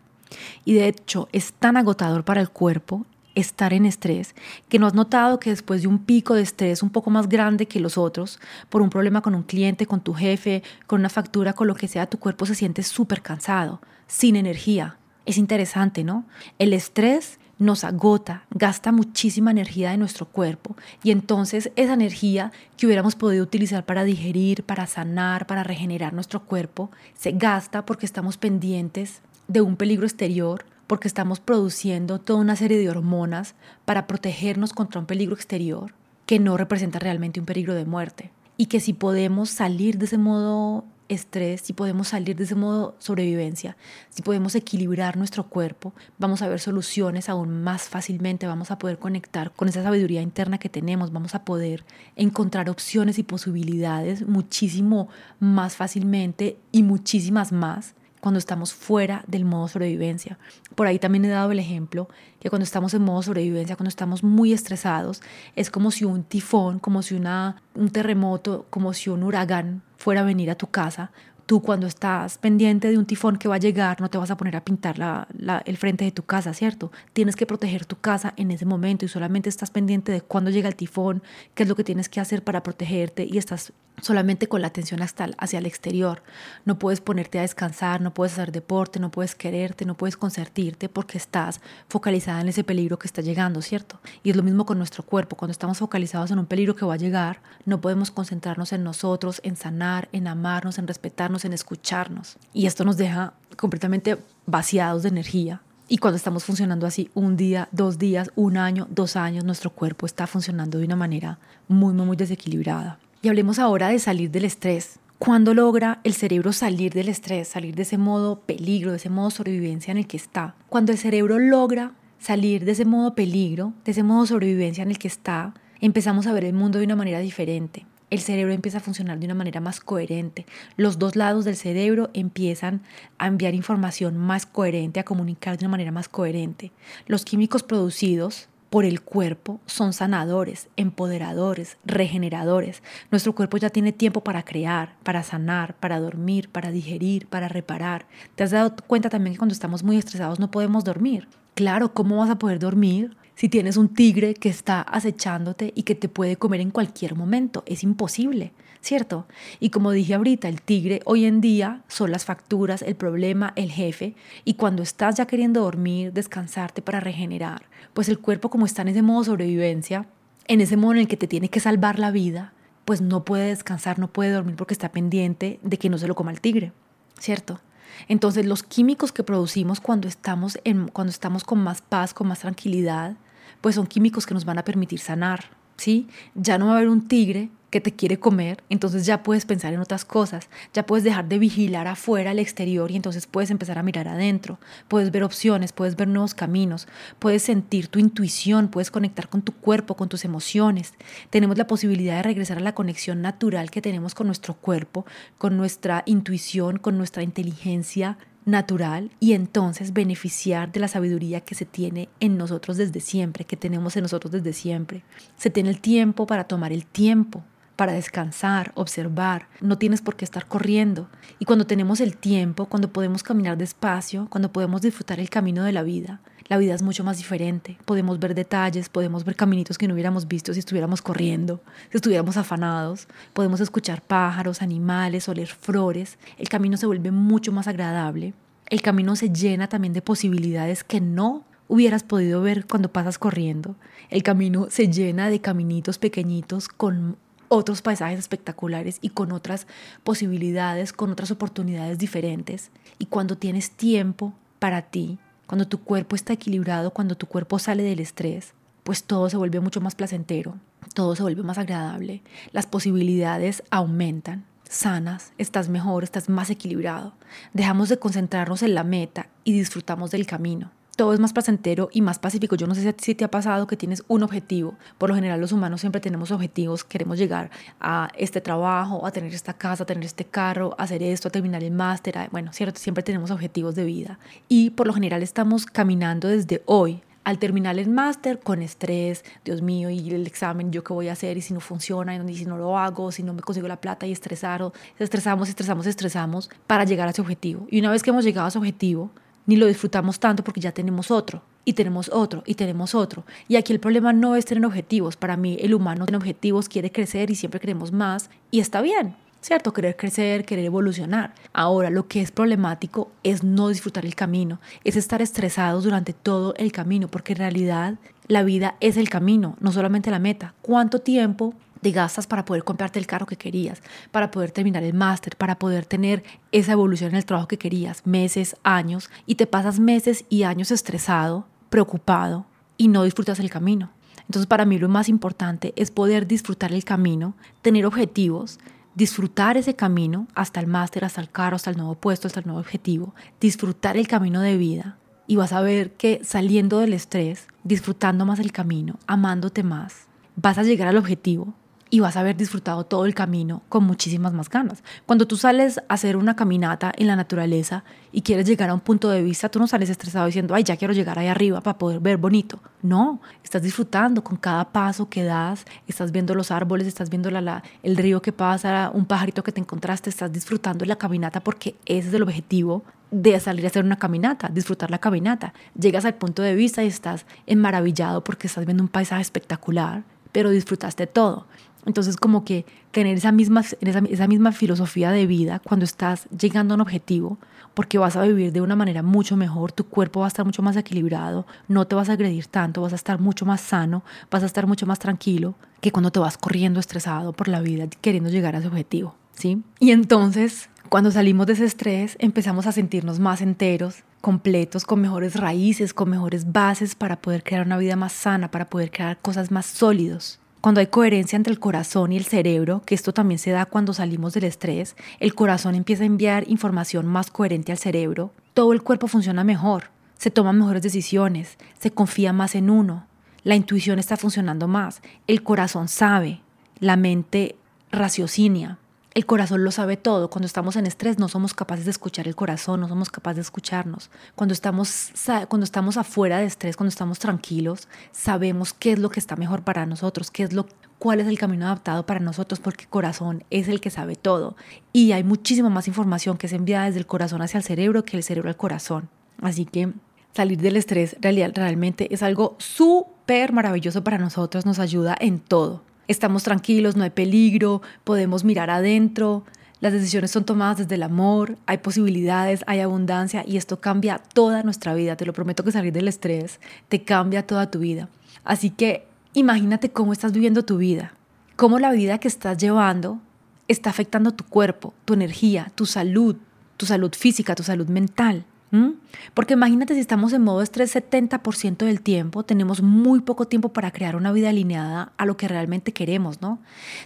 Y 0.66 0.74
de 0.74 0.88
hecho 0.88 1.30
es 1.32 1.54
tan 1.54 1.78
agotador 1.78 2.24
para 2.24 2.42
el 2.42 2.50
cuerpo 2.50 3.06
estar 3.40 3.74
en 3.74 3.86
estrés, 3.86 4.36
que 4.68 4.80
no 4.80 4.88
has 4.88 4.94
notado 4.94 5.40
que 5.40 5.52
después 5.52 5.82
de 5.82 5.88
un 5.88 6.00
pico 6.00 6.34
de 6.34 6.42
estrés 6.42 6.82
un 6.82 6.90
poco 6.90 7.10
más 7.10 7.30
grande 7.30 7.68
que 7.68 7.80
los 7.80 7.98
otros, 7.98 8.40
por 8.70 8.82
un 8.82 8.90
problema 8.90 9.22
con 9.22 9.36
un 9.36 9.44
cliente, 9.44 9.86
con 9.86 10.02
tu 10.02 10.14
jefe, 10.14 10.64
con 10.88 11.00
una 11.02 11.10
factura, 11.10 11.54
con 11.54 11.68
lo 11.68 11.76
que 11.76 11.88
sea, 11.88 12.10
tu 12.10 12.20
cuerpo 12.20 12.46
se 12.46 12.56
siente 12.56 12.84
súper 12.84 13.22
cansado, 13.22 13.82
sin 14.08 14.36
energía. 14.36 14.98
Es 15.26 15.38
interesante, 15.38 16.04
¿no? 16.04 16.26
El 16.58 16.74
estrés 16.74 17.40
nos 17.60 17.84
agota, 17.84 18.46
gasta 18.52 18.92
muchísima 18.92 19.52
energía 19.52 19.92
de 19.92 19.98
nuestro 19.98 20.28
cuerpo 20.28 20.76
y 21.04 21.12
entonces 21.12 21.72
esa 21.76 21.94
energía 21.94 22.52
que 22.78 22.86
hubiéramos 22.86 23.16
podido 23.16 23.44
utilizar 23.44 23.86
para 23.86 24.04
digerir, 24.04 24.64
para 24.64 24.86
sanar, 24.88 25.48
para 25.48 25.64
regenerar 25.64 26.14
nuestro 26.14 26.46
cuerpo, 26.46 26.92
se 27.16 27.32
gasta 27.32 27.86
porque 27.86 28.06
estamos 28.06 28.38
pendientes 28.38 29.22
de 29.48 29.62
un 29.62 29.76
peligro 29.76 30.06
exterior, 30.06 30.66
porque 30.88 31.08
estamos 31.08 31.40
produciendo 31.40 32.20
toda 32.20 32.40
una 32.40 32.56
serie 32.56 32.80
de 32.80 32.90
hormonas 32.90 33.56
para 33.86 34.08
protegernos 34.08 34.74
contra 34.74 35.00
un 35.00 35.06
peligro 35.06 35.36
exterior 35.36 35.94
que 36.26 36.40
no 36.40 36.58
representa 36.58 37.00
realmente 37.00 37.40
un 37.40 37.46
peligro 37.46 37.74
de 37.74 37.86
muerte. 37.86 38.32
Y 38.58 38.66
que 38.66 38.80
si 38.80 38.94
podemos 38.94 39.50
salir 39.50 39.98
de 39.98 40.06
ese 40.06 40.18
modo 40.18 40.84
estrés, 41.10 41.62
si 41.62 41.74
podemos 41.74 42.10
salir 42.10 42.36
de 42.36 42.44
ese 42.44 42.56
modo 42.56 42.96
sobrevivencia, 43.00 43.78
si 44.10 44.22
podemos 44.22 44.56
equilibrar 44.56 45.16
nuestro 45.16 45.48
cuerpo, 45.48 45.94
vamos 46.18 46.42
a 46.42 46.50
ver 46.50 46.60
soluciones 46.60 47.30
aún 47.30 47.64
más 47.64 47.84
fácilmente, 47.84 48.48
vamos 48.48 48.72
a 48.72 48.78
poder 48.78 49.00
conectar 49.00 49.52
con 49.52 49.70
esa 49.70 49.84
sabiduría 49.84 50.22
interna 50.22 50.58
que 50.58 50.70
tenemos, 50.70 51.12
vamos 51.12 51.36
a 51.36 51.46
poder 51.46 51.86
encontrar 52.16 52.70
opciones 52.70 53.20
y 53.20 53.24
posibilidades 53.24 54.28
muchísimo 54.28 55.08
más 55.40 55.76
fácilmente 55.76 56.58
y 56.72 56.84
muchísimas 56.84 57.52
más 57.52 57.96
cuando 58.28 58.40
estamos 58.40 58.74
fuera 58.74 59.24
del 59.26 59.46
modo 59.46 59.70
sobrevivencia. 59.70 60.38
Por 60.76 60.86
ahí 60.86 61.00
también 61.00 61.24
he 61.24 61.30
dado 61.30 61.54
el 61.54 61.60
ejemplo 61.60 62.10
que 62.42 62.50
cuando 62.50 62.66
estamos 62.66 62.94
en 62.94 63.02
modo 63.02 63.24
sobrevivencia, 63.24 63.78
cuando 63.78 63.88
estamos 63.88 64.22
muy 64.22 64.52
estresados, 64.52 65.22
es 65.56 65.70
como 65.70 65.92
si 65.92 66.04
un 66.04 66.24
tifón, 66.24 66.80
como 66.80 67.02
si 67.04 67.16
una, 67.16 67.62
un 67.74 67.90
terremoto, 67.90 68.66
como 68.70 68.92
si 68.92 69.10
un 69.10 69.24
huracán 69.24 69.82
fuera 69.96 70.22
a 70.22 70.24
venir 70.26 70.52
a 70.52 70.56
tu 70.56 70.68
casa. 70.68 71.12
Tú 71.48 71.62
cuando 71.62 71.88
estás 71.88 72.38
pendiente 72.38 72.92
de 72.92 72.98
un 72.98 73.06
tifón 73.06 73.38
que 73.38 73.48
va 73.48 73.56
a 73.56 73.58
llegar, 73.58 74.00
no 74.02 74.10
te 74.10 74.20
vas 74.20 74.30
a 74.30 74.38
poner 74.38 74.56
a 74.56 74.64
pintar 74.64 75.00
la, 75.00 75.28
el 75.66 75.78
frente 75.78 76.06
de 76.06 76.12
tu 76.12 76.24
casa, 76.24 76.54
¿cierto? 76.54 76.92
Tienes 77.14 77.36
que 77.36 77.48
proteger 77.48 77.86
tu 77.86 77.96
casa 77.96 78.34
en 78.38 78.52
ese 78.52 78.66
momento 78.66 79.06
y 79.06 79.08
solamente 79.08 79.50
estás 79.50 79.72
pendiente 79.72 80.12
de 80.12 80.22
cuándo 80.22 80.52
llega 80.52 80.68
el 80.68 80.76
tifón, 80.76 81.24
qué 81.56 81.64
es 81.64 81.70
lo 81.70 81.76
que 81.76 81.84
tienes 81.84 82.10
que 82.10 82.20
hacer 82.20 82.44
para 82.44 82.62
protegerte 82.62 83.26
y 83.26 83.40
estás 83.40 83.74
solamente 84.02 84.48
con 84.48 84.62
la 84.62 84.68
atención 84.68 85.02
hasta 85.02 85.30
hacia 85.38 85.60
el 85.60 85.66
exterior. 85.66 86.22
No 86.66 86.78
puedes 86.78 87.02
ponerte 87.02 87.40
a 87.40 87.42
descansar, 87.42 88.02
no 88.02 88.14
puedes 88.14 88.34
hacer 88.34 88.52
deporte, 88.52 89.00
no 89.00 89.12
puedes 89.12 89.36
quererte, 89.36 89.86
no 89.86 89.96
puedes 89.96 90.18
concertirte 90.18 90.90
porque 90.90 91.18
estás 91.18 91.62
focalizada 91.90 92.42
en 92.42 92.50
ese 92.50 92.64
peligro 92.64 93.00
que 93.00 93.08
está 93.08 93.22
llegando, 93.22 93.62
¿cierto? 93.62 94.00
Y 94.24 94.30
es 94.30 94.36
lo 94.36 94.44
mismo 94.44 94.66
con 94.66 94.78
nuestro 94.78 95.04
cuerpo. 95.04 95.36
Cuando 95.36 95.52
estamos 95.52 95.80
focalizados 95.80 96.32
en 96.32 96.40
un 96.40 96.46
peligro 96.46 96.76
que 96.76 96.86
va 96.86 96.94
a 96.94 96.98
llegar, 96.98 97.42
no 97.66 97.82
podemos 97.82 98.12
concentrarnos 98.12 98.72
en 98.74 98.84
nosotros, 98.84 99.42
en 99.44 99.56
sanar, 99.56 100.10
en 100.12 100.28
amarnos, 100.28 100.78
en 100.78 100.88
respetarnos, 100.88 101.37
en 101.46 101.54
escucharnos. 101.54 102.38
Y 102.54 102.66
esto 102.66 102.86
nos 102.86 102.98
deja 102.98 103.34
completamente 103.56 104.18
vaciados 104.46 105.04
de 105.04 105.10
energía. 105.10 105.62
Y 105.90 106.00
cuando 106.00 106.18
estamos 106.18 106.44
funcionando 106.44 106.86
así 106.86 107.10
un 107.14 107.38
día, 107.38 107.70
dos 107.72 107.98
días, 107.98 108.30
un 108.36 108.58
año, 108.58 108.88
dos 108.90 109.16
años, 109.16 109.46
nuestro 109.46 109.70
cuerpo 109.70 110.06
está 110.06 110.28
funcionando 110.28 110.80
de 110.80 110.86
una 110.86 110.98
manera 110.98 111.40
muy, 111.68 111.94
muy, 111.94 112.06
muy 112.06 112.18
desequilibrada. 112.18 113.00
Y 113.22 113.30
hablemos 113.30 113.58
ahora 113.58 113.88
de 113.88 114.00
salir 114.00 114.30
del 114.30 114.46
estrés. 114.46 115.00
¿Cuándo 115.18 115.54
logra 115.54 116.00
el 116.04 116.14
cerebro 116.14 116.54
salir 116.54 116.94
del 116.94 117.10
estrés, 117.10 117.48
salir 117.48 117.74
de 117.76 117.82
ese 117.82 117.98
modo 117.98 118.42
peligro, 118.42 118.92
de 118.92 118.98
ese 118.98 119.10
modo 119.10 119.32
sobrevivencia 119.32 119.92
en 119.92 119.98
el 119.98 120.08
que 120.08 120.18
está? 120.18 120.56
Cuando 120.70 120.92
el 120.92 120.98
cerebro 120.98 121.40
logra 121.40 121.94
salir 122.20 122.66
de 122.66 122.74
ese 122.74 122.86
modo 122.86 123.16
peligro, 123.16 123.74
de 123.84 123.92
ese 123.92 124.04
modo 124.04 124.26
sobrevivencia 124.26 124.84
en 124.84 124.92
el 124.92 125.00
que 125.00 125.08
está, 125.08 125.54
empezamos 125.82 126.28
a 126.28 126.34
ver 126.34 126.46
el 126.46 126.54
mundo 126.54 126.78
de 126.80 126.86
una 126.86 126.96
manera 126.96 127.20
diferente. 127.20 127.86
El 128.10 128.20
cerebro 128.20 128.54
empieza 128.54 128.78
a 128.78 128.82
funcionar 128.82 129.20
de 129.20 129.26
una 129.26 129.36
manera 129.36 129.60
más 129.60 129.82
coherente. 129.82 130.46
Los 130.78 130.98
dos 130.98 131.18
lados 131.18 131.44
del 131.44 131.58
cerebro 131.58 132.10
empiezan 132.14 132.82
a 133.18 133.28
enviar 133.28 133.54
información 133.54 134.18
más 134.18 134.46
coherente, 134.46 135.02
a 135.02 135.06
comunicar 135.06 135.58
de 135.58 135.66
una 135.66 135.72
manera 135.72 135.92
más 135.92 136.08
coherente. 136.08 136.72
Los 137.06 137.26
químicos 137.26 137.64
producidos 137.64 138.48
por 138.70 138.86
el 138.86 139.02
cuerpo 139.02 139.60
son 139.66 139.92
sanadores, 139.92 140.70
empoderadores, 140.78 141.78
regeneradores. 141.84 142.82
Nuestro 143.12 143.36
cuerpo 143.36 143.58
ya 143.58 143.70
tiene 143.70 143.92
tiempo 143.92 144.22
para 144.22 144.44
crear, 144.44 144.96
para 145.04 145.24
sanar, 145.24 145.76
para 145.76 146.00
dormir, 146.00 146.50
para 146.50 146.72
digerir, 146.72 147.28
para 147.28 147.50
reparar. 147.50 148.06
¿Te 148.36 148.44
has 148.44 148.52
dado 148.52 148.74
cuenta 148.88 149.10
también 149.10 149.34
que 149.34 149.40
cuando 149.40 149.54
estamos 149.54 149.84
muy 149.84 149.98
estresados 149.98 150.40
no 150.40 150.50
podemos 150.50 150.86
dormir? 150.86 151.28
Claro, 151.58 151.92
¿cómo 151.92 152.18
vas 152.18 152.30
a 152.30 152.38
poder 152.38 152.60
dormir 152.60 153.18
si 153.34 153.50
tienes 153.50 153.78
un 153.78 153.90
tigre 153.90 154.36
que 154.36 154.48
está 154.48 154.80
acechándote 154.80 155.74
y 155.74 155.82
que 155.82 155.96
te 155.96 156.08
puede 156.08 156.36
comer 156.36 156.62
en 156.62 156.70
cualquier 156.70 157.16
momento? 157.16 157.64
Es 157.66 157.82
imposible. 157.82 158.54
¿cierto? 158.80 159.26
Y 159.60 159.72
como 159.72 159.90
dije 159.90 160.14
ahorita, 160.14 160.50
el 160.50 160.62
tigre 160.62 161.02
hoy 161.06 161.26
en 161.26 161.42
día 161.42 161.82
son 161.88 162.12
las 162.12 162.26
facturas, 162.26 162.84
el 162.84 162.96
problema, 162.96 163.54
el 163.56 163.72
jefe, 163.72 164.14
y 164.46 164.54
cuando 164.54 164.84
estás 164.84 165.16
ya 165.16 165.26
queriendo 165.26 165.62
dormir, 165.62 166.14
descansarte 166.14 166.84
para 166.84 167.00
regenerar, 167.00 167.64
pues 167.96 168.08
el 168.08 168.20
cuerpo 168.20 168.52
como 168.52 168.68
está 168.68 168.84
en 168.84 168.90
ese 168.90 169.02
modo 169.02 169.24
sobrevivencia, 169.24 170.06
en 170.48 170.62
ese 170.62 170.78
modo 170.78 170.92
en 170.92 171.00
el 171.00 171.08
que 171.08 171.18
te 171.18 171.28
tiene 171.28 171.50
que 171.50 171.60
salvar 171.60 171.98
la 171.98 172.12
vida, 172.12 172.54
pues 172.86 173.02
no 173.02 173.26
puede 173.26 173.48
descansar, 173.48 173.98
no 173.98 174.10
puede 174.10 174.30
dormir 174.30 174.56
porque 174.56 174.76
está 174.76 174.92
pendiente 174.92 175.60
de 175.64 175.78
que 175.78 175.90
no 175.90 175.98
se 175.98 176.08
lo 176.08 176.14
coma 176.14 176.32
el 176.32 176.40
tigre, 176.40 176.72
¿cierto? 177.20 177.60
Entonces 178.08 178.46
los 178.46 178.64
químicos 178.64 179.12
que 179.12 179.24
producimos 179.24 179.80
cuando 179.80 180.08
estamos, 180.08 180.60
en, 180.64 180.88
cuando 180.88 181.12
estamos 181.12 181.44
con 181.44 181.60
más 181.60 181.82
paz, 181.82 182.14
con 182.14 182.28
más 182.28 182.40
tranquilidad, 182.40 183.16
pues 183.62 183.76
son 183.76 183.88
químicos 183.88 184.26
que 184.26 184.34
nos 184.34 184.46
van 184.46 184.58
a 184.58 184.64
permitir 184.64 185.00
sanar, 185.00 185.46
¿sí? 185.78 186.08
Ya 186.36 186.58
no 186.58 186.68
va 186.68 186.74
a 186.74 186.76
haber 186.78 186.90
un 186.90 187.08
tigre 187.08 187.50
que 187.70 187.82
te 187.82 187.94
quiere 187.94 188.20
comer, 188.20 188.64
entonces 188.70 189.06
ya 189.06 189.24
puedes 189.24 189.46
pensar 189.46 189.74
en 189.74 189.80
otras 189.80 190.06
cosas, 190.06 190.50
ya 190.74 190.86
puedes 190.86 191.04
dejar 191.04 191.28
de 191.28 191.38
vigilar 191.38 191.88
afuera 191.88 192.32
al 192.32 192.40
exterior 192.40 192.92
y 192.92 192.96
entonces 192.96 193.28
puedes 193.28 193.52
empezar 193.52 193.78
a 193.78 193.84
mirar 193.84 194.08
adentro, 194.08 194.60
puedes 194.88 195.12
ver 195.12 195.24
opciones, 195.24 195.74
puedes 195.74 195.96
ver 195.96 196.08
nuevos 196.08 196.34
caminos, 196.34 196.88
puedes 197.20 197.44
sentir 197.44 197.88
tu 197.90 198.00
intuición, 198.00 198.70
puedes 198.70 198.92
conectar 198.92 199.28
con 199.28 199.42
tu 199.42 199.52
cuerpo, 199.54 199.96
con 199.96 200.08
tus 200.08 200.24
emociones. 200.24 200.94
Tenemos 201.30 201.58
la 201.58 201.68
posibilidad 201.68 202.18
de 202.18 202.24
regresar 202.24 202.58
a 202.58 202.62
la 202.62 202.76
conexión 202.76 203.22
natural 203.22 203.70
que 203.70 203.82
tenemos 203.82 204.16
con 204.16 204.28
nuestro 204.28 204.54
cuerpo, 204.54 205.06
con 205.38 205.58
nuestra 205.58 206.04
intuición, 206.06 206.78
con 206.78 206.98
nuestra 206.98 207.24
inteligencia 207.24 208.18
natural 208.48 209.12
y 209.20 209.34
entonces 209.34 209.92
beneficiar 209.92 210.72
de 210.72 210.80
la 210.80 210.88
sabiduría 210.88 211.42
que 211.42 211.54
se 211.54 211.66
tiene 211.66 212.08
en 212.22 212.38
nosotros 212.38 212.78
desde 212.78 213.02
siempre, 213.02 213.44
que 213.44 213.58
tenemos 213.58 213.98
en 213.98 214.04
nosotros 214.04 214.32
desde 214.32 214.54
siempre. 214.54 215.04
Se 215.36 215.50
tiene 215.50 215.70
el 215.70 215.82
tiempo 215.82 216.26
para 216.26 216.46
tomar 216.46 216.72
el 216.72 216.86
tiempo, 216.86 217.44
para 217.78 217.94
descansar, 217.94 218.72
observar, 218.76 219.48
no 219.62 219.78
tienes 219.78 220.02
por 220.02 220.18
qué 220.18 220.26
estar 220.26 220.48
corriendo. 220.48 221.08
Y 221.40 221.46
cuando 221.46 221.66
tenemos 221.66 222.02
el 222.02 222.18
tiempo, 222.18 222.66
cuando 222.66 222.92
podemos 222.92 223.24
caminar 223.24 223.58
despacio, 223.58 224.28
cuando 224.30 224.52
podemos 224.52 224.82
disfrutar 224.82 225.22
el 225.22 225.30
camino 225.30 225.64
de 225.64 225.72
la 225.72 225.84
vida, 225.84 226.20
la 226.50 226.58
vida 226.58 226.74
es 226.74 226.82
mucho 226.82 227.04
más 227.04 227.18
diferente. 227.18 227.78
Podemos 227.86 228.20
ver 228.20 228.34
detalles, 228.34 228.90
podemos 228.90 229.26
ver 229.26 229.36
caminitos 229.36 229.78
que 229.78 229.88
no 229.88 229.94
hubiéramos 229.94 230.28
visto 230.28 230.54
si 230.54 230.60
estuviéramos 230.60 231.02
corriendo, 231.02 231.62
si 231.92 231.98
estuviéramos 231.98 232.36
afanados. 232.38 233.08
Podemos 233.34 233.60
escuchar 233.60 234.02
pájaros, 234.02 234.62
animales, 234.62 235.30
oler 235.30 235.48
flores. 235.48 236.18
El 236.38 236.50
camino 236.50 236.78
se 236.78 236.86
vuelve 236.86 237.12
mucho 237.12 237.52
más 237.52 237.68
agradable. 237.68 238.34
El 238.70 238.82
camino 238.82 239.16
se 239.16 239.30
llena 239.30 239.68
también 239.68 239.94
de 239.94 240.02
posibilidades 240.02 240.84
que 240.84 241.00
no 241.00 241.46
hubieras 241.68 242.04
podido 242.04 242.42
ver 242.42 242.66
cuando 242.66 242.92
pasas 242.92 243.18
corriendo. 243.18 243.76
El 244.10 244.24
camino 244.24 244.68
se 244.70 244.88
llena 244.88 245.30
de 245.30 245.42
caminitos 245.42 245.98
pequeñitos 245.98 246.70
con 246.70 247.18
otros 247.48 247.82
paisajes 247.82 248.20
espectaculares 248.20 249.00
y 249.02 249.10
con 249.10 249.32
otras 249.32 249.68
posibilidades, 250.04 250.94
con 250.94 251.12
otras 251.12 251.32
oportunidades 251.32 251.98
diferentes. 251.98 252.72
Y 253.00 253.06
cuando 253.06 253.38
tienes 253.38 253.72
tiempo 253.72 254.34
para 254.60 254.82
ti, 254.82 255.20
cuando 255.46 255.68
tu 255.68 255.80
cuerpo 255.80 256.16
está 256.16 256.34
equilibrado, 256.34 256.92
cuando 256.92 257.16
tu 257.16 257.28
cuerpo 257.28 257.60
sale 257.60 257.84
del 257.84 258.00
estrés, 258.00 258.54
pues 258.84 259.04
todo 259.04 259.30
se 259.30 259.38
vuelve 259.38 259.60
mucho 259.60 259.82
más 259.82 259.96
placentero, 259.96 260.56
todo 260.94 261.16
se 261.16 261.22
vuelve 261.22 261.44
más 261.44 261.58
agradable, 261.58 262.22
las 262.52 262.68
posibilidades 262.68 263.64
aumentan, 263.70 264.46
sanas, 264.70 265.34
estás 265.38 265.70
mejor, 265.70 266.04
estás 266.04 266.30
más 266.30 266.50
equilibrado. 266.50 267.14
Dejamos 267.54 267.90
de 267.90 268.00
concentrarnos 268.00 268.64
en 268.64 268.76
la 268.76 268.84
meta 268.84 269.30
y 269.44 269.54
disfrutamos 269.54 270.12
del 270.12 270.26
camino. 270.26 270.72
Todo 270.98 271.14
es 271.14 271.20
más 271.20 271.32
placentero 271.32 271.90
y 271.94 272.02
más 272.02 272.20
pacífico. 272.20 272.56
Yo 272.56 272.68
no 272.68 272.76
sé 272.76 272.94
si 272.98 273.16
te 273.16 273.24
ha 273.24 273.32
pasado 273.32 273.68
que 273.68 273.78
tienes 273.78 274.04
un 274.08 274.24
objetivo. 274.24 274.76
Por 274.98 275.10
lo 275.10 275.16
general 275.16 275.40
los 275.40 275.52
humanos 275.54 275.80
siempre 275.80 276.02
tenemos 276.02 276.32
objetivos. 276.32 276.84
Queremos 276.84 277.20
llegar 277.20 277.52
a 277.80 278.10
este 278.18 278.42
trabajo, 278.42 279.06
a 279.06 279.12
tener 279.12 279.34
esta 279.34 279.54
casa, 279.54 279.84
a 279.84 279.86
tener 279.86 280.04
este 280.04 280.26
carro, 280.26 280.76
a 280.78 280.84
hacer 280.84 281.04
esto, 281.04 281.28
a 281.28 281.32
terminar 281.32 281.64
el 281.64 281.72
máster. 281.72 282.16
Bueno, 282.32 282.52
cierto, 282.52 282.80
siempre 282.80 283.04
tenemos 283.04 283.30
objetivos 283.30 283.76
de 283.76 283.86
vida. 283.86 284.20
Y 284.50 284.72
por 284.72 284.88
lo 284.88 284.94
general 284.94 285.22
estamos 285.22 285.68
caminando 285.68 286.28
desde 286.28 286.64
hoy 286.66 287.04
al 287.24 287.40
terminar 287.40 287.78
el 287.78 287.90
máster 287.90 288.40
con 288.40 288.62
estrés, 288.62 289.24
Dios 289.44 289.62
mío, 289.62 289.90
y 289.90 290.10
el 290.12 290.26
examen, 290.26 290.72
yo 290.72 290.82
qué 290.84 290.94
voy 290.94 291.10
a 291.10 291.12
hacer, 291.12 291.36
y 291.36 291.42
si 291.42 291.54
no 291.54 291.60
funciona, 291.60 292.16
y 292.16 292.36
si 292.38 292.46
no 292.46 292.58
lo 292.58 292.78
hago, 292.78 293.12
si 293.12 293.22
no 293.22 293.34
me 293.34 293.42
consigo 293.42 293.68
la 293.68 293.82
plata, 293.82 294.08
y 294.08 294.14
estresar, 294.14 294.72
estresamos, 294.98 295.50
estresamos, 295.50 295.86
estresamos 295.88 296.50
para 296.68 296.86
llegar 296.86 297.06
a 297.06 297.12
ese 297.12 297.22
objetivo. 297.22 297.68
Y 297.70 297.82
una 297.82 297.92
vez 297.92 298.02
que 298.02 298.12
hemos 298.12 298.24
llegado 298.24 298.46
a 298.46 298.48
ese 298.48 298.58
objetivo, 298.58 299.12
ni 299.48 299.56
lo 299.56 299.66
disfrutamos 299.66 300.20
tanto 300.20 300.44
porque 300.44 300.62
ya 300.62 300.72
tenemos 300.72 301.10
otro 301.10 301.42
y 301.66 301.74
tenemos 301.74 302.10
otro 302.14 302.44
y 302.46 302.54
tenemos 302.54 302.94
otro. 302.94 303.26
Y 303.48 303.56
aquí 303.56 303.74
el 303.74 303.80
problema 303.80 304.14
no 304.14 304.36
es 304.36 304.46
tener 304.46 304.64
objetivos. 304.66 305.18
Para 305.18 305.36
mí 305.36 305.58
el 305.60 305.74
humano 305.74 306.06
tiene 306.06 306.18
objetivos, 306.18 306.70
quiere 306.70 306.92
crecer 306.92 307.32
y 307.32 307.36
siempre 307.36 307.60
queremos 307.60 307.92
más 307.92 308.30
y 308.52 308.60
está 308.60 308.82
bien. 308.82 309.16
¿Cierto? 309.40 309.72
Querer 309.72 309.96
crecer, 309.96 310.46
querer 310.46 310.66
evolucionar. 310.66 311.34
Ahora, 311.54 311.90
lo 311.90 312.08
que 312.08 312.22
es 312.22 312.32
problemático 312.32 313.12
es 313.24 313.44
no 313.44 313.70
disfrutar 313.70 314.04
el 314.04 314.16
camino, 314.16 314.60
es 314.84 314.96
estar 314.96 315.22
estresados 315.22 315.84
durante 315.84 316.12
todo 316.12 316.54
el 316.58 316.72
camino, 316.72 317.08
porque 317.08 317.34
en 317.34 317.40
realidad 317.40 317.96
la 318.28 318.44
vida 318.44 318.76
es 318.82 318.98
el 318.98 319.10
camino, 319.10 319.56
no 319.60 319.72
solamente 319.72 320.12
la 320.12 320.20
meta. 320.20 320.54
¿Cuánto 320.62 321.00
tiempo 321.00 321.54
te 321.82 321.92
gastas 321.92 322.28
para 322.28 322.46
poder 322.46 322.64
comprarte 322.64 323.00
el 323.00 323.08
carro 323.08 323.26
que 323.26 323.38
querías, 323.38 323.82
para 324.12 324.32
poder 324.32 324.52
terminar 324.52 324.84
el 324.84 324.94
máster, 324.94 325.36
para 325.36 325.60
poder 325.60 325.86
tener 325.86 326.24
esa 326.52 326.74
evolución 326.74 327.12
en 327.12 327.18
el 327.18 327.26
trabajo 327.26 327.48
que 327.48 327.58
querías, 327.58 328.06
meses, 328.06 328.56
años, 328.64 329.10
y 329.26 329.36
te 329.36 329.48
pasas 329.48 329.80
meses 329.80 330.26
y 330.30 330.44
años 330.44 330.72
estresado, 330.72 331.46
preocupado 331.70 332.46
y 332.78 332.88
no 332.88 333.04
disfrutas 333.04 333.40
el 333.40 333.50
camino. 333.50 333.92
Entonces 334.22 334.48
para 334.48 334.66
mí 334.66 334.78
lo 334.78 334.90
más 334.90 335.10
importante 335.10 335.74
es 335.76 335.92
poder 335.92 336.28
disfrutar 336.28 336.74
el 336.74 336.84
camino, 336.84 337.36
tener 337.62 337.86
objetivos, 337.86 338.60
disfrutar 338.96 339.58
ese 339.58 339.76
camino 339.76 340.28
hasta 340.34 340.60
el 340.60 340.68
máster, 340.68 341.06
hasta 341.06 341.22
el 341.22 341.30
carro, 341.30 341.56
hasta 341.56 341.70
el 341.70 341.78
nuevo 341.78 341.96
puesto, 341.96 342.28
hasta 342.28 342.40
el 342.40 342.48
nuevo 342.48 342.60
objetivo, 342.60 343.14
disfrutar 343.40 343.96
el 343.96 344.08
camino 344.08 344.42
de 344.42 344.58
vida 344.58 344.98
y 345.28 345.36
vas 345.36 345.54
a 345.54 345.62
ver 345.62 345.92
que 345.94 346.22
saliendo 346.24 346.80
del 346.80 346.94
estrés, 346.94 347.48
disfrutando 347.64 348.26
más 348.26 348.40
el 348.40 348.52
camino, 348.52 348.98
amándote 349.08 349.62
más, 349.62 350.08
vas 350.36 350.58
a 350.58 350.64
llegar 350.64 350.88
al 350.88 350.98
objetivo 350.98 351.54
y 351.90 352.00
vas 352.00 352.18
a 352.18 352.22
haber 352.22 352.36
disfrutado 352.36 352.86
todo 352.86 353.06
el 353.06 353.14
camino 353.14 353.62
con 353.70 353.84
muchísimas 353.84 354.34
más 354.34 354.50
ganas. 354.50 354.84
Cuando 355.06 355.28
tú 355.28 355.38
sales 355.38 355.78
a 355.78 355.94
hacer 355.94 356.18
una 356.18 356.36
caminata 356.36 356.92
en 356.96 357.08
la 357.08 357.16
naturaleza 357.16 357.84
y 358.12 358.22
quieres 358.22 358.46
llegar 358.46 358.70
a 358.70 358.74
un 358.74 358.80
punto 358.80 359.10
de 359.10 359.22
vista, 359.22 359.50
tú 359.50 359.60
no 359.60 359.68
sales 359.68 359.90
estresado 359.90 360.26
diciendo, 360.26 360.54
ay, 360.56 360.64
ya 360.64 360.78
quiero 360.78 360.94
llegar 360.94 361.20
ahí 361.20 361.28
arriba 361.28 361.62
para 361.62 361.78
poder 361.78 362.00
ver 362.00 362.18
bonito. 362.18 362.60
No, 362.82 363.22
estás 363.44 363.62
disfrutando 363.62 364.24
con 364.24 364.38
cada 364.38 364.72
paso 364.72 365.10
que 365.10 365.24
das, 365.24 365.66
estás 365.88 366.12
viendo 366.12 366.36
los 366.36 366.52
árboles, 366.52 366.88
estás 366.88 367.10
viendo 367.10 367.32
la, 367.32 367.64
el 367.84 367.98
río 367.98 368.22
que 368.22 368.32
pasa, 368.32 368.92
un 368.94 369.06
pajarito 369.06 369.44
que 369.44 369.52
te 369.52 369.60
encontraste, 369.60 370.10
estás 370.10 370.32
disfrutando 370.32 370.86
la 370.86 370.96
caminata 370.96 371.42
porque 371.42 371.76
ese 371.86 372.10
es 372.10 372.14
el 372.14 372.24
objetivo 372.24 372.84
de 373.12 373.40
salir 373.40 373.66
a 373.66 373.70
hacer 373.70 373.86
una 373.86 373.98
caminata, 373.98 374.50
disfrutar 374.50 374.92
la 374.92 375.00
caminata. 375.00 375.54
Llegas 375.80 376.06
al 376.06 376.16
punto 376.16 376.42
de 376.42 376.56
vista 376.56 376.84
y 376.84 376.88
estás 376.88 377.26
maravillado 377.56 378.24
porque 378.24 378.48
estás 378.48 378.66
viendo 378.66 378.84
un 378.84 378.90
paisaje 378.90 379.22
espectacular, 379.22 380.04
pero 380.32 380.50
disfrutaste 380.50 381.08
todo. 381.08 381.48
Entonces, 381.88 382.18
como 382.18 382.44
que 382.44 382.66
tener 382.92 383.16
esa 383.18 383.32
misma, 383.32 383.64
esa, 383.80 384.28
misma 384.28 384.52
filosofía 384.52 385.10
de 385.12 385.26
vida 385.26 385.60
cuando 385.60 385.86
estás 385.86 386.28
llegando 386.38 386.74
a 386.74 386.76
un 386.76 386.82
objetivo, 386.82 387.38
porque 387.74 387.98
vas 387.98 388.18
a 388.18 388.24
vivir 388.24 388.52
de 388.52 388.60
una 388.60 388.76
manera 388.76 389.02
mucho 389.02 389.38
mejor, 389.38 389.72
tu 389.72 389.86
cuerpo 389.86 390.20
va 390.20 390.26
a 390.26 390.28
estar 390.28 390.46
mucho 390.46 390.62
más 390.62 390.76
equilibrado, 390.76 391.48
no 391.70 391.88
te 391.88 391.96
vas 391.96 392.10
a 392.10 392.14
agredir 392.14 392.48
tanto, 392.48 392.82
vas 392.82 392.92
a 392.92 392.98
estar 392.98 393.22
mucho 393.22 393.46
más 393.46 393.62
sano, 393.62 394.04
vas 394.30 394.44
a 394.44 394.48
estar 394.48 394.68
mucho 394.68 394.86
más 394.86 395.00
tranquilo 395.00 395.56
que 395.80 395.94
cuando 395.94 396.12
te 396.12 396.20
vas 396.20 396.38
corriendo 396.38 396.82
estresado 396.82 397.32
por 397.32 397.48
la 397.48 397.62
vida 397.62 397.88
queriendo 398.02 398.30
llegar 398.30 398.56
a 398.56 398.60
ese 398.60 398.68
objetivo, 398.68 399.16
¿sí? 399.34 399.64
Y 399.80 399.92
entonces, 399.92 400.70
cuando 400.90 401.10
salimos 401.10 401.48
de 401.48 401.54
ese 401.54 401.66
estrés, 401.66 402.18
empezamos 402.20 402.68
a 402.68 402.74
sentirnos 402.74 403.20
más 403.20 403.42
enteros, 403.42 404.04
completos, 404.20 404.84
con 404.84 405.00
mejores 405.00 405.36
raíces, 405.36 405.94
con 405.94 406.10
mejores 406.10 406.52
bases 406.52 406.96
para 406.96 407.16
poder 407.22 407.44
crear 407.44 407.66
una 407.66 407.78
vida 407.78 407.96
más 407.96 408.12
sana, 408.12 408.52
para 408.52 408.66
poder 408.66 408.92
crear 408.92 409.18
cosas 409.20 409.52
más 409.52 409.66
sólidos. 409.68 410.42
Cuando 410.62 410.80
hay 410.80 410.88
coherencia 410.88 411.36
entre 411.36 411.54
el 411.54 411.60
corazón 411.60 412.12
y 412.12 412.18
el 412.18 412.26
cerebro, 412.26 412.82
que 412.86 412.96
esto 412.96 413.14
también 413.14 413.38
se 413.38 413.52
da 413.52 413.66
cuando 413.66 413.94
salimos 413.94 414.34
del 414.34 414.46
estrés, 414.46 414.96
el 415.20 415.36
corazón 415.36 415.76
empieza 415.76 416.04
a 416.04 416.08
enviar 416.08 416.50
información 416.50 417.06
más 417.06 417.30
coherente 417.30 417.72
al 417.72 417.78
cerebro, 417.78 418.32
todo 418.54 418.74
el 418.74 418.82
cuerpo 418.82 419.08
funciona 419.08 419.44
mejor, 419.44 419.92
se 420.18 420.32
toman 420.32 420.58
mejores 420.58 420.82
decisiones, 420.82 421.58
se 421.80 421.92
confía 421.92 422.34
más 422.34 422.56
en 422.56 422.72
uno, 422.72 423.06
la 423.44 423.56
intuición 423.56 424.00
está 424.00 424.18
funcionando 424.18 424.68
más, 424.68 425.02
el 425.28 425.44
corazón 425.44 425.88
sabe, 425.88 426.42
la 426.80 426.98
mente 426.98 427.56
raciocinia, 427.92 428.80
el 429.18 429.26
corazón 429.26 429.64
lo 429.64 429.72
sabe 429.72 429.98
todo. 429.98 430.30
Cuando 430.30 430.46
estamos 430.46 430.76
en 430.76 430.86
estrés 430.86 431.18
no 431.18 431.28
somos 431.28 431.56
capaces 431.56 431.86
de 431.86 431.90
escuchar 431.90 432.28
el 432.28 432.36
corazón, 432.36 432.82
no 432.82 432.88
somos 432.88 433.10
capaces 433.10 433.38
de 433.38 433.42
escucharnos. 433.42 434.12
Cuando 434.36 434.54
estamos, 434.54 435.12
cuando 435.48 435.64
estamos 435.64 435.98
afuera 435.98 436.38
de 436.38 436.46
estrés, 436.46 436.78
cuando 436.78 436.90
estamos 436.90 437.18
tranquilos, 437.18 437.88
sabemos 438.12 438.74
qué 438.74 438.92
es 438.92 439.00
lo 439.00 439.10
que 439.10 439.20
está 439.20 439.36
mejor 439.36 439.64
para 439.64 439.88
nosotros, 439.88 440.30
qué 440.30 440.44
es 440.44 440.54
lo, 440.54 440.68
cuál 441.00 441.20
es 441.20 441.26
el 441.26 441.40
camino 441.40 441.66
adaptado 441.66 442.06
para 442.06 442.20
nosotros, 442.20 442.60
porque 442.60 442.84
el 442.84 442.90
corazón 442.90 443.44
es 443.50 443.68
el 443.70 443.82
que 443.82 443.90
sabe 443.90 444.18
todo. 444.18 444.56
Y 444.94 445.14
hay 445.14 445.24
muchísima 445.24 445.72
más 445.72 445.88
información 445.88 446.38
que 446.38 446.46
es 446.46 446.54
enviada 446.54 446.86
desde 446.86 447.00
el 447.00 447.08
corazón 447.08 447.42
hacia 447.42 447.58
el 447.58 447.64
cerebro 447.64 448.06
que 448.06 448.18
el 448.18 448.24
cerebro 448.24 448.50
al 448.50 448.56
corazón. 448.56 449.10
Así 449.42 449.66
que 449.66 449.94
salir 450.36 450.62
del 450.62 450.78
estrés 450.78 451.16
realmente 451.20 452.14
es 452.14 452.22
algo 452.22 452.56
súper 452.60 453.52
maravilloso 453.52 454.04
para 454.04 454.20
nosotros, 454.20 454.68
nos 454.68 454.78
ayuda 454.78 455.18
en 455.20 455.40
todo 455.40 455.87
estamos 456.08 456.44
tranquilos, 456.44 456.96
no 456.96 457.04
hay 457.04 457.10
peligro, 457.10 457.82
podemos 458.04 458.44
mirar 458.44 458.70
adentro, 458.70 459.44
las 459.80 459.94
decisiones 459.94 460.32
son 460.32 460.44
tomadas 460.44 460.80
desde 460.80 460.96
el 460.96 461.04
amor, 461.04 461.58
hay 461.68 461.78
posibilidades, 461.78 462.64
hay 462.66 462.80
abundancia 462.80 463.44
y 463.46 463.58
esto 463.58 463.80
cambia 463.80 464.18
toda 464.18 464.64
nuestra 464.64 464.96
vida. 464.96 465.16
Te 465.16 465.26
lo 465.26 465.34
prometo 465.34 465.64
que 465.64 465.72
salir 465.72 465.94
del 465.94 466.08
estrés 466.08 466.60
te 466.90 467.04
cambia 467.04 467.46
toda 467.46 467.70
tu 467.70 467.80
vida. 467.80 468.10
Así 468.44 468.72
que 468.72 469.06
imagínate 469.34 469.92
cómo 469.92 470.14
estás 470.14 470.32
viviendo 470.32 470.66
tu 470.66 470.78
vida, 470.78 471.14
cómo 471.56 471.78
la 471.78 471.92
vida 471.92 472.18
que 472.18 472.28
estás 472.28 472.58
llevando 472.58 473.20
está 473.68 473.92
afectando 473.92 474.32
tu 474.32 474.46
cuerpo, 474.46 474.96
tu 475.06 475.14
energía, 475.14 475.72
tu 475.76 475.86
salud, 475.86 476.38
tu 476.78 476.88
salud 476.88 477.14
física, 477.14 477.54
tu 477.54 477.64
salud 477.64 477.88
mental. 477.88 478.46
¿Mm? 478.72 478.92
Porque 479.34 479.54
imagínate 479.54 479.94
si 479.94 480.00
estamos 480.02 480.34
en 480.34 480.44
modo 480.44 480.62
estrés 480.62 480.94
70% 480.96 481.86
del 481.86 482.02
tiempo, 482.02 482.44
tenemos 482.44 482.82
muy 482.82 483.22
poco 483.22 483.48
tiempo 483.48 483.70
para 483.70 483.92
crear 483.92 484.16
una 484.16 484.32
vida 484.32 484.50
alineada 484.50 485.14
a 485.18 485.26
lo 485.26 485.38
que 485.38 485.48
realmente 485.48 485.94
queremos, 485.94 486.42
¿no? 486.42 486.60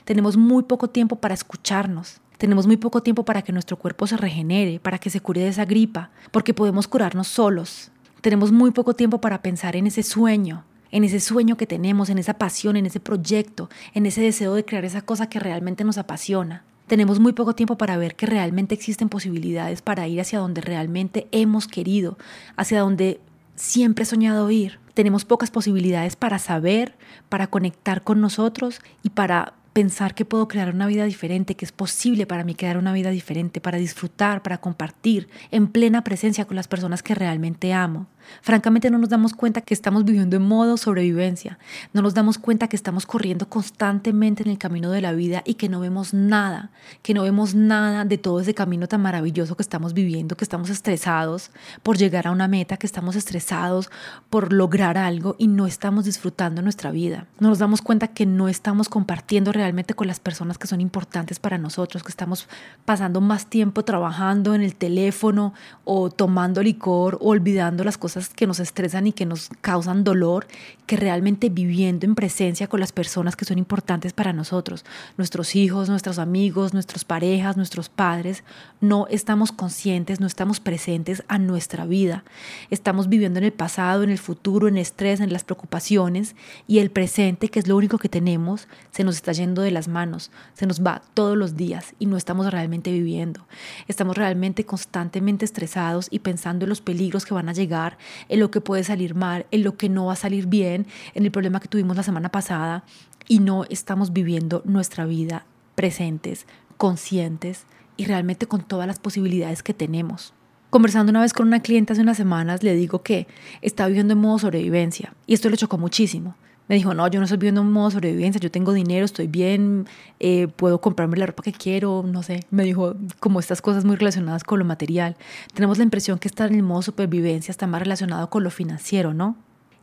Tenemos 0.03 0.37
muy 0.37 0.63
poco 0.63 0.89
tiempo 0.89 1.17
para 1.17 1.33
escucharnos. 1.33 2.19
Tenemos 2.37 2.65
muy 2.65 2.77
poco 2.77 3.03
tiempo 3.03 3.23
para 3.23 3.43
que 3.43 3.51
nuestro 3.51 3.77
cuerpo 3.77 4.07
se 4.07 4.17
regenere, 4.17 4.79
para 4.79 4.97
que 4.97 5.11
se 5.11 5.19
cure 5.19 5.41
de 5.41 5.49
esa 5.49 5.65
gripa, 5.65 6.09
porque 6.31 6.55
podemos 6.55 6.87
curarnos 6.87 7.27
solos. 7.27 7.91
Tenemos 8.21 8.51
muy 8.51 8.71
poco 8.71 8.95
tiempo 8.95 9.21
para 9.21 9.43
pensar 9.43 9.75
en 9.75 9.85
ese 9.85 10.01
sueño, 10.01 10.63
en 10.89 11.03
ese 11.03 11.19
sueño 11.19 11.55
que 11.57 11.67
tenemos, 11.67 12.09
en 12.09 12.17
esa 12.17 12.33
pasión, 12.35 12.77
en 12.77 12.87
ese 12.87 12.99
proyecto, 12.99 13.69
en 13.93 14.07
ese 14.07 14.21
deseo 14.21 14.55
de 14.55 14.65
crear 14.65 14.85
esa 14.85 15.03
cosa 15.03 15.29
que 15.29 15.39
realmente 15.39 15.83
nos 15.83 15.99
apasiona. 15.99 16.63
Tenemos 16.91 17.21
muy 17.21 17.31
poco 17.31 17.55
tiempo 17.55 17.77
para 17.77 17.95
ver 17.95 18.17
que 18.17 18.25
realmente 18.25 18.75
existen 18.75 19.07
posibilidades 19.07 19.81
para 19.81 20.09
ir 20.09 20.19
hacia 20.19 20.39
donde 20.39 20.59
realmente 20.59 21.29
hemos 21.31 21.69
querido, 21.69 22.17
hacia 22.57 22.81
donde 22.81 23.21
siempre 23.55 24.03
he 24.03 24.05
soñado 24.05 24.51
ir. 24.51 24.77
Tenemos 24.93 25.23
pocas 25.23 25.51
posibilidades 25.51 26.17
para 26.17 26.37
saber, 26.37 26.97
para 27.29 27.47
conectar 27.47 28.03
con 28.03 28.19
nosotros 28.19 28.81
y 29.03 29.11
para 29.11 29.53
pensar 29.71 30.15
que 30.15 30.25
puedo 30.25 30.49
crear 30.49 30.75
una 30.75 30.85
vida 30.85 31.05
diferente, 31.05 31.55
que 31.55 31.63
es 31.63 31.71
posible 31.71 32.25
para 32.27 32.43
mí 32.43 32.55
crear 32.55 32.77
una 32.77 32.91
vida 32.91 33.09
diferente, 33.09 33.61
para 33.61 33.77
disfrutar, 33.77 34.43
para 34.43 34.57
compartir 34.57 35.29
en 35.49 35.67
plena 35.67 36.03
presencia 36.03 36.43
con 36.43 36.57
las 36.57 36.67
personas 36.67 37.01
que 37.01 37.15
realmente 37.15 37.71
amo. 37.71 38.07
Francamente 38.41 38.89
no 38.89 38.97
nos 38.97 39.09
damos 39.09 39.33
cuenta 39.33 39.61
que 39.61 39.73
estamos 39.73 40.05
viviendo 40.05 40.35
en 40.35 40.43
modo 40.43 40.77
sobrevivencia, 40.77 41.57
no 41.93 42.01
nos 42.01 42.13
damos 42.13 42.37
cuenta 42.37 42.67
que 42.67 42.75
estamos 42.75 43.05
corriendo 43.05 43.47
constantemente 43.49 44.43
en 44.43 44.49
el 44.49 44.57
camino 44.57 44.91
de 44.91 45.01
la 45.01 45.13
vida 45.13 45.41
y 45.45 45.55
que 45.55 45.69
no 45.69 45.79
vemos 45.79 46.13
nada, 46.13 46.71
que 47.01 47.13
no 47.13 47.23
vemos 47.23 47.55
nada 47.55 48.05
de 48.05 48.17
todo 48.17 48.39
ese 48.39 48.53
camino 48.53 48.87
tan 48.87 49.01
maravilloso 49.01 49.55
que 49.55 49.63
estamos 49.63 49.93
viviendo, 49.93 50.35
que 50.35 50.45
estamos 50.45 50.69
estresados 50.69 51.51
por 51.83 51.97
llegar 51.97 52.27
a 52.27 52.31
una 52.31 52.47
meta, 52.47 52.77
que 52.77 52.87
estamos 52.87 53.15
estresados 53.15 53.89
por 54.29 54.53
lograr 54.53 54.97
algo 54.97 55.35
y 55.37 55.47
no 55.47 55.67
estamos 55.67 56.05
disfrutando 56.05 56.61
nuestra 56.61 56.91
vida. 56.91 57.27
No 57.39 57.49
nos 57.49 57.59
damos 57.59 57.81
cuenta 57.81 58.07
que 58.07 58.25
no 58.25 58.47
estamos 58.47 58.89
compartiendo 58.89 59.51
realmente 59.51 59.93
con 59.93 60.07
las 60.07 60.19
personas 60.19 60.57
que 60.57 60.67
son 60.67 60.81
importantes 60.81 61.39
para 61.39 61.57
nosotros, 61.57 62.03
que 62.03 62.09
estamos 62.09 62.47
pasando 62.85 63.21
más 63.21 63.47
tiempo 63.47 63.83
trabajando 63.83 64.53
en 64.53 64.61
el 64.61 64.75
teléfono 64.75 65.53
o 65.83 66.09
tomando 66.09 66.61
licor 66.61 67.17
o 67.21 67.29
olvidando 67.29 67.83
las 67.83 67.97
cosas 67.97 68.10
cosas 68.11 68.33
que 68.33 68.45
nos 68.45 68.59
estresan 68.59 69.07
y 69.07 69.13
que 69.13 69.25
nos 69.25 69.49
causan 69.61 70.03
dolor 70.03 70.45
que 70.85 70.97
realmente 70.97 71.47
viviendo 71.47 72.05
en 72.05 72.15
presencia 72.15 72.67
con 72.67 72.81
las 72.81 72.91
personas 72.91 73.37
que 73.37 73.45
son 73.45 73.57
importantes 73.57 74.11
para 74.11 74.33
nosotros, 74.33 74.83
nuestros 75.15 75.55
hijos, 75.55 75.87
nuestros 75.87 76.19
amigos, 76.19 76.73
nuestras 76.73 77.05
parejas, 77.05 77.55
nuestros 77.55 77.87
padres, 77.87 78.43
no 78.81 79.07
estamos 79.09 79.53
conscientes, 79.53 80.19
no 80.19 80.27
estamos 80.27 80.59
presentes 80.59 81.23
a 81.29 81.37
nuestra 81.37 81.85
vida. 81.85 82.25
Estamos 82.69 83.07
viviendo 83.07 83.39
en 83.39 83.45
el 83.45 83.53
pasado, 83.53 84.03
en 84.03 84.09
el 84.09 84.17
futuro, 84.17 84.67
en 84.67 84.75
el 84.75 84.81
estrés, 84.81 85.21
en 85.21 85.31
las 85.31 85.45
preocupaciones 85.45 86.35
y 86.67 86.79
el 86.79 86.91
presente, 86.91 87.47
que 87.47 87.59
es 87.59 87.67
lo 87.69 87.77
único 87.77 87.97
que 87.97 88.09
tenemos, 88.09 88.67
se 88.91 89.05
nos 89.05 89.15
está 89.15 89.31
yendo 89.31 89.61
de 89.61 89.71
las 89.71 89.87
manos, 89.87 90.31
se 90.53 90.65
nos 90.65 90.83
va 90.83 91.01
todos 91.13 91.37
los 91.37 91.55
días 91.55 91.93
y 91.99 92.07
no 92.07 92.17
estamos 92.17 92.51
realmente 92.51 92.91
viviendo. 92.91 93.47
Estamos 93.87 94.17
realmente 94.17 94.65
constantemente 94.65 95.45
estresados 95.45 96.07
y 96.11 96.19
pensando 96.19 96.65
en 96.65 96.69
los 96.69 96.81
peligros 96.81 97.23
que 97.25 97.33
van 97.33 97.47
a 97.47 97.53
llegar, 97.53 97.97
en 98.29 98.39
lo 98.39 98.51
que 98.51 98.61
puede 98.61 98.83
salir 98.83 99.15
mal, 99.15 99.45
en 99.51 99.63
lo 99.63 99.77
que 99.77 99.89
no 99.89 100.05
va 100.05 100.13
a 100.13 100.17
salir 100.17 100.47
bien, 100.47 100.87
en 101.13 101.25
el 101.25 101.31
problema 101.31 101.59
que 101.59 101.67
tuvimos 101.67 101.97
la 101.97 102.03
semana 102.03 102.29
pasada 102.29 102.83
y 103.27 103.39
no 103.39 103.65
estamos 103.69 104.13
viviendo 104.13 104.61
nuestra 104.65 105.05
vida 105.05 105.45
presentes, 105.75 106.45
conscientes 106.77 107.65
y 107.97 108.05
realmente 108.05 108.47
con 108.47 108.63
todas 108.63 108.87
las 108.87 108.99
posibilidades 108.99 109.63
que 109.63 109.73
tenemos. 109.73 110.33
Conversando 110.69 111.09
una 111.09 111.21
vez 111.21 111.33
con 111.33 111.47
una 111.47 111.61
cliente 111.61 111.93
hace 111.93 112.01
unas 112.01 112.17
semanas, 112.17 112.63
le 112.63 112.75
digo 112.75 113.03
que 113.03 113.27
está 113.61 113.87
viviendo 113.87 114.13
en 114.13 114.19
modo 114.19 114.39
sobrevivencia 114.39 115.13
y 115.27 115.33
esto 115.33 115.49
le 115.49 115.57
chocó 115.57 115.77
muchísimo. 115.77 116.35
Me 116.71 116.77
dijo, 116.77 116.93
no, 116.93 117.05
yo 117.09 117.19
no 117.19 117.25
estoy 117.25 117.37
viviendo 117.37 117.59
en 117.59 117.69
modo 117.69 117.91
sobrevivencia, 117.91 118.39
yo 118.39 118.49
tengo 118.49 118.71
dinero, 118.71 119.03
estoy 119.03 119.27
bien, 119.27 119.89
eh, 120.21 120.47
puedo 120.47 120.79
comprarme 120.79 121.17
la 121.17 121.25
ropa 121.25 121.43
que 121.43 121.51
quiero, 121.51 122.01
no 122.07 122.23
sé. 122.23 122.45
Me 122.49 122.63
dijo 122.63 122.95
como 123.19 123.41
estas 123.41 123.61
cosas 123.61 123.83
muy 123.83 123.97
relacionadas 123.97 124.45
con 124.45 124.57
lo 124.57 124.63
material. 124.63 125.17
Tenemos 125.53 125.79
la 125.79 125.83
impresión 125.83 126.17
que 126.17 126.29
estar 126.29 126.49
en 126.49 126.55
el 126.55 126.63
modo 126.63 126.81
supervivencia 126.81 127.51
está 127.51 127.67
más 127.67 127.81
relacionado 127.81 128.29
con 128.29 128.45
lo 128.45 128.49
financiero, 128.51 129.13
¿no? 129.13 129.35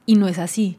Y 0.06 0.14
no 0.14 0.28
es 0.28 0.38
así. 0.38 0.78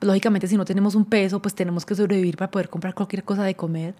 Lógicamente, 0.00 0.48
si 0.48 0.56
no 0.56 0.64
tenemos 0.64 0.94
un 0.94 1.04
peso, 1.04 1.42
pues 1.42 1.54
tenemos 1.54 1.84
que 1.84 1.94
sobrevivir 1.94 2.38
para 2.38 2.50
poder 2.50 2.70
comprar 2.70 2.94
cualquier 2.94 3.22
cosa 3.22 3.44
de 3.44 3.54
comer, 3.54 3.94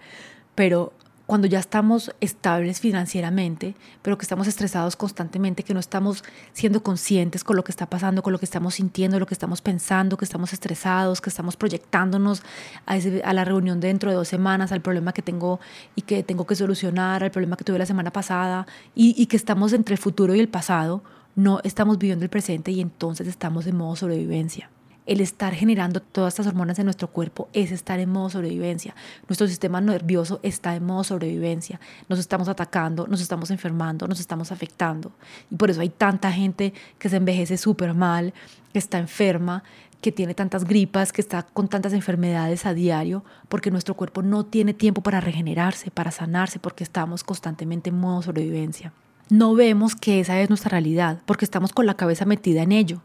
pero 0.55 0.95
cuando 1.27 1.47
ya 1.47 1.59
estamos 1.59 2.15
estables 2.21 2.81
financieramente, 2.81 3.75
pero 4.03 4.19
que 4.19 4.25
estamos 4.25 4.47
estresados 4.47 4.95
constantemente, 4.97 5.63
que 5.63 5.73
no 5.73 5.81
estamos 5.81 6.23
siendo 6.53 6.83
conscientes 6.83 7.45
con 7.45 7.57
lo 7.57 7.65
que 7.65 7.73
está 7.73 7.87
pasando, 7.87 8.23
con 8.23 8.33
lo 8.33 8.39
que 8.39 8.45
estamos 8.45 8.75
sintiendo, 8.75 9.19
lo 9.19 9.27
que 9.27 9.35
estamos 9.35 9.63
pensando, 9.63 10.17
que 10.17 10.25
estamos 10.25 10.53
estresados, 10.53 11.21
que 11.21 11.31
estamos 11.31 11.57
proyectándonos 11.57 12.43
a, 12.87 12.99
a 13.25 13.33
la 13.33 13.45
reunión 13.45 13.81
dentro 13.81 14.11
de 14.11 14.17
dos 14.17 14.29
semanas, 14.29 14.71
al 14.73 14.83
problema 14.83 15.13
que 15.13 15.23
tengo 15.23 15.61
y 15.95 16.03
que 16.03 16.23
tengo 16.23 16.47
que 16.47 16.57
solucionar, 16.57 17.25
al 17.25 17.31
problema 17.31 17.57
que 17.57 17.65
tuve 17.65 17.79
la 17.79 17.87
semana 17.87 18.11
pasada, 18.11 18.67
y, 18.95 19.15
y 19.21 19.27
que 19.27 19.37
estamos 19.37 19.73
entre 19.73 19.95
el 19.95 19.99
futuro 19.99 20.35
y 20.35 20.41
el 20.41 20.49
pasado, 20.49 21.03
no 21.37 21.61
estamos 21.65 21.99
viviendo 21.99 22.25
el 22.25 22.31
presente 22.31 22.71
y 22.71 22.81
entonces 22.81 23.27
estamos 23.27 23.67
en 23.67 23.77
modo 23.77 23.97
sobrevivencia 23.97 24.71
el 25.07 25.21
estar 25.21 25.55
generando 25.55 26.01
todas 26.01 26.35
estas 26.35 26.47
hormonas 26.47 26.79
en 26.79 26.87
nuestro 26.87 27.09
cuerpo 27.09 27.49
es 27.53 27.71
estar 27.73 28.01
en 28.01 28.11
modo 28.11 28.31
sobrevivencia. 28.31 28.95
Nuestro 29.29 29.47
sistema 29.47 29.81
nervioso 29.81 30.41
está 30.43 30.75
en 30.75 30.85
modo 30.85 31.05
sobrevivencia. 31.05 31.81
Nos 32.09 32.19
estamos 32.19 32.49
atacando, 32.49 33.07
nos 33.07 33.21
estamos 33.21 33.51
enfermando, 33.51 34.09
nos 34.09 34.21
estamos 34.21 34.51
afectando. 34.51 35.13
Y 35.51 35.57
por 35.57 35.71
eso 35.71 35.81
hay 35.81 35.91
tanta 35.91 36.33
gente 36.33 36.73
que 36.99 37.09
se 37.09 37.17
envejece 37.17 37.57
súper 37.59 37.93
mal, 37.95 38.33
que 38.73 38.79
está 38.79 38.99
enferma, 38.99 39.63
que 40.01 40.13
tiene 40.13 40.35
tantas 40.35 40.65
gripas, 40.65 41.13
que 41.13 41.21
está 41.21 41.43
con 41.43 41.69
tantas 41.69 41.93
enfermedades 41.93 42.67
a 42.67 42.75
diario, 42.75 43.25
porque 43.49 43.71
nuestro 43.71 43.95
cuerpo 43.95 44.23
no 44.23 44.45
tiene 44.45 44.75
tiempo 44.75 45.03
para 45.03 45.21
regenerarse, 45.21 45.91
para 45.91 46.11
sanarse, 46.11 46.59
porque 46.59 46.85
estamos 46.85 47.25
constantemente 47.25 47.91
en 47.91 47.99
modo 47.99 48.23
sobrevivencia. 48.23 48.93
No 49.31 49.55
vemos 49.55 49.97
que 49.97 50.21
esa 50.21 50.39
es 50.41 50.51
nuestra 50.51 50.71
realidad, 50.71 51.21
porque 51.25 51.47
estamos 51.47 51.73
con 51.73 51.87
la 51.87 51.95
cabeza 51.95 52.27
metida 52.27 52.63
en 52.63 52.73
ello 52.73 53.01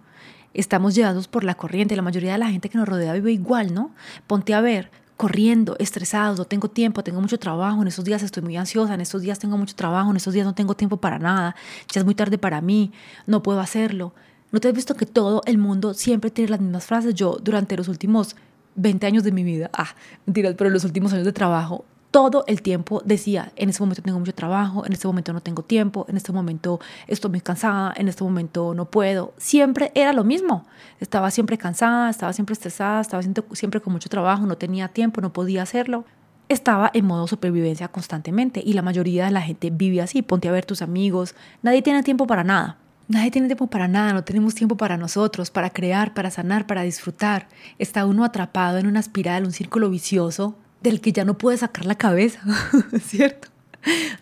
estamos 0.54 0.96
llevados 0.96 1.28
por 1.28 1.44
la 1.44 1.56
corriente. 1.56 1.96
La 1.96 2.02
mayoría 2.02 2.34
de 2.34 2.38
la 2.38 2.50
gente 2.50 2.70
que 2.70 2.78
nos 2.78 2.88
rodea 2.88 3.14
vive 3.14 3.32
igual, 3.32 3.74
¿no? 3.74 3.92
Ponte 4.28 4.54
a 4.54 4.62
ver, 4.62 4.92
corriendo, 5.20 5.76
estresados, 5.80 6.38
no 6.38 6.46
tengo 6.46 6.70
tiempo, 6.70 7.04
tengo 7.04 7.20
mucho 7.20 7.38
trabajo, 7.38 7.82
en 7.82 7.90
estos 7.90 8.06
días 8.06 8.24
estoy 8.24 8.42
muy 8.42 8.56
ansiosa, 8.56 8.94
en 8.94 9.02
estos 9.02 9.22
días 9.22 9.38
tengo 9.38 9.58
mucho 9.58 9.76
trabajo, 9.76 10.10
en 10.12 10.16
estos 10.16 10.34
días 10.34 10.46
no 10.46 10.56
tengo 10.56 10.76
tiempo 10.76 10.96
para 10.96 11.20
nada, 11.20 11.58
ya 11.92 12.00
es 12.00 12.06
muy 12.06 12.16
tarde 12.16 12.38
para 12.38 12.62
mí, 12.62 12.94
no 13.28 13.44
puedo 13.44 13.60
hacerlo. 13.60 14.14
¿No 14.54 14.62
te 14.62 14.70
has 14.70 14.74
visto 14.74 14.96
que 14.96 15.06
todo 15.06 15.42
el 15.46 15.58
mundo 15.58 15.94
siempre 15.94 16.32
tiene 16.32 16.52
las 16.52 16.62
mismas 16.62 16.86
frases? 16.86 17.16
Yo 17.16 17.38
durante 17.44 17.76
los 17.76 17.90
últimos 17.90 18.38
20 18.76 19.06
años 19.08 19.24
de 19.24 19.34
mi 19.34 19.44
vida, 19.44 19.70
ah, 19.74 19.94
mentiras, 20.26 20.56
pero 20.58 20.70
los 20.70 20.86
últimos 20.86 21.12
años 21.12 21.26
de 21.26 21.34
trabajo, 21.34 21.84
todo 22.12 22.44
el 22.48 22.62
tiempo 22.62 23.02
decía, 23.06 23.52
en 23.56 23.70
este 23.70 23.82
momento 23.84 24.02
tengo 24.02 24.20
mucho 24.20 24.34
trabajo, 24.34 24.86
en 24.86 24.94
este 24.94 25.08
momento 25.08 25.32
no 25.32 25.42
tengo 25.42 25.64
tiempo, 25.64 26.06
en 26.10 26.18
este 26.18 26.32
momento 26.32 26.80
estoy 27.08 27.32
muy 27.32 27.42
cansada, 27.42 27.94
en 27.96 28.08
este 28.08 28.24
momento 28.24 28.74
no 28.74 28.86
puedo. 28.86 29.34
Siempre 29.38 29.92
era 29.94 30.14
lo 30.14 30.24
mismo. 30.24 30.66
Estaba 31.00 31.30
siempre 31.30 31.58
cansada, 31.58 32.10
estaba 32.10 32.34
siempre 32.34 32.54
estresada, 32.54 33.02
estaba 33.02 33.22
siempre 33.22 33.82
con 33.82 33.94
mucho 33.94 34.10
trabajo, 34.10 34.46
no 34.46 34.58
tenía 34.58 34.88
tiempo, 34.88 35.22
no 35.22 35.32
podía 35.32 35.62
hacerlo. 35.62 36.06
Estaba 36.48 36.90
en 36.96 37.06
modo 37.06 37.28
supervivencia 37.28 37.88
constantemente 37.90 38.62
y 38.66 38.74
la 38.74 38.82
mayoría 38.82 39.26
de 39.26 39.32
la 39.32 39.42
gente 39.42 39.70
vive 39.70 40.02
así. 40.02 40.24
Ponte 40.24 40.50
a 40.50 40.52
ver 40.52 40.66
tus 40.66 40.82
amigos, 40.82 41.36
nadie 41.62 41.84
tiene 41.84 42.02
tiempo 42.02 42.26
para 42.26 42.44
nada. 42.44 42.78
Nadie 43.08 43.32
tiene 43.32 43.48
tiempo 43.48 43.68
para 43.68 43.88
nada, 43.88 44.14
no 44.14 44.24
tenemos 44.24 44.54
tiempo 44.54 44.78
para 44.78 44.96
nosotros, 44.96 45.50
para 45.50 45.72
crear, 45.72 46.14
para 46.14 46.30
sanar, 46.30 46.68
para 46.68 46.84
disfrutar. 46.84 47.48
Está 47.80 48.06
uno 48.06 48.24
atrapado 48.24 48.78
en 48.78 48.86
una 48.86 49.00
espiral, 49.00 49.46
un 49.46 49.52
círculo 49.52 49.90
vicioso 49.90 50.56
del 50.82 51.02
que 51.02 51.12
ya 51.12 51.26
no 51.26 51.38
puede 51.38 51.58
sacar 51.58 51.86
la 51.86 51.96
cabeza, 51.96 52.42
¿cierto? 53.02 53.50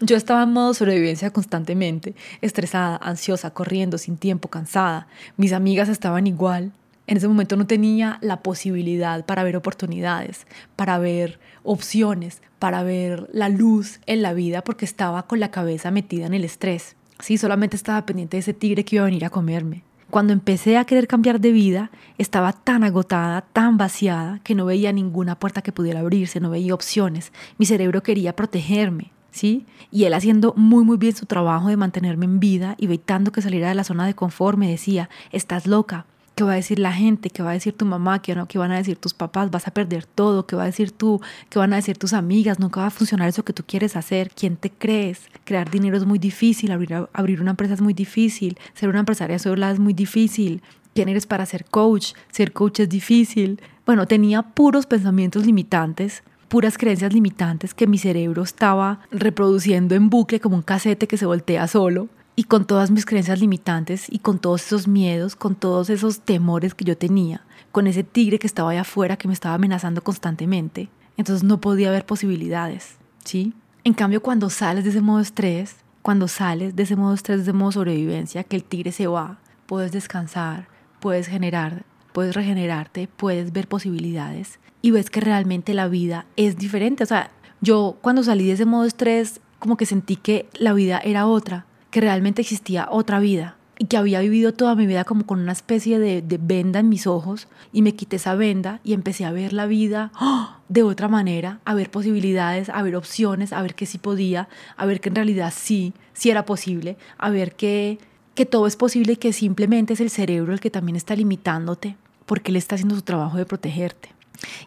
Yo 0.01 0.15
estaba 0.15 0.43
en 0.43 0.53
modo 0.53 0.73
sobrevivencia 0.73 1.31
constantemente, 1.31 2.15
estresada, 2.41 2.97
ansiosa, 2.97 3.51
corriendo, 3.51 3.97
sin 3.97 4.17
tiempo, 4.17 4.49
cansada. 4.49 5.07
Mis 5.35 5.53
amigas 5.53 5.89
estaban 5.89 6.27
igual. 6.27 6.71
En 7.07 7.17
ese 7.17 7.27
momento 7.27 7.55
no 7.55 7.65
tenía 7.65 8.19
la 8.21 8.41
posibilidad 8.41 9.25
para 9.25 9.43
ver 9.43 9.55
oportunidades, 9.55 10.45
para 10.75 10.99
ver 10.99 11.39
opciones, 11.63 12.41
para 12.59 12.83
ver 12.83 13.29
la 13.31 13.49
luz 13.49 13.99
en 14.05 14.21
la 14.21 14.33
vida 14.33 14.63
porque 14.63 14.85
estaba 14.85 15.25
con 15.25 15.39
la 15.39 15.51
cabeza 15.51 15.89
metida 15.89 16.25
en 16.25 16.33
el 16.33 16.43
estrés. 16.43 16.95
Sí, 17.19 17.37
solamente 17.37 17.75
estaba 17.75 18.05
pendiente 18.05 18.37
de 18.37 18.41
ese 18.41 18.53
tigre 18.53 18.85
que 18.85 18.97
iba 18.97 19.03
a 19.03 19.05
venir 19.05 19.25
a 19.25 19.29
comerme. 19.29 19.83
Cuando 20.09 20.31
empecé 20.31 20.77
a 20.77 20.85
querer 20.85 21.07
cambiar 21.07 21.41
de 21.41 21.51
vida, 21.51 21.91
estaba 22.17 22.53
tan 22.53 22.83
agotada, 22.83 23.41
tan 23.41 23.77
vaciada, 23.77 24.39
que 24.43 24.55
no 24.55 24.65
veía 24.65 24.93
ninguna 24.93 25.37
puerta 25.37 25.61
que 25.61 25.73
pudiera 25.73 25.99
abrirse, 25.99 26.39
no 26.39 26.49
veía 26.49 26.73
opciones. 26.73 27.33
Mi 27.57 27.65
cerebro 27.65 28.01
quería 28.03 28.33
protegerme, 28.33 29.11
¿sí? 29.31 29.65
Y 29.91 30.05
él 30.05 30.13
haciendo 30.13 30.53
muy, 30.55 30.85
muy 30.85 30.95
bien 30.97 31.15
su 31.15 31.25
trabajo 31.25 31.67
de 31.67 31.75
mantenerme 31.75 32.25
en 32.25 32.39
vida 32.39 32.75
y 32.77 32.85
evitando 32.85 33.33
que 33.33 33.41
saliera 33.41 33.67
de 33.67 33.75
la 33.75 33.83
zona 33.83 34.05
de 34.05 34.13
confort, 34.13 34.57
me 34.57 34.69
decía, 34.69 35.09
estás 35.33 35.67
loca, 35.67 36.05
¿Qué 36.37 36.43
va 36.43 36.51
a 36.51 36.55
decir 36.55 36.77
la 36.77 36.93
gente? 36.93 37.31
¿Qué 37.31 37.41
va 37.41 37.49
a 37.49 37.53
decir 37.53 37.73
tu 37.73 37.83
mamá? 37.83 38.21
¿Qué, 38.21 38.35
no? 38.35 38.47
¿Qué 38.47 38.59
van 38.59 38.71
a 38.71 38.77
decir 38.77 38.95
tus 38.97 39.15
papás? 39.15 39.49
Vas 39.49 39.67
a 39.67 39.71
perder 39.71 40.05
todo. 40.05 40.45
¿Qué 40.45 40.55
va 40.55 40.61
a 40.61 40.65
decir 40.67 40.91
tú? 40.91 41.19
¿Qué 41.49 41.57
van 41.57 41.73
a 41.73 41.77
decir 41.77 41.97
tus 41.97 42.13
amigas? 42.13 42.59
Nunca 42.59 42.81
va 42.81 42.87
a 42.87 42.91
funcionar 42.91 43.27
eso 43.27 43.43
que 43.43 43.53
tú 43.53 43.63
quieres 43.65 43.95
hacer. 43.95 44.29
¿Quién 44.35 44.55
te 44.55 44.69
crees? 44.69 45.31
Crear 45.45 45.71
dinero 45.71 45.97
es 45.97 46.05
muy 46.05 46.19
difícil. 46.19 46.71
Abrir, 46.71 47.41
una 47.41 47.49
empresa 47.49 47.73
es 47.73 47.81
muy 47.81 47.95
difícil. 47.95 48.55
Ser 48.75 48.87
una 48.87 48.99
empresaria 48.99 49.39
sola 49.39 49.71
es 49.71 49.79
muy 49.79 49.93
difícil. 49.93 50.61
¿Quién 50.93 51.09
eres 51.09 51.25
para 51.25 51.43
ser 51.47 51.65
coach? 51.65 52.13
Ser 52.31 52.53
coach 52.53 52.81
es 52.81 52.89
difícil. 52.89 53.59
Bueno, 53.87 54.05
tenía 54.05 54.43
puros 54.43 54.85
pensamientos 54.85 55.43
limitantes 55.43 56.21
puras 56.49 56.77
creencias 56.77 57.11
limitantes 57.11 57.73
que 57.73 57.87
mi 57.87 57.97
cerebro 57.97 58.43
estaba 58.43 59.01
reproduciendo 59.11 59.95
en 59.95 60.09
bucle 60.09 60.39
como 60.39 60.55
un 60.55 60.61
casete 60.61 61.05
que 61.05 61.17
se 61.17 61.25
voltea 61.25 61.67
solo 61.67 62.07
y 62.39 62.43
con 62.43 62.65
todas 62.65 62.91
mis 62.91 63.07
creencias 63.07 63.39
limitantes 63.39 64.05
y 64.11 64.19
con 64.19 64.37
todos 64.37 64.67
esos 64.67 64.87
miedos, 64.87 65.35
con 65.35 65.55
todos 65.55 65.89
esos 65.89 66.19
temores 66.19 66.75
que 66.75 66.85
yo 66.85 66.95
tenía, 66.95 67.41
con 67.71 67.87
ese 67.87 68.03
tigre 68.03 68.37
que 68.37 68.45
estaba 68.45 68.69
allá 68.69 68.81
afuera 68.81 69.17
que 69.17 69.27
me 69.27 69.33
estaba 69.33 69.55
amenazando 69.55 70.03
constantemente, 70.03 70.87
entonces 71.17 71.43
no 71.43 71.59
podía 71.59 71.89
haber 71.89 72.05
posibilidades, 72.05 72.97
¿sí? 73.25 73.55
En 73.83 73.95
cambio, 73.95 74.21
cuando 74.21 74.51
sales 74.51 74.83
de 74.83 74.91
ese 74.91 75.01
modo 75.01 75.19
estrés, 75.19 75.77
cuando 76.03 76.27
sales 76.27 76.75
de 76.75 76.83
ese 76.83 76.95
modo 76.95 77.15
estrés, 77.15 77.37
de 77.37 77.43
ese 77.43 77.53
modo 77.53 77.71
sobrevivencia, 77.71 78.43
que 78.43 78.55
el 78.55 78.63
tigre 78.63 78.91
se 78.91 79.07
va, 79.07 79.39
puedes 79.65 79.91
descansar, 79.91 80.67
puedes 80.99 81.25
generar, 81.25 81.85
puedes 82.13 82.35
regenerarte, 82.35 83.07
puedes 83.07 83.51
ver 83.51 83.67
posibilidades 83.67 84.59
y 84.83 84.91
ves 84.91 85.09
que 85.09 85.21
realmente 85.21 85.73
la 85.73 85.87
vida 85.87 86.27
es 86.35 86.55
diferente. 86.55 87.03
O 87.03 87.07
sea, 87.07 87.31
yo 87.61 87.97
cuando 88.01 88.21
salí 88.23 88.45
de 88.45 88.53
ese 88.53 88.65
modo 88.65 88.85
estrés, 88.85 89.41
como 89.57 89.75
que 89.75 89.87
sentí 89.87 90.17
que 90.17 90.47
la 90.59 90.73
vida 90.73 90.99
era 90.99 91.25
otra 91.25 91.65
que 91.97 92.01
realmente 92.01 92.43
existía 92.43 92.87
otra 92.91 93.19
vida 93.19 93.55
y 93.79 93.85
que 93.85 93.97
había 93.97 94.19
vivido 94.19 94.53
toda 94.53 94.75
mi 94.75 94.85
vida 94.85 95.03
como 95.03 95.25
con 95.25 95.39
una 95.39 95.51
especie 95.51 95.97
de, 95.97 96.23
venda 96.39 96.79
en 96.79 96.89
mis 96.89 97.07
ojos 97.07 97.47
y 97.73 97.81
me 97.81 97.95
quité 97.95 98.17
esa 98.17 98.35
venda 98.35 98.81
y 98.83 98.93
empecé 98.93 99.25
a 99.25 99.31
ver 99.31 99.51
la 99.51 99.65
vida 99.65 100.11
¡oh!, 100.21 100.47
de 100.69 100.83
otra 100.83 101.07
manera, 101.07 101.59
a 101.65 101.73
ver 101.73 101.89
posibilidades, 101.89 102.69
a 102.69 102.83
ver 102.83 102.95
opciones, 102.95 103.51
a 103.51 103.63
ver 103.63 103.73
que 103.73 103.87
sí 103.87 103.97
podía, 103.97 104.47
a 104.75 104.85
ver 104.85 105.01
que 105.01 105.09
en 105.09 105.15
realidad 105.15 105.51
sí, 105.51 105.95
sí 106.13 106.29
era 106.29 106.45
posible, 106.45 106.97
a 107.17 107.31
ver 107.31 107.55
que, 107.55 107.97
que 108.35 108.45
todo 108.45 108.67
es 108.67 108.75
posible 108.75 109.13
y 109.13 109.17
que 109.17 109.33
simplemente 109.33 109.93
es 109.93 109.99
el 109.99 110.11
cerebro 110.11 110.53
el 110.53 110.59
que 110.59 110.69
también 110.69 110.97
está 110.97 111.15
limitándote 111.15 111.97
porque 112.27 112.51
él 112.51 112.57
está 112.57 112.75
haciendo 112.75 112.93
su 112.93 113.01
trabajo 113.01 113.37
de 113.37 113.47
protegerte. 113.47 114.09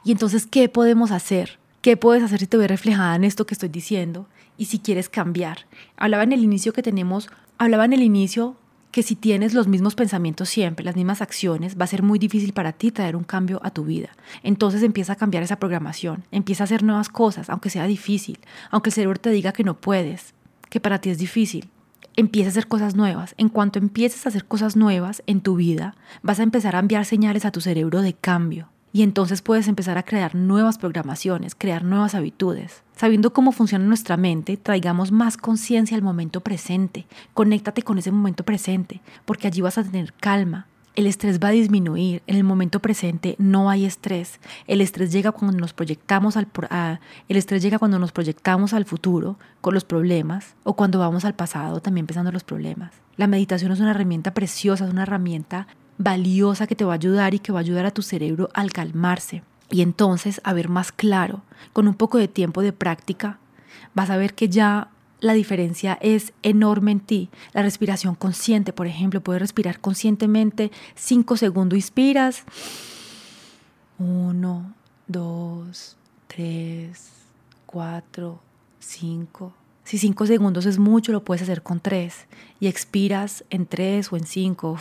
Y 0.05 0.11
entonces, 0.11 0.47
¿qué 0.47 0.69
podemos 0.69 1.13
hacer? 1.13 1.61
¿Qué 1.81 1.97
puedes 1.97 2.25
hacer 2.25 2.41
si 2.41 2.49
te 2.49 2.57
ves 2.57 2.69
reflejada 2.69 3.15
en 3.15 3.23
esto 3.23 3.47
que 3.47 3.55
estoy 3.55 3.69
diciendo? 3.69 4.27
Y 4.61 4.67
si 4.67 4.79
quieres 4.79 5.09
cambiar. 5.09 5.67
Hablaba 5.97 6.23
en 6.23 6.33
el 6.33 6.45
inicio 6.45 6.75
que 6.75 6.83
tenemos, 6.83 7.31
hablaba 7.57 7.87
en 7.87 7.95
el 7.95 8.03
inicio 8.03 8.57
que 8.91 9.03
si 9.03 9.17
tienes 9.17 9.55
los 9.55 9.69
mismos 9.69 9.95
pensamientos 9.95 10.51
siempre, 10.51 10.85
las 10.85 10.97
mismas 10.97 11.23
acciones, 11.23 11.81
va 11.81 11.85
a 11.85 11.89
ser 11.89 12.03
muy 12.03 12.19
difícil 12.19 12.53
para 12.53 12.73
ti 12.73 12.91
traer 12.91 13.17
un 13.17 13.25
cambio 13.25 13.61
a 13.65 13.71
tu 13.71 13.85
vida. 13.85 14.11
Entonces 14.43 14.83
empieza 14.83 15.15
a 15.15 15.17
cambiar 15.17 15.43
esa 15.43 15.59
programación, 15.59 16.25
empieza 16.31 16.65
a 16.65 16.67
hacer 16.67 16.83
nuevas 16.83 17.09
cosas, 17.09 17.49
aunque 17.49 17.71
sea 17.71 17.87
difícil, 17.87 18.39
aunque 18.71 18.91
el 18.91 18.95
cerebro 18.95 19.19
te 19.19 19.31
diga 19.31 19.53
que 19.53 19.65
no 19.65 19.81
puedes, 19.81 20.35
que 20.69 20.79
para 20.79 21.01
ti 21.01 21.09
es 21.09 21.17
difícil. 21.17 21.71
Empieza 22.17 22.49
a 22.49 22.51
hacer 22.51 22.69
cosas 22.69 22.95
nuevas. 22.95 23.35
En 23.39 23.49
cuanto 23.49 23.79
empieces 23.79 24.27
a 24.27 24.29
hacer 24.29 24.45
cosas 24.45 24.77
nuevas 24.77 25.23
en 25.27 25.41
tu 25.41 25.57
vida, 25.57 25.95
vas 26.21 26.39
a 26.39 26.43
empezar 26.43 26.77
a 26.77 26.81
enviar 26.81 27.07
señales 27.07 27.47
a 27.47 27.51
tu 27.51 27.63
cerebro 27.63 28.03
de 28.03 28.13
cambio. 28.13 28.69
Y 28.93 29.03
entonces 29.03 29.41
puedes 29.41 29.69
empezar 29.69 29.99
a 29.99 30.03
crear 30.03 30.35
nuevas 30.35 30.79
programaciones, 30.79 31.55
crear 31.55 31.85
nuevas 31.85 32.15
habitudes. 32.15 32.83
Sabiendo 32.97 33.33
cómo 33.33 33.53
funciona 33.53 33.85
nuestra 33.85 34.17
mente, 34.17 34.57
traigamos 34.57 35.13
más 35.13 35.37
conciencia 35.37 35.97
al 35.97 36.03
momento 36.03 36.41
presente. 36.41 37.07
Conéctate 37.33 37.83
con 37.83 37.99
ese 37.99 38.11
momento 38.11 38.45
presente, 38.45 39.01
porque 39.25 39.47
allí 39.47 39.61
vas 39.61 39.79
a 39.79 39.85
tener 39.85 40.13
calma. 40.15 40.67
El 40.97 41.07
estrés 41.07 41.39
va 41.39 41.49
a 41.49 41.53
disminuir. 41.53 42.23
En 42.27 42.37
el 42.37 42.43
momento 42.43 42.81
presente 42.81 43.37
no 43.39 43.71
hay 43.71 43.85
estrés. 43.85 44.41
El 44.67 44.81
estrés 44.81 45.13
llega 45.13 45.31
cuando 45.31 45.57
nos 45.57 45.73
proyectamos 45.73 46.37
al 46.37 46.49
el 47.29 47.37
estrés 47.37 47.63
llega 47.63 47.79
cuando 47.79 48.01
nos 48.01 48.11
proyectamos 48.11 48.75
al 48.75 48.85
futuro 48.85 49.39
con 49.61 49.73
los 49.73 49.85
problemas 49.85 50.57
o 50.65 50.75
cuando 50.75 50.99
vamos 50.99 51.25
al 51.25 51.35
pasado 51.35 51.81
también 51.81 52.07
pensando 52.07 52.33
los 52.33 52.43
problemas. 52.43 52.93
La 53.17 53.29
meditación 53.29 53.71
es 53.71 53.81
una 53.81 53.93
herramienta 53.93 54.35
preciosa, 54.35 54.85
es 54.85 54.91
una 54.91 55.05
herramienta 55.05 55.69
valiosa 56.01 56.67
que 56.67 56.75
te 56.75 56.85
va 56.85 56.93
a 56.93 56.95
ayudar 56.95 57.35
y 57.35 57.39
que 57.39 57.53
va 57.53 57.59
a 57.59 57.61
ayudar 57.61 57.85
a 57.85 57.91
tu 57.91 58.01
cerebro 58.01 58.49
al 58.55 58.73
calmarse 58.73 59.43
y 59.71 59.83
entonces 59.83 60.41
a 60.45 60.53
ver 60.55 60.69
más 60.69 60.93
claro. 60.93 61.43
Con 61.73 61.87
un 61.87 61.95
poco 61.95 62.19
de 62.19 62.27
tiempo 62.27 62.63
de 62.63 62.73
práctica 62.73 63.39
vas 63.95 64.09
a 64.11 64.17
ver 64.17 64.35
que 64.35 64.49
ya 64.49 64.89
la 65.21 65.35
diferencia 65.35 65.99
es 66.01 66.33
enorme 66.43 66.93
en 66.93 67.01
ti. 67.01 67.29
La 67.53 67.63
respiración 67.63 68.15
consciente, 68.15 68.73
por 68.73 68.87
ejemplo, 68.87 69.21
puedes 69.21 69.43
respirar 69.43 69.79
conscientemente 69.79 70.73
5 70.95 71.37
segundos, 71.37 71.77
inspiras. 71.77 72.45
1, 73.99 74.75
2, 75.07 75.97
3, 76.29 77.11
4, 77.67 78.41
5. 78.79 79.53
Si 79.85 79.99
5 79.99 80.27
segundos 80.27 80.65
es 80.65 80.79
mucho, 80.79 81.13
lo 81.13 81.23
puedes 81.23 81.43
hacer 81.43 81.63
con 81.63 81.81
3 81.81 82.27
y 82.59 82.69
expiras 82.69 83.45
en 83.51 83.67
3 83.67 84.11
o 84.11 84.17
en 84.17 84.25
5. 84.25 84.79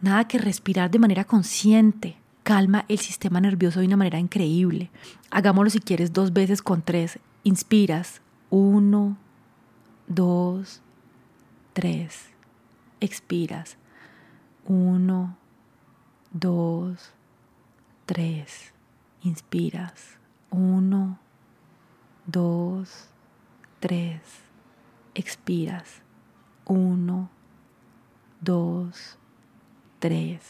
Nada 0.00 0.28
que 0.28 0.38
respirar 0.38 0.90
de 0.90 0.98
manera 0.98 1.24
consciente. 1.24 2.16
Calma 2.44 2.84
el 2.88 2.98
sistema 2.98 3.40
nervioso 3.40 3.80
de 3.80 3.86
una 3.86 3.96
manera 3.96 4.18
increíble. 4.18 4.90
Hagámoslo 5.30 5.70
si 5.70 5.80
quieres 5.80 6.12
dos 6.12 6.32
veces 6.32 6.62
con 6.62 6.82
tres. 6.82 7.18
Inspiras. 7.42 8.22
Uno, 8.48 9.18
dos, 10.06 10.80
tres. 11.72 12.30
Expiras. 13.00 13.76
Uno, 14.66 15.36
dos, 16.30 17.12
tres. 18.06 18.72
Inspiras. 19.22 20.18
Uno, 20.50 21.18
dos, 22.24 23.08
tres. 23.80 24.20
Expiras. 25.14 26.02
Uno, 26.64 27.30
dos, 28.40 29.18
3. 29.98 30.40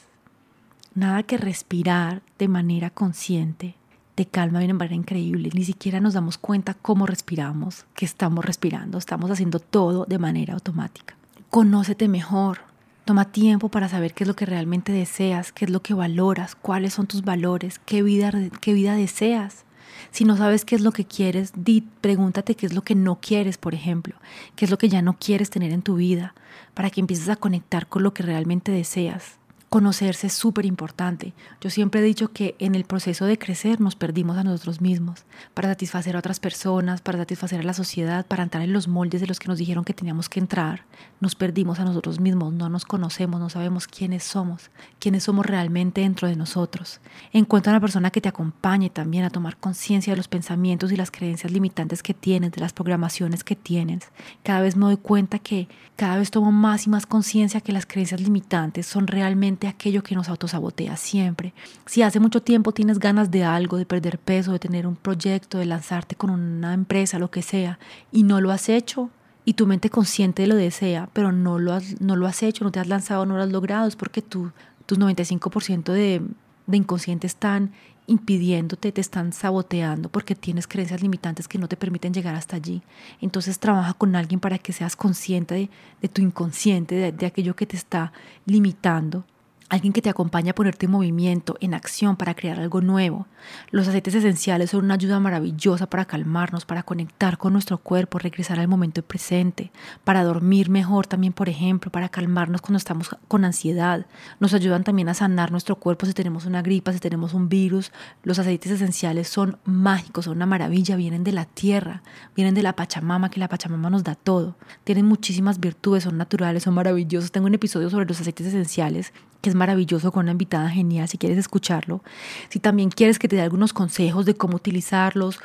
Nada 0.95 1.23
que 1.23 1.39
respirar 1.39 2.23
de 2.39 2.49
manera 2.49 2.91
consciente 2.91 3.75
te 4.15 4.27
calma 4.27 4.59
de 4.59 4.65
una 4.65 4.75
manera 4.75 4.97
increíble. 4.97 5.51
Ni 5.55 5.65
siquiera 5.65 6.01
nos 6.01 6.15
damos 6.15 6.39
cuenta 6.39 6.75
cómo 6.75 7.07
respiramos, 7.07 7.87
que 7.95 8.05
estamos 8.05 8.45
respirando. 8.45 8.99
Estamos 8.99 9.31
haciendo 9.31 9.61
todo 9.61 10.07
de 10.07 10.19
manera 10.19 10.55
automática. 10.55 11.17
Conócete 11.51 12.09
mejor. 12.09 12.63
Toma 13.05 13.27
tiempo 13.27 13.69
para 13.69 13.89
saber 13.89 14.13
qué 14.15 14.25
es 14.25 14.29
lo 14.29 14.35
que 14.35 14.45
realmente 14.45 14.93
deseas, 14.93 15.53
qué 15.53 15.65
es 15.65 15.71
lo 15.71 15.83
que 15.83 15.95
valoras, 15.95 16.57
cuáles 16.57 16.95
son 16.95 17.07
tus 17.07 17.23
valores, 17.23 17.79
qué 17.79 18.03
vida, 18.03 18.33
qué 18.61 18.75
vida 18.75 18.97
deseas. 18.97 19.65
Si 20.11 20.25
no 20.25 20.37
sabes 20.37 20.65
qué 20.65 20.75
es 20.75 20.83
lo 20.83 20.93
que 20.93 21.05
quieres, 21.05 21.53
pregúntate 22.01 22.55
qué 22.55 22.67
es 22.67 22.75
lo 22.75 22.83
que 22.83 22.95
no 22.95 23.21
quieres, 23.21 23.57
por 23.57 23.73
ejemplo, 23.73 24.17
qué 24.57 24.65
es 24.65 24.71
lo 24.71 24.79
que 24.79 24.89
ya 24.89 25.01
no 25.01 25.17
quieres 25.19 25.49
tener 25.49 25.73
en 25.73 25.83
tu 25.83 25.95
vida, 25.95 26.35
para 26.75 26.91
que 26.91 27.01
empieces 27.01 27.29
a 27.29 27.37
conectar 27.37 27.87
con 27.87 28.03
lo 28.03 28.15
que 28.15 28.23
realmente 28.23 28.73
deseas. 28.73 29.38
Conocerse 29.69 30.29
es 30.29 30.33
súper 30.33 30.65
importante. 30.65 31.35
Yo 31.61 31.69
siempre 31.69 32.01
he 32.01 32.03
dicho 32.03 32.33
que 32.33 32.57
en 32.59 32.75
el 32.75 32.85
proceso 32.85 33.27
de 33.27 33.37
crecer 33.37 33.83
nos 33.83 33.97
perdimos 33.97 34.39
a 34.39 34.43
nosotros 34.43 34.81
mismos 34.81 35.27
para 35.53 35.69
satisfacer 35.69 36.17
a 36.17 36.21
otras 36.21 36.41
personas, 36.41 37.03
para 37.03 37.19
satisfacer 37.19 37.61
a 37.61 37.65
la 37.65 37.75
sociedad, 37.75 38.25
para 38.25 38.45
entrar 38.45 38.63
en 38.63 38.73
los 38.73 38.89
moldes 38.89 39.21
de 39.21 39.27
los 39.27 39.39
que 39.39 39.49
nos 39.49 39.59
dijeron 39.59 39.85
que 39.85 39.93
teníamos 39.93 40.31
que 40.31 40.41
entrar. 40.41 40.87
Nos 41.21 41.35
perdimos 41.35 41.81
a 41.81 41.85
nosotros 41.85 42.19
mismos, 42.19 42.55
no 42.55 42.71
nos 42.71 42.87
conocemos, 42.87 43.41
no 43.41 43.51
sabemos 43.51 43.87
quiénes 43.87 44.25
somos, 44.25 44.71
quiénes 44.99 45.25
somos 45.25 45.45
realmente 45.45 46.01
dentro 46.01 46.29
de 46.29 46.37
nosotros. 46.37 47.01
Encuentra 47.35 47.73
una 47.73 47.81
persona 47.81 48.11
que 48.11 48.23
te 48.23 48.31
acompañe 48.31 48.89
también 48.89 49.25
a 49.25 49.31
tomar 49.31 49.59
conciencia 49.59 50.15
de 50.15 50.17
los 50.17 50.29
pensamientos 50.29 50.93
y 50.93 50.97
las 50.97 51.11
creencias 51.11 51.53
limitantes 51.53 52.03
que 52.03 52.15
tienes, 52.15 52.53
de 52.53 52.63
las 52.63 52.73
programaciones 52.73 53.45
que 53.45 53.55
tienes. 53.55 54.09
Cada 54.43 54.63
vez 54.63 54.77
me 54.77 54.87
doy 54.87 54.97
cuenta 54.97 55.39
que 55.39 55.69
cada 55.97 56.17
vez 56.17 56.31
tomo 56.31 56.53
más 56.53 56.87
y 56.87 56.91
más 56.91 57.05
conciencia 57.05 57.61
que 57.61 57.73
las 57.73 57.85
creencias 57.85 58.23
limitantes 58.23 58.87
son 58.87 59.09
realmente 59.09 59.58
aquello 59.67 60.03
que 60.03 60.15
nos 60.15 60.29
autosabotea 60.29 60.97
siempre. 60.97 61.53
Si 61.87 62.03
hace 62.03 62.21
mucho 62.21 62.43
tiempo 62.43 62.73
tienes 62.73 62.99
ganas 62.99 63.31
de 63.31 63.45
algo, 63.45 63.77
de 63.77 63.87
perder 63.87 64.19
peso, 64.19 64.53
de 64.53 64.59
tener 64.59 64.87
un 64.87 64.97
proyecto, 64.97 65.59
de 65.59 65.67
lanzarte 65.67 66.15
con 66.15 66.31
una 66.31 66.75
empresa, 66.75 67.19
lo 67.19 67.31
que 67.31 67.43
sea, 67.43 67.79
y 68.13 68.23
no 68.23 68.41
lo 68.41 68.51
has 68.51 68.69
hecho, 68.69 69.11
y 69.45 69.55
tu 69.55 69.67
mente 69.67 69.89
consciente 69.89 70.47
lo 70.47 70.57
desea, 70.57 71.09
pero 71.13 71.33
no 71.33 71.59
lo 71.59 71.73
has, 71.73 72.01
no 72.01 72.17
lo 72.17 72.27
has 72.27 72.43
hecho, 72.43 72.65
no 72.65 72.71
te 72.71 72.81
has 72.81 72.87
lanzado, 72.87 73.25
no 73.25 73.37
lo 73.37 73.43
has 73.43 73.51
logrado, 73.51 73.89
es 73.89 73.97
porque 73.97 74.21
tú, 74.21 74.53
tus 74.87 74.99
95% 74.99 75.93
de, 75.93 76.23
de 76.67 76.77
inconsciente 76.77 77.27
están 77.27 77.73
impidiéndote, 78.09 78.91
te 78.91 79.01
están 79.01 79.33
saboteando 79.33 80.09
porque 80.09 80.35
tienes 80.35 80.67
creencias 80.67 81.03
limitantes 81.03 81.47
que 81.47 81.59
no 81.59 81.69
te 81.69 81.77
permiten 81.77 82.13
llegar 82.13 82.35
hasta 82.35 82.57
allí. 82.57 82.83
Entonces 83.21 83.59
trabaja 83.59 83.95
con 83.95 84.17
alguien 84.17 84.41
para 84.41 84.59
que 84.59 84.73
seas 84.73 84.97
consciente 84.97 85.71
de, 86.01 86.09
tu 86.09 86.23
inconsciente, 86.23 87.13
de 87.13 87.27
aquello 87.27 87.55
que 87.55 87.67
te 87.67 87.77
está 87.77 88.13
limitando 88.47 89.25
alguien 89.69 89.93
que 89.93 90.03
te 90.03 90.09
acompañe 90.09 90.51
a 90.51 90.55
ponerte 90.55 90.87
en 90.87 90.93
movimiento, 90.93 91.57
en 91.61 91.75
acción 91.75 92.17
para 92.17 92.35
crear 92.35 92.59
algo 92.59 92.81
nuevo. 92.81 93.27
Los 93.71 93.87
aceites 93.87 94.15
esenciales 94.15 94.71
son 94.71 94.85
una 94.85 94.95
ayuda 94.95 95.21
maravillosa 95.21 95.89
para 95.89 96.07
calmarnos, 96.07 96.65
para 96.65 96.83
conectar 96.83 97.37
con 97.37 97.53
nuestro 97.53 97.79
cuerpo, 97.79 98.19
regresar 98.19 98.59
al 98.59 98.69
momento 98.69 99.03
presente, 99.03 99.71
para 100.05 100.25
dormir 100.25 100.71
mejor 100.71 101.07
también, 101.07 101.33
por 101.33 101.49
ejemplo, 101.49 101.93
para 101.93 102.09
calmarnos 102.09 102.63
cuando 102.63 102.79
estamos 102.79 103.11
con 103.29 103.45
ansiedad. 103.45 104.07
Nos 104.41 104.55
ayudan 104.55 104.85
también 104.85 105.09
a 105.09 105.15
sanar 105.15 105.51
nuestro 105.51 105.77
cuerpo 105.77 106.07
si 106.07 106.15
tenemos 106.15 106.47
una 106.47 106.63
gripa, 106.63 106.93
si 106.93 106.99
tenemos 106.99 107.35
un 107.35 107.49
virus. 107.49 107.93
Los 108.23 108.39
aceites 108.39 108.73
esenciales 108.73 109.29
son 109.29 109.59
mágicos, 109.65 110.25
son 110.25 110.37
una 110.37 110.47
maravilla, 110.47 110.97
vienen 110.97 111.25
de 111.25 111.33
la 111.33 111.45
tierra, 111.45 112.03
vienen 112.35 112.55
de 112.55 112.63
la 112.63 112.75
Pachamama, 112.75 113.31
que 113.31 113.41
la 113.41 113.49
Pachamama 113.49 113.91
nos 113.91 114.05
da 114.05 114.15
todo. 114.15 114.57
Tienen 114.85 115.05
muchísimas 115.05 115.61
virtudes, 115.61 116.05
son 116.05 116.17
naturales, 116.17 116.63
son 116.63 116.75
maravillosos. 116.75 117.33
Tengo 117.33 117.47
un 117.47 117.55
episodio 117.55 117.91
sobre 117.91 118.07
los 118.07 118.21
aceites 118.21 118.47
esenciales 118.47 119.13
que 119.41 119.51
es 119.51 119.55
maravilloso 119.55 120.13
con 120.13 120.25
una 120.25 120.33
invitada 120.33 120.69
genial 120.69 121.09
si 121.09 121.19
quieres 121.19 121.39
escucharlo. 121.39 122.03
Si 122.49 122.59
también 122.59 122.91
quieres 122.91 123.19
que 123.19 123.29
te 123.29 123.37
dé 123.37 123.43
algunos 123.43 123.73
consejos 123.73 124.27
de 124.27 124.35
cómo 124.35 124.57
utilizarlos, 124.57 125.39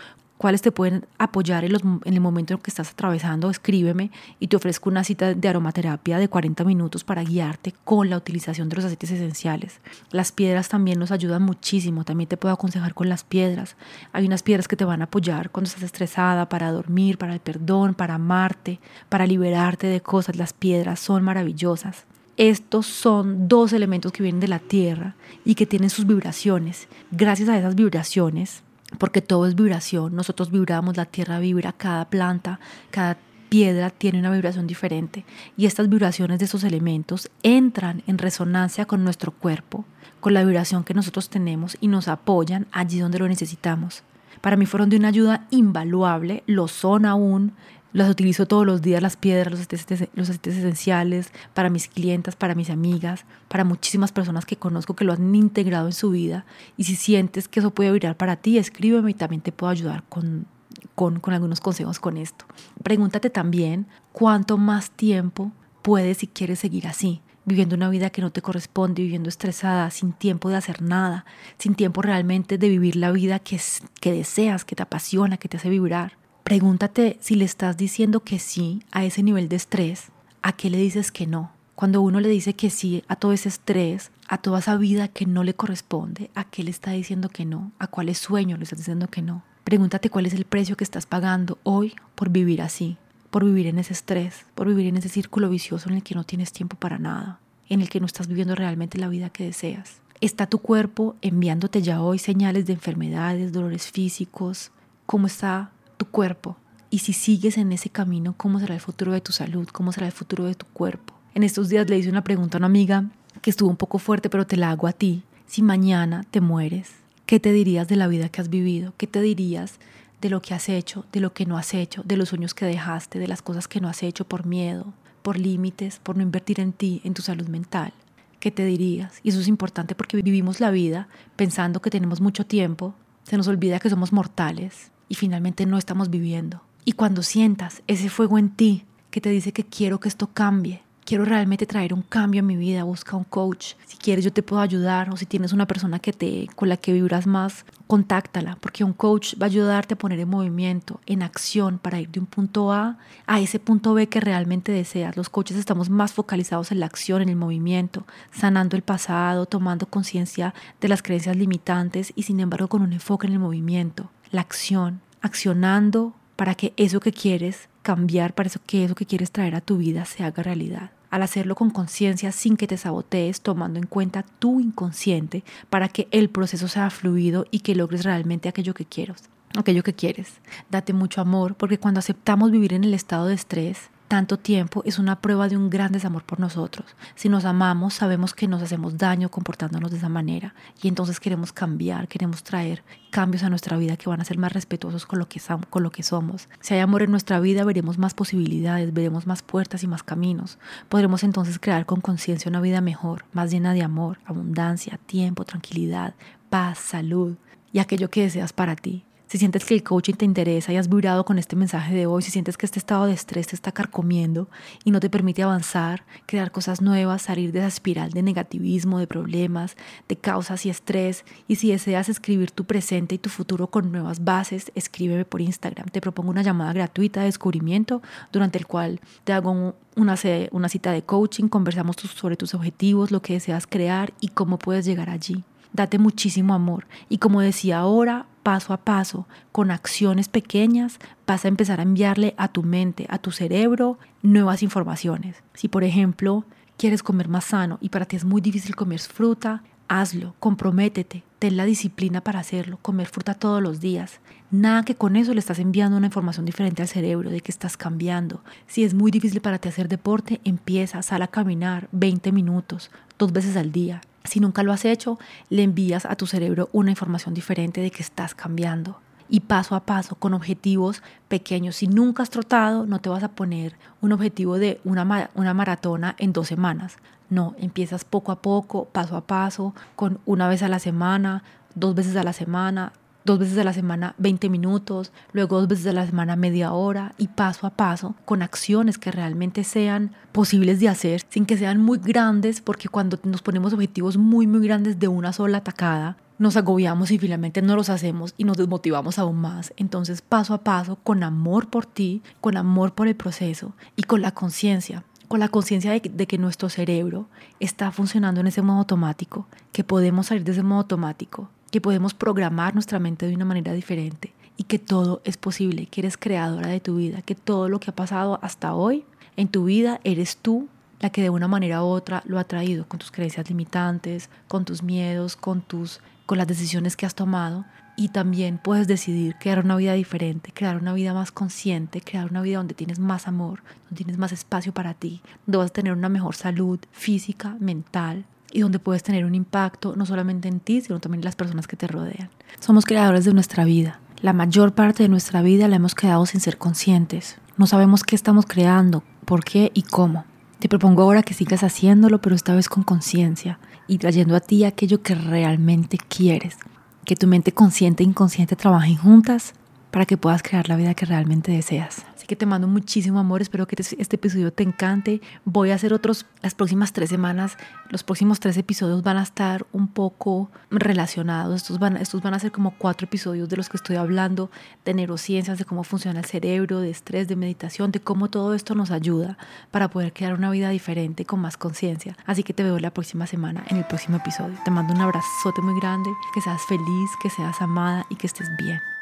cuáles 0.43 0.61
te 0.61 0.73
pueden 0.73 1.05
apoyar 1.19 1.63
en, 1.63 1.73
en, 1.73 2.13
el 2.13 2.19
momento 2.19 2.53
en 2.53 2.59
que 2.59 2.69
estás 2.69 2.91
atravesando, 2.91 3.49
escríbeme 3.49 4.11
y 4.41 4.49
te 4.49 4.57
ofrezco 4.57 4.89
una 4.89 5.05
cita 5.05 5.33
de 5.33 5.47
aromaterapia 5.47 6.17
de 6.17 6.27
40 6.27 6.65
minutos 6.65 7.05
para 7.05 7.23
guiarte 7.23 7.73
con 7.85 8.09
la 8.09 8.17
utilización 8.17 8.67
de 8.67 8.75
los 8.75 8.83
aceites 8.83 9.11
esenciales. 9.11 9.79
Las 10.11 10.33
piedras 10.33 10.67
también 10.67 10.99
nos 10.99 11.11
ayudan 11.11 11.43
muchísimo, 11.43 12.03
también 12.03 12.27
te 12.27 12.35
puedo 12.35 12.53
aconsejar 12.53 12.93
con 12.93 13.07
las 13.07 13.23
piedras. 13.23 13.77
Hay 14.11 14.25
unas 14.25 14.43
piedras 14.43 14.67
que 14.67 14.75
te 14.75 14.83
van 14.83 14.99
a 14.99 15.05
apoyar 15.05 15.49
cuando 15.49 15.69
estás 15.69 15.83
estresada, 15.83 16.49
para 16.49 16.73
dormir, 16.73 17.17
para 17.17 17.33
el 17.33 17.39
perdón, 17.39 17.93
para 17.93 18.15
amarte, 18.15 18.81
para 19.07 19.25
liberarte 19.25 19.87
de 19.87 20.01
cosas. 20.01 20.35
Las 20.35 20.51
piedras 20.51 20.99
son 20.99 21.23
maravillosas. 21.23 22.05
Estos 22.37 22.87
son 22.87 23.47
dos 23.47 23.73
elementos 23.73 24.11
que 24.11 24.23
vienen 24.23 24.39
de 24.39 24.47
la 24.47 24.59
tierra 24.59 25.15
y 25.45 25.53
que 25.55 25.67
tienen 25.67 25.91
sus 25.91 26.07
vibraciones. 26.07 26.87
Gracias 27.11 27.47
a 27.47 27.57
esas 27.57 27.75
vibraciones, 27.75 28.63
porque 28.97 29.21
todo 29.21 29.45
es 29.45 29.55
vibración, 29.55 30.15
nosotros 30.15 30.49
vibramos, 30.49 30.97
la 30.97 31.05
tierra 31.05 31.39
vibra, 31.39 31.73
cada 31.73 32.09
planta, 32.09 32.59
cada 32.89 33.17
piedra 33.49 33.91
tiene 33.91 34.17
una 34.17 34.31
vibración 34.31 34.65
diferente 34.65 35.25
y 35.55 35.67
estas 35.67 35.87
vibraciones 35.87 36.39
de 36.39 36.45
esos 36.45 36.63
elementos 36.63 37.29
entran 37.43 38.01
en 38.07 38.17
resonancia 38.17 38.85
con 38.85 39.03
nuestro 39.03 39.31
cuerpo, 39.31 39.85
con 40.19 40.33
la 40.33 40.43
vibración 40.43 40.83
que 40.83 40.95
nosotros 40.95 41.29
tenemos 41.29 41.77
y 41.79 41.87
nos 41.87 42.07
apoyan 42.07 42.65
allí 42.71 42.97
donde 42.97 43.19
lo 43.19 43.27
necesitamos. 43.27 44.01
Para 44.41 44.57
mí 44.57 44.65
fueron 44.65 44.89
de 44.89 44.97
una 44.97 45.09
ayuda 45.09 45.45
invaluable, 45.51 46.41
lo 46.47 46.67
son 46.67 47.05
aún, 47.05 47.53
las 47.93 48.09
utilizo 48.09 48.47
todos 48.47 48.65
los 48.65 48.81
días, 48.81 49.01
las 49.01 49.15
piedras, 49.15 49.51
los 49.51 49.61
aceites, 49.61 50.09
los 50.15 50.29
aceites 50.29 50.57
esenciales, 50.57 51.31
para 51.53 51.69
mis 51.69 51.87
clientas, 51.87 52.35
para 52.35 52.55
mis 52.55 52.69
amigas, 52.69 53.25
para 53.47 53.63
muchísimas 53.63 54.11
personas 54.11 54.45
que 54.45 54.57
conozco 54.57 54.95
que 54.95 55.05
lo 55.05 55.13
han 55.13 55.33
integrado 55.35 55.85
en 55.85 55.93
su 55.93 56.09
vida. 56.09 56.45
Y 56.75 56.85
si 56.85 56.95
sientes 56.95 57.47
que 57.47 57.59
eso 57.59 57.71
puede 57.71 57.91
virar 57.91 58.17
para 58.17 58.35
ti, 58.35 58.57
escríbeme 58.57 59.11
y 59.11 59.13
también 59.13 59.41
te 59.41 59.51
puedo 59.51 59.71
ayudar 59.71 60.03
con, 60.09 60.47
con, 60.95 61.19
con 61.19 61.33
algunos 61.35 61.61
consejos 61.61 61.99
con 61.99 62.17
esto. 62.17 62.45
Pregúntate 62.81 63.29
también 63.29 63.87
cuánto 64.11 64.57
más 64.57 64.89
tiempo 64.91 65.51
puedes 65.83 66.23
y 66.23 66.27
quieres 66.27 66.59
seguir 66.59 66.87
así, 66.87 67.21
viviendo 67.45 67.75
una 67.75 67.89
vida 67.89 68.09
que 68.09 68.21
no 68.21 68.31
te 68.31 68.41
corresponde, 68.41 69.03
viviendo 69.03 69.29
estresada, 69.29 69.91
sin 69.91 70.13
tiempo 70.13 70.49
de 70.49 70.55
hacer 70.55 70.81
nada, 70.81 71.25
sin 71.59 71.75
tiempo 71.75 72.01
realmente 72.01 72.57
de 72.57 72.69
vivir 72.69 72.95
la 72.95 73.11
vida 73.11 73.37
que, 73.37 73.61
que 73.99 74.11
deseas, 74.11 74.65
que 74.65 74.75
te 74.75 74.81
apasiona, 74.81 75.37
que 75.37 75.47
te 75.47 75.57
hace 75.57 75.69
vibrar. 75.69 76.22
Pregúntate 76.43 77.17
si 77.21 77.35
le 77.35 77.45
estás 77.45 77.77
diciendo 77.77 78.19
que 78.19 78.37
sí 78.37 78.83
a 78.91 79.05
ese 79.05 79.23
nivel 79.23 79.47
de 79.47 79.55
estrés, 79.55 80.09
¿a 80.41 80.51
qué 80.51 80.69
le 80.69 80.77
dices 80.77 81.09
que 81.09 81.25
no? 81.25 81.51
Cuando 81.73 82.01
uno 82.01 82.19
le 82.19 82.27
dice 82.27 82.53
que 82.53 82.69
sí 82.69 83.01
a 83.07 83.15
todo 83.15 83.31
ese 83.31 83.47
estrés, 83.47 84.11
a 84.27 84.37
toda 84.37 84.59
esa 84.59 84.75
vida 84.75 85.07
que 85.07 85.25
no 85.25 85.45
le 85.45 85.53
corresponde, 85.53 86.29
¿a 86.35 86.43
qué 86.43 86.63
le 86.63 86.71
está 86.71 86.91
diciendo 86.91 87.29
que 87.29 87.45
no? 87.45 87.71
¿A 87.79 87.87
cuáles 87.87 88.17
sueños 88.17 88.59
le 88.59 88.63
estás 88.63 88.79
diciendo 88.79 89.07
que 89.07 89.21
no? 89.21 89.41
Pregúntate 89.63 90.09
cuál 90.09 90.25
es 90.25 90.33
el 90.33 90.43
precio 90.43 90.75
que 90.75 90.83
estás 90.83 91.05
pagando 91.05 91.59
hoy 91.63 91.95
por 92.13 92.29
vivir 92.29 92.61
así, 92.61 92.97
por 93.31 93.45
vivir 93.45 93.67
en 93.67 93.79
ese 93.79 93.93
estrés, 93.93 94.45
por 94.53 94.67
vivir 94.67 94.87
en 94.87 94.97
ese 94.97 95.07
círculo 95.07 95.49
vicioso 95.49 95.87
en 95.87 95.95
el 95.95 96.03
que 96.03 96.15
no 96.15 96.25
tienes 96.25 96.51
tiempo 96.51 96.75
para 96.75 96.99
nada, 96.99 97.39
en 97.69 97.81
el 97.81 97.89
que 97.89 98.01
no 98.01 98.05
estás 98.05 98.27
viviendo 98.27 98.53
realmente 98.53 98.97
la 98.97 99.07
vida 99.07 99.29
que 99.29 99.45
deseas. 99.45 100.01
¿Está 100.19 100.47
tu 100.47 100.59
cuerpo 100.59 101.15
enviándote 101.21 101.81
ya 101.81 102.01
hoy 102.01 102.19
señales 102.19 102.65
de 102.65 102.73
enfermedades, 102.73 103.53
dolores 103.53 103.89
físicos? 103.89 104.71
¿Cómo 105.05 105.27
está 105.27 105.72
tu 106.03 106.09
cuerpo? 106.09 106.57
Y 106.89 106.99
si 106.99 107.13
sigues 107.13 107.57
en 107.57 107.71
ese 107.71 107.89
camino, 107.89 108.35
¿cómo 108.35 108.59
será 108.59 108.75
el 108.75 108.81
futuro 108.81 109.13
de 109.13 109.21
tu 109.21 109.31
salud? 109.31 109.69
¿Cómo 109.71 109.93
será 109.93 110.05
el 110.05 110.11
futuro 110.11 110.43
de 110.43 110.53
tu 110.53 110.65
cuerpo? 110.65 111.13
En 111.33 111.43
estos 111.43 111.69
días 111.69 111.89
le 111.89 111.97
hice 111.97 112.09
una 112.09 112.25
pregunta 112.25 112.57
a 112.57 112.59
una 112.59 112.65
amiga 112.65 113.05
que 113.41 113.49
estuvo 113.49 113.69
un 113.69 113.77
poco 113.77 113.99
fuerte, 113.99 114.29
pero 114.29 114.45
te 114.45 114.57
la 114.57 114.69
hago 114.69 114.87
a 114.87 114.91
ti. 114.91 115.23
Si 115.47 115.61
mañana 115.61 116.25
te 116.29 116.41
mueres, 116.41 116.91
¿qué 117.25 117.39
te 117.39 117.53
dirías 117.53 117.87
de 117.87 117.95
la 117.95 118.07
vida 118.07 118.27
que 118.27 118.41
has 118.41 118.49
vivido? 118.49 118.93
¿Qué 118.97 119.07
te 119.07 119.21
dirías 119.21 119.79
de 120.19 120.29
lo 120.29 120.41
que 120.41 120.53
has 120.53 120.67
hecho, 120.67 121.05
de 121.13 121.21
lo 121.21 121.33
que 121.33 121.45
no 121.45 121.57
has 121.57 121.73
hecho, 121.73 122.03
de 122.03 122.17
los 122.17 122.29
sueños 122.29 122.53
que 122.53 122.65
dejaste, 122.65 123.17
de 123.17 123.29
las 123.29 123.41
cosas 123.41 123.69
que 123.69 123.79
no 123.79 123.87
has 123.87 124.03
hecho 124.03 124.25
por 124.25 124.45
miedo, 124.45 124.93
por 125.21 125.39
límites, 125.39 125.99
por 126.03 126.17
no 126.17 126.23
invertir 126.23 126.59
en 126.59 126.73
ti, 126.73 126.99
en 127.05 127.13
tu 127.13 127.21
salud 127.21 127.47
mental? 127.47 127.93
¿Qué 128.41 128.51
te 128.51 128.65
dirías? 128.65 129.21
Y 129.23 129.29
eso 129.29 129.39
es 129.39 129.47
importante 129.47 129.95
porque 129.95 130.21
vivimos 130.21 130.59
la 130.59 130.69
vida 130.69 131.07
pensando 131.37 131.81
que 131.81 131.89
tenemos 131.89 132.19
mucho 132.19 132.45
tiempo, 132.45 132.93
se 133.23 133.37
nos 133.37 133.47
olvida 133.47 133.79
que 133.79 133.89
somos 133.89 134.11
mortales 134.11 134.91
finalmente 135.15 135.65
no 135.65 135.77
estamos 135.77 136.09
viviendo. 136.09 136.61
Y 136.85 136.93
cuando 136.93 137.23
sientas 137.23 137.81
ese 137.87 138.09
fuego 138.09 138.37
en 138.37 138.49
ti 138.49 138.85
que 139.09 139.21
te 139.21 139.29
dice 139.29 139.53
que 139.53 139.63
quiero 139.63 139.99
que 139.99 140.09
esto 140.09 140.27
cambie, 140.33 140.81
quiero 141.05 141.25
realmente 141.25 141.65
traer 141.65 141.93
un 141.93 142.01
cambio 142.01 142.39
en 142.39 142.47
mi 142.47 142.55
vida, 142.55 142.83
busca 142.83 143.15
un 143.15 143.23
coach. 143.23 143.73
Si 143.85 143.97
quieres 143.97 144.25
yo 144.25 144.33
te 144.33 144.43
puedo 144.43 144.61
ayudar 144.61 145.09
o 145.09 145.17
si 145.17 145.25
tienes 145.25 145.53
una 145.53 145.67
persona 145.67 145.99
que 145.99 146.13
te 146.13 146.47
con 146.55 146.69
la 146.69 146.77
que 146.77 146.93
vibras 146.93 147.27
más, 147.27 147.65
contáctala, 147.87 148.57
porque 148.59 148.83
un 148.83 148.93
coach 148.93 149.35
va 149.41 149.45
a 149.45 149.49
ayudarte 149.49 149.93
a 149.93 149.97
poner 149.97 150.19
en 150.19 150.29
movimiento, 150.29 150.99
en 151.05 151.21
acción 151.21 151.77
para 151.77 151.99
ir 151.99 152.09
de 152.09 152.19
un 152.19 152.25
punto 152.25 152.71
A 152.71 152.97
a 153.27 153.39
ese 153.39 153.59
punto 153.59 153.93
B 153.93 154.07
que 154.07 154.19
realmente 154.19 154.71
deseas. 154.71 155.17
Los 155.17 155.29
coaches 155.29 155.57
estamos 155.57 155.89
más 155.89 156.13
focalizados 156.13 156.71
en 156.71 156.79
la 156.79 156.85
acción, 156.85 157.21
en 157.21 157.29
el 157.29 157.35
movimiento, 157.35 158.05
sanando 158.31 158.75
el 158.75 158.81
pasado, 158.81 159.45
tomando 159.45 159.85
conciencia 159.85 160.53
de 160.81 160.87
las 160.87 161.03
creencias 161.03 161.35
limitantes 161.35 162.13
y 162.15 162.23
sin 162.23 162.39
embargo 162.39 162.67
con 162.67 162.81
un 162.81 162.93
enfoque 162.93 163.27
en 163.27 163.33
el 163.33 163.39
movimiento, 163.39 164.09
la 164.33 164.41
acción, 164.41 164.99
accionando 165.21 166.13
para 166.35 166.55
que 166.55 166.73
eso 166.75 166.99
que 166.99 167.13
quieres 167.13 167.69
cambiar, 167.83 168.33
para 168.33 168.47
eso 168.47 168.59
que 168.65 168.83
eso 168.83 168.95
que 168.95 169.05
quieres 169.05 169.31
traer 169.31 169.55
a 169.55 169.61
tu 169.61 169.77
vida 169.77 170.05
se 170.05 170.23
haga 170.23 170.43
realidad. 170.43 170.91
Al 171.11 171.21
hacerlo 171.21 171.53
con 171.53 171.69
conciencia, 171.69 172.31
sin 172.31 172.57
que 172.57 172.65
te 172.65 172.75
sabotees, 172.75 173.41
tomando 173.41 173.77
en 173.77 173.85
cuenta 173.85 174.25
tu 174.39 174.59
inconsciente 174.59 175.43
para 175.69 175.87
que 175.87 176.07
el 176.09 176.29
proceso 176.29 176.67
sea 176.67 176.89
fluido 176.89 177.45
y 177.51 177.59
que 177.59 177.75
logres 177.75 178.03
realmente 178.03 178.49
aquello 178.49 178.73
que 178.73 178.85
quieres. 178.85 179.29
Aquello 179.55 179.83
que 179.83 179.93
quieres. 179.93 180.39
Date 180.71 180.93
mucho 180.93 181.21
amor, 181.21 181.53
porque 181.53 181.77
cuando 181.77 181.99
aceptamos 181.99 182.49
vivir 182.49 182.73
en 182.73 182.83
el 182.83 182.95
estado 182.95 183.27
de 183.27 183.35
estrés, 183.35 183.91
tanto 184.13 184.37
tiempo 184.37 184.83
es 184.85 184.99
una 184.99 185.21
prueba 185.21 185.47
de 185.47 185.57
un 185.57 185.71
gran 185.71 185.91
desamor 185.91 186.21
por 186.23 186.39
nosotros. 186.39 186.85
Si 187.15 187.29
nos 187.29 187.45
amamos, 187.45 187.95
sabemos 187.95 188.35
que 188.35 188.47
nos 188.47 188.61
hacemos 188.61 188.95
daño 188.95 189.31
comportándonos 189.31 189.89
de 189.89 189.97
esa 189.97 190.07
manera 190.07 190.53
y 190.83 190.87
entonces 190.87 191.19
queremos 191.19 191.51
cambiar, 191.51 192.07
queremos 192.07 192.43
traer 192.43 192.83
cambios 193.09 193.41
a 193.41 193.49
nuestra 193.49 193.75
vida 193.75 193.97
que 193.97 194.09
van 194.09 194.21
a 194.21 194.23
ser 194.23 194.37
más 194.37 194.53
respetuosos 194.53 195.07
con 195.07 195.17
lo 195.17 195.27
que, 195.27 195.41
con 195.71 195.81
lo 195.81 195.89
que 195.89 196.03
somos. 196.03 196.47
Si 196.59 196.75
hay 196.75 196.81
amor 196.81 197.01
en 197.01 197.09
nuestra 197.09 197.39
vida, 197.39 197.63
veremos 197.63 197.97
más 197.97 198.13
posibilidades, 198.13 198.93
veremos 198.93 199.25
más 199.25 199.41
puertas 199.41 199.81
y 199.81 199.87
más 199.87 200.03
caminos. 200.03 200.59
Podremos 200.89 201.23
entonces 201.23 201.57
crear 201.57 201.87
con 201.87 201.99
conciencia 201.99 202.49
una 202.49 202.61
vida 202.61 202.81
mejor, 202.81 203.25
más 203.33 203.49
llena 203.49 203.73
de 203.73 203.81
amor, 203.81 204.19
abundancia, 204.25 204.99
tiempo, 205.07 205.43
tranquilidad, 205.43 206.13
paz, 206.51 206.77
salud 206.77 207.35
y 207.71 207.79
aquello 207.79 208.11
que 208.11 208.21
deseas 208.21 208.53
para 208.53 208.75
ti 208.75 209.05
si 209.33 209.39
sientes 209.39 209.65
que 209.65 209.73
el 209.73 209.81
coaching 209.81 210.13
te 210.13 210.25
interesa 210.25 210.71
y 210.71 210.77
has 210.77 210.87
vibrado 210.87 211.25
con 211.25 211.39
este 211.39 211.55
mensaje 211.55 211.95
de 211.95 212.05
hoy, 212.05 212.21
si 212.21 212.29
sientes 212.29 212.55
que 212.55 212.67
este 212.67 212.77
estado 212.77 213.07
de 213.07 213.13
estrés 213.13 213.47
te 213.47 213.55
está 213.55 213.71
carcomiendo 213.71 214.47
y 214.83 214.91
no 214.91 214.99
te 214.99 215.09
permite 215.09 215.41
avanzar, 215.41 216.05
crear 216.27 216.51
cosas 216.51 216.81
nuevas, 216.81 217.23
salir 217.23 217.51
de 217.51 217.57
esa 217.57 217.67
espiral 217.67 218.11
de 218.11 218.21
negativismo, 218.21 218.99
de 218.99 219.07
problemas, 219.07 219.75
de 220.07 220.17
causas 220.17 220.67
y 220.67 220.69
estrés, 220.69 221.25
y 221.47 221.55
si 221.55 221.71
deseas 221.71 222.09
escribir 222.09 222.51
tu 222.51 222.65
presente 222.65 223.15
y 223.15 223.17
tu 223.17 223.31
futuro 223.31 223.71
con 223.71 223.91
nuevas 223.91 224.23
bases, 224.23 224.71
escríbeme 224.75 225.25
por 225.25 225.41
Instagram. 225.41 225.87
Te 225.87 225.99
propongo 225.99 226.29
una 226.29 226.43
llamada 226.43 226.71
gratuita 226.71 227.21
de 227.21 227.25
descubrimiento 227.25 228.03
durante 228.31 228.59
el 228.59 228.67
cual 228.67 229.01
te 229.23 229.33
hago 229.33 229.73
una, 229.95 230.15
una 230.51 230.69
cita 230.69 230.91
de 230.91 231.01
coaching, 231.01 231.47
conversamos 231.47 231.95
sobre 231.95 232.37
tus 232.37 232.53
objetivos, 232.53 233.09
lo 233.09 233.23
que 233.23 233.33
deseas 233.33 233.65
crear 233.65 234.13
y 234.21 234.27
cómo 234.27 234.59
puedes 234.59 234.85
llegar 234.85 235.09
allí 235.09 235.43
date 235.75 235.97
muchísimo 235.97 236.53
amor. 236.53 236.85
Y 237.09 237.17
como 237.17 237.41
decía 237.41 237.79
ahora, 237.79 238.27
paso 238.43 238.73
a 238.73 238.77
paso, 238.77 239.25
con 239.51 239.71
acciones 239.71 240.27
pequeñas, 240.27 240.99
vas 241.25 241.45
a 241.45 241.47
empezar 241.47 241.79
a 241.79 241.83
enviarle 241.83 242.35
a 242.37 242.49
tu 242.49 242.61
mente, 242.61 243.07
a 243.09 243.17
tu 243.17 243.31
cerebro, 243.31 243.97
nuevas 244.21 244.61
informaciones. 244.61 245.43
Si 245.53 245.69
por 245.69 245.83
ejemplo 245.83 246.45
quieres 246.77 247.01
comer 247.01 247.29
más 247.29 247.45
sano 247.45 247.77
y 247.81 247.89
para 247.89 248.05
ti 248.05 248.15
es 248.17 248.25
muy 248.25 248.41
difícil 248.41 248.75
comer 248.75 248.99
fruta, 248.99 249.63
hazlo, 249.87 250.35
comprométete, 250.39 251.23
ten 251.39 251.57
la 251.57 251.65
disciplina 251.65 252.21
para 252.21 252.39
hacerlo, 252.39 252.79
comer 252.81 253.07
fruta 253.07 253.33
todos 253.33 253.61
los 253.61 253.79
días. 253.79 254.19
Nada 254.51 254.83
que 254.83 254.95
con 254.95 255.15
eso 255.15 255.33
le 255.33 255.39
estás 255.39 255.59
enviando 255.59 255.97
una 255.97 256.07
información 256.07 256.45
diferente 256.45 256.81
al 256.81 256.87
cerebro 256.87 257.29
de 257.29 257.41
que 257.41 257.51
estás 257.51 257.77
cambiando. 257.77 258.43
Si 258.67 258.83
es 258.83 258.93
muy 258.93 259.11
difícil 259.11 259.41
para 259.41 259.57
ti 259.57 259.69
hacer 259.69 259.87
deporte, 259.87 260.41
empieza, 260.43 261.01
sal 261.01 261.21
a 261.21 261.27
caminar 261.27 261.89
20 261.91 262.31
minutos, 262.31 262.91
dos 263.17 263.31
veces 263.31 263.57
al 263.57 263.71
día. 263.71 264.01
Si 264.23 264.39
nunca 264.39 264.63
lo 264.63 264.71
has 264.71 264.85
hecho, 264.85 265.19
le 265.49 265.63
envías 265.63 266.05
a 266.05 266.15
tu 266.15 266.27
cerebro 266.27 266.69
una 266.71 266.91
información 266.91 267.33
diferente 267.33 267.81
de 267.81 267.91
que 267.91 268.01
estás 268.01 268.35
cambiando. 268.35 268.99
Y 269.29 269.41
paso 269.41 269.75
a 269.75 269.81
paso, 269.81 270.15
con 270.15 270.33
objetivos 270.33 271.01
pequeños. 271.27 271.77
Si 271.77 271.87
nunca 271.87 272.23
has 272.23 272.29
trotado, 272.29 272.85
no 272.85 272.99
te 272.99 273.09
vas 273.09 273.23
a 273.23 273.29
poner 273.29 273.75
un 274.01 274.11
objetivo 274.11 274.59
de 274.59 274.79
una, 274.83 275.29
una 275.33 275.53
maratona 275.53 276.15
en 276.19 276.33
dos 276.33 276.47
semanas. 276.47 276.97
No, 277.29 277.55
empiezas 277.57 278.05
poco 278.05 278.31
a 278.31 278.41
poco, 278.41 278.85
paso 278.85 279.15
a 279.17 279.25
paso, 279.25 279.73
con 279.95 280.19
una 280.25 280.47
vez 280.47 280.61
a 280.61 280.67
la 280.67 280.79
semana, 280.79 281.43
dos 281.73 281.95
veces 281.95 282.15
a 282.15 282.23
la 282.23 282.33
semana, 282.33 282.93
dos 283.25 283.39
veces 283.39 283.57
a 283.57 283.63
la 283.63 283.73
semana 283.73 284.15
20 284.17 284.49
minutos, 284.49 285.11
luego 285.31 285.59
dos 285.59 285.67
veces 285.67 285.87
a 285.87 285.93
la 285.93 286.05
semana 286.05 286.35
media 286.35 286.73
hora 286.73 287.13
y 287.17 287.29
paso 287.29 287.67
a 287.67 287.71
paso 287.71 288.15
con 288.25 288.41
acciones 288.41 288.97
que 288.97 289.11
realmente 289.11 289.63
sean 289.63 290.11
posibles 290.31 290.79
de 290.79 290.89
hacer 290.89 291.21
sin 291.29 291.45
que 291.45 291.57
sean 291.57 291.81
muy 291.81 291.99
grandes 291.99 292.61
porque 292.61 292.89
cuando 292.89 293.19
nos 293.23 293.41
ponemos 293.41 293.73
objetivos 293.73 294.17
muy 294.17 294.47
muy 294.47 294.65
grandes 294.65 294.99
de 294.99 295.07
una 295.07 295.33
sola 295.33 295.59
atacada 295.59 296.17
nos 296.39 296.57
agobiamos 296.57 297.11
y 297.11 297.19
finalmente 297.19 297.61
no 297.61 297.75
los 297.75 297.89
hacemos 297.89 298.33
y 298.37 298.43
nos 298.43 298.57
desmotivamos 298.57 299.19
aún 299.19 299.37
más. 299.37 299.71
Entonces 299.77 300.21
paso 300.21 300.53
a 300.53 300.63
paso 300.63 300.97
con 300.97 301.23
amor 301.23 301.69
por 301.69 301.85
ti, 301.85 302.21
con 302.41 302.57
amor 302.57 302.93
por 302.93 303.07
el 303.07 303.15
proceso 303.15 303.73
y 303.95 304.03
con 304.03 304.21
la 304.21 304.31
conciencia 304.31 305.03
con 305.29 305.39
la 305.39 305.47
conciencia 305.47 305.91
de, 305.91 305.99
de, 305.99 306.27
que 306.27 306.37
nuestro 306.37 306.69
cerebro 306.69 307.27
está 307.59 307.91
funcionando 307.91 308.41
en 308.41 308.45
ese 308.45 308.61
modo 308.61 308.79
automático, 308.79 309.47
que 309.71 309.83
podemos 309.83 310.27
salir 310.27 310.43
de 310.43 310.51
ese 310.51 310.61
modo 310.61 310.81
automático, 310.81 311.49
que 311.73 311.81
podemos 311.81 312.13
programar 312.13 312.75
nuestra 312.75 312.99
mente 312.99 313.25
de 313.25 313.33
una 313.33 313.45
manera 313.45 313.73
diferente 313.73 314.31
y 314.57 314.65
que 314.65 314.77
todo 314.77 315.23
es 315.23 315.37
posible, 315.37 315.87
que 315.87 316.01
eres 316.01 316.17
creadora 316.17 316.67
de 316.67 316.79
tu 316.79 316.97
vida, 316.97 317.23
que 317.23 317.33
todo 317.33 317.67
lo 317.67 317.79
que 317.79 317.89
ha 317.89 317.95
pasado 317.95 318.37
hasta 318.43 318.75
hoy 318.75 319.05
en 319.37 319.47
tu 319.47 319.65
vida 319.65 319.99
eres 320.03 320.37
tú 320.37 320.67
la 320.99 321.09
que 321.09 321.23
de 321.23 321.31
una 321.31 321.47
manera 321.47 321.83
u 321.83 321.87
otra 321.87 322.21
lo 322.27 322.37
ha 322.37 322.43
traído 322.43 322.87
con 322.87 322.99
tus 322.99 323.09
creencias 323.09 323.49
limitantes, 323.49 324.29
con 324.47 324.65
tus 324.65 324.83
miedos, 324.83 325.35
con 325.35 325.61
tus 325.61 325.99
con 326.27 326.37
las 326.37 326.45
decisiones 326.45 326.95
que 326.95 327.07
has 327.07 327.15
tomado. 327.15 327.65
Y 327.97 328.09
también 328.09 328.59
puedes 328.63 328.87
decidir 328.87 329.35
crear 329.39 329.65
una 329.65 329.75
vida 329.75 329.93
diferente, 329.93 330.51
crear 330.53 330.77
una 330.77 330.93
vida 330.93 331.15
más 331.15 331.31
consciente, 331.31 332.01
crear 332.01 332.29
una 332.29 332.43
vida 332.43 332.57
donde 332.57 332.75
tienes 332.75 332.99
más 332.99 333.27
amor, 333.27 333.63
donde 333.85 334.03
tienes 334.03 334.19
más 334.19 334.31
espacio 334.31 334.75
para 334.75 334.93
ti, 334.93 335.21
donde 335.47 335.57
vas 335.57 335.71
a 335.71 335.73
tener 335.73 335.93
una 335.93 336.09
mejor 336.09 336.35
salud 336.35 336.79
física, 336.91 337.57
mental, 337.59 338.25
y 338.53 338.61
donde 338.61 338.79
puedes 338.79 339.03
tener 339.03 339.25
un 339.25 339.35
impacto 339.35 339.95
no 339.95 340.05
solamente 340.05 340.47
en 340.47 340.59
ti, 340.59 340.81
sino 340.81 340.99
también 340.99 341.21
en 341.21 341.25
las 341.25 341.35
personas 341.35 341.67
que 341.67 341.75
te 341.75 341.87
rodean. 341.87 342.29
Somos 342.59 342.85
creadores 342.85 343.25
de 343.25 343.33
nuestra 343.33 343.65
vida. 343.65 343.99
La 344.21 344.31
mayor 344.31 344.73
parte 344.73 345.03
de 345.03 345.09
nuestra 345.09 345.41
vida 345.41 345.67
la 345.67 345.75
hemos 345.75 345.95
creado 345.95 346.25
sin 346.25 346.39
ser 346.39 346.57
conscientes. 346.57 347.37
No 347.57 347.67
sabemos 347.67 348.03
qué 348.03 348.15
estamos 348.15 348.45
creando, 348.45 349.03
por 349.25 349.43
qué 349.43 349.71
y 349.73 349.81
cómo. 349.81 350.25
Te 350.59 350.69
propongo 350.69 351.01
ahora 351.01 351.23
que 351.23 351.33
sigas 351.33 351.63
haciéndolo, 351.63 352.21
pero 352.21 352.35
esta 352.35 352.55
vez 352.55 352.69
con 352.69 352.83
conciencia 352.83 353.59
y 353.87 353.97
trayendo 353.97 354.35
a 354.35 354.39
ti 354.39 354.63
aquello 354.63 355.01
que 355.01 355.15
realmente 355.15 355.97
quieres. 355.97 356.57
Que 357.03 357.17
tu 357.17 357.27
mente 357.27 357.51
consciente 357.51 358.03
e 358.03 358.05
inconsciente 358.05 358.55
trabajen 358.55 358.95
juntas 358.95 359.53
para 359.93 360.07
que 360.07 360.17
puedas 360.17 360.41
crear 360.41 360.67
la 360.67 360.75
vida 360.75 360.95
que 360.95 361.05
realmente 361.05 361.51
deseas. 361.51 362.03
Así 362.15 362.25
que 362.25 362.35
te 362.35 362.47
mando 362.47 362.67
muchísimo 362.67 363.19
amor, 363.19 363.43
espero 363.43 363.67
que 363.67 363.75
este 363.79 364.15
episodio 364.15 364.51
te 364.51 364.63
encante. 364.63 365.21
Voy 365.45 365.69
a 365.69 365.75
hacer 365.75 365.93
otros 365.93 366.25
las 366.41 366.55
próximas 366.55 366.93
tres 366.93 367.11
semanas, 367.11 367.57
los 367.89 368.03
próximos 368.03 368.39
tres 368.39 368.57
episodios 368.57 369.03
van 369.03 369.17
a 369.17 369.21
estar 369.21 369.67
un 369.71 369.87
poco 369.87 370.49
relacionados. 370.71 371.57
Estos 371.57 371.77
van, 371.77 371.97
estos 371.97 372.23
van 372.23 372.33
a 372.33 372.39
ser 372.39 372.51
como 372.51 372.71
cuatro 372.71 373.05
episodios 373.05 373.49
de 373.49 373.55
los 373.55 373.69
que 373.69 373.77
estoy 373.77 373.97
hablando, 373.97 374.49
de 374.83 374.95
neurociencias, 374.95 375.59
de 375.59 375.65
cómo 375.65 375.83
funciona 375.83 376.21
el 376.21 376.25
cerebro, 376.25 376.79
de 376.79 376.89
estrés, 376.89 377.27
de 377.27 377.35
meditación, 377.35 377.91
de 377.91 377.99
cómo 377.99 378.31
todo 378.31 378.55
esto 378.55 378.73
nos 378.73 378.89
ayuda 378.89 379.37
para 379.69 379.91
poder 379.91 380.11
crear 380.11 380.33
una 380.33 380.49
vida 380.49 380.69
diferente 380.69 381.25
con 381.25 381.39
más 381.39 381.55
conciencia. 381.55 382.17
Así 382.25 382.41
que 382.41 382.53
te 382.53 382.63
veo 382.63 382.79
la 382.79 382.89
próxima 382.89 383.27
semana 383.27 383.63
en 383.67 383.77
el 383.77 383.85
próximo 383.85 384.17
episodio. 384.17 384.57
Te 384.65 384.71
mando 384.71 384.95
un 384.95 385.01
abrazote 385.01 385.61
muy 385.61 385.79
grande, 385.79 386.09
que 386.33 386.41
seas 386.41 386.63
feliz, 386.67 387.11
que 387.21 387.29
seas 387.29 387.61
amada 387.61 388.07
y 388.09 388.15
que 388.15 388.25
estés 388.25 388.49
bien. 388.57 388.92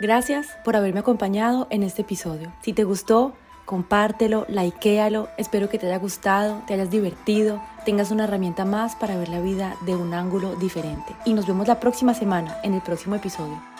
Gracias 0.00 0.48
por 0.64 0.76
haberme 0.76 1.00
acompañado 1.00 1.66
en 1.70 1.82
este 1.82 2.02
episodio. 2.02 2.52
Si 2.62 2.72
te 2.72 2.84
gustó, 2.84 3.34
compártelo, 3.64 4.46
likealo. 4.48 5.28
Espero 5.38 5.68
que 5.68 5.78
te 5.78 5.86
haya 5.86 5.98
gustado, 5.98 6.62
te 6.66 6.74
hayas 6.74 6.90
divertido, 6.90 7.62
tengas 7.84 8.10
una 8.10 8.24
herramienta 8.24 8.64
más 8.64 8.96
para 8.96 9.16
ver 9.16 9.28
la 9.28 9.40
vida 9.40 9.76
de 9.86 9.94
un 9.94 10.14
ángulo 10.14 10.56
diferente. 10.56 11.14
Y 11.24 11.34
nos 11.34 11.46
vemos 11.46 11.68
la 11.68 11.80
próxima 11.80 12.14
semana 12.14 12.58
en 12.62 12.74
el 12.74 12.82
próximo 12.82 13.14
episodio. 13.14 13.71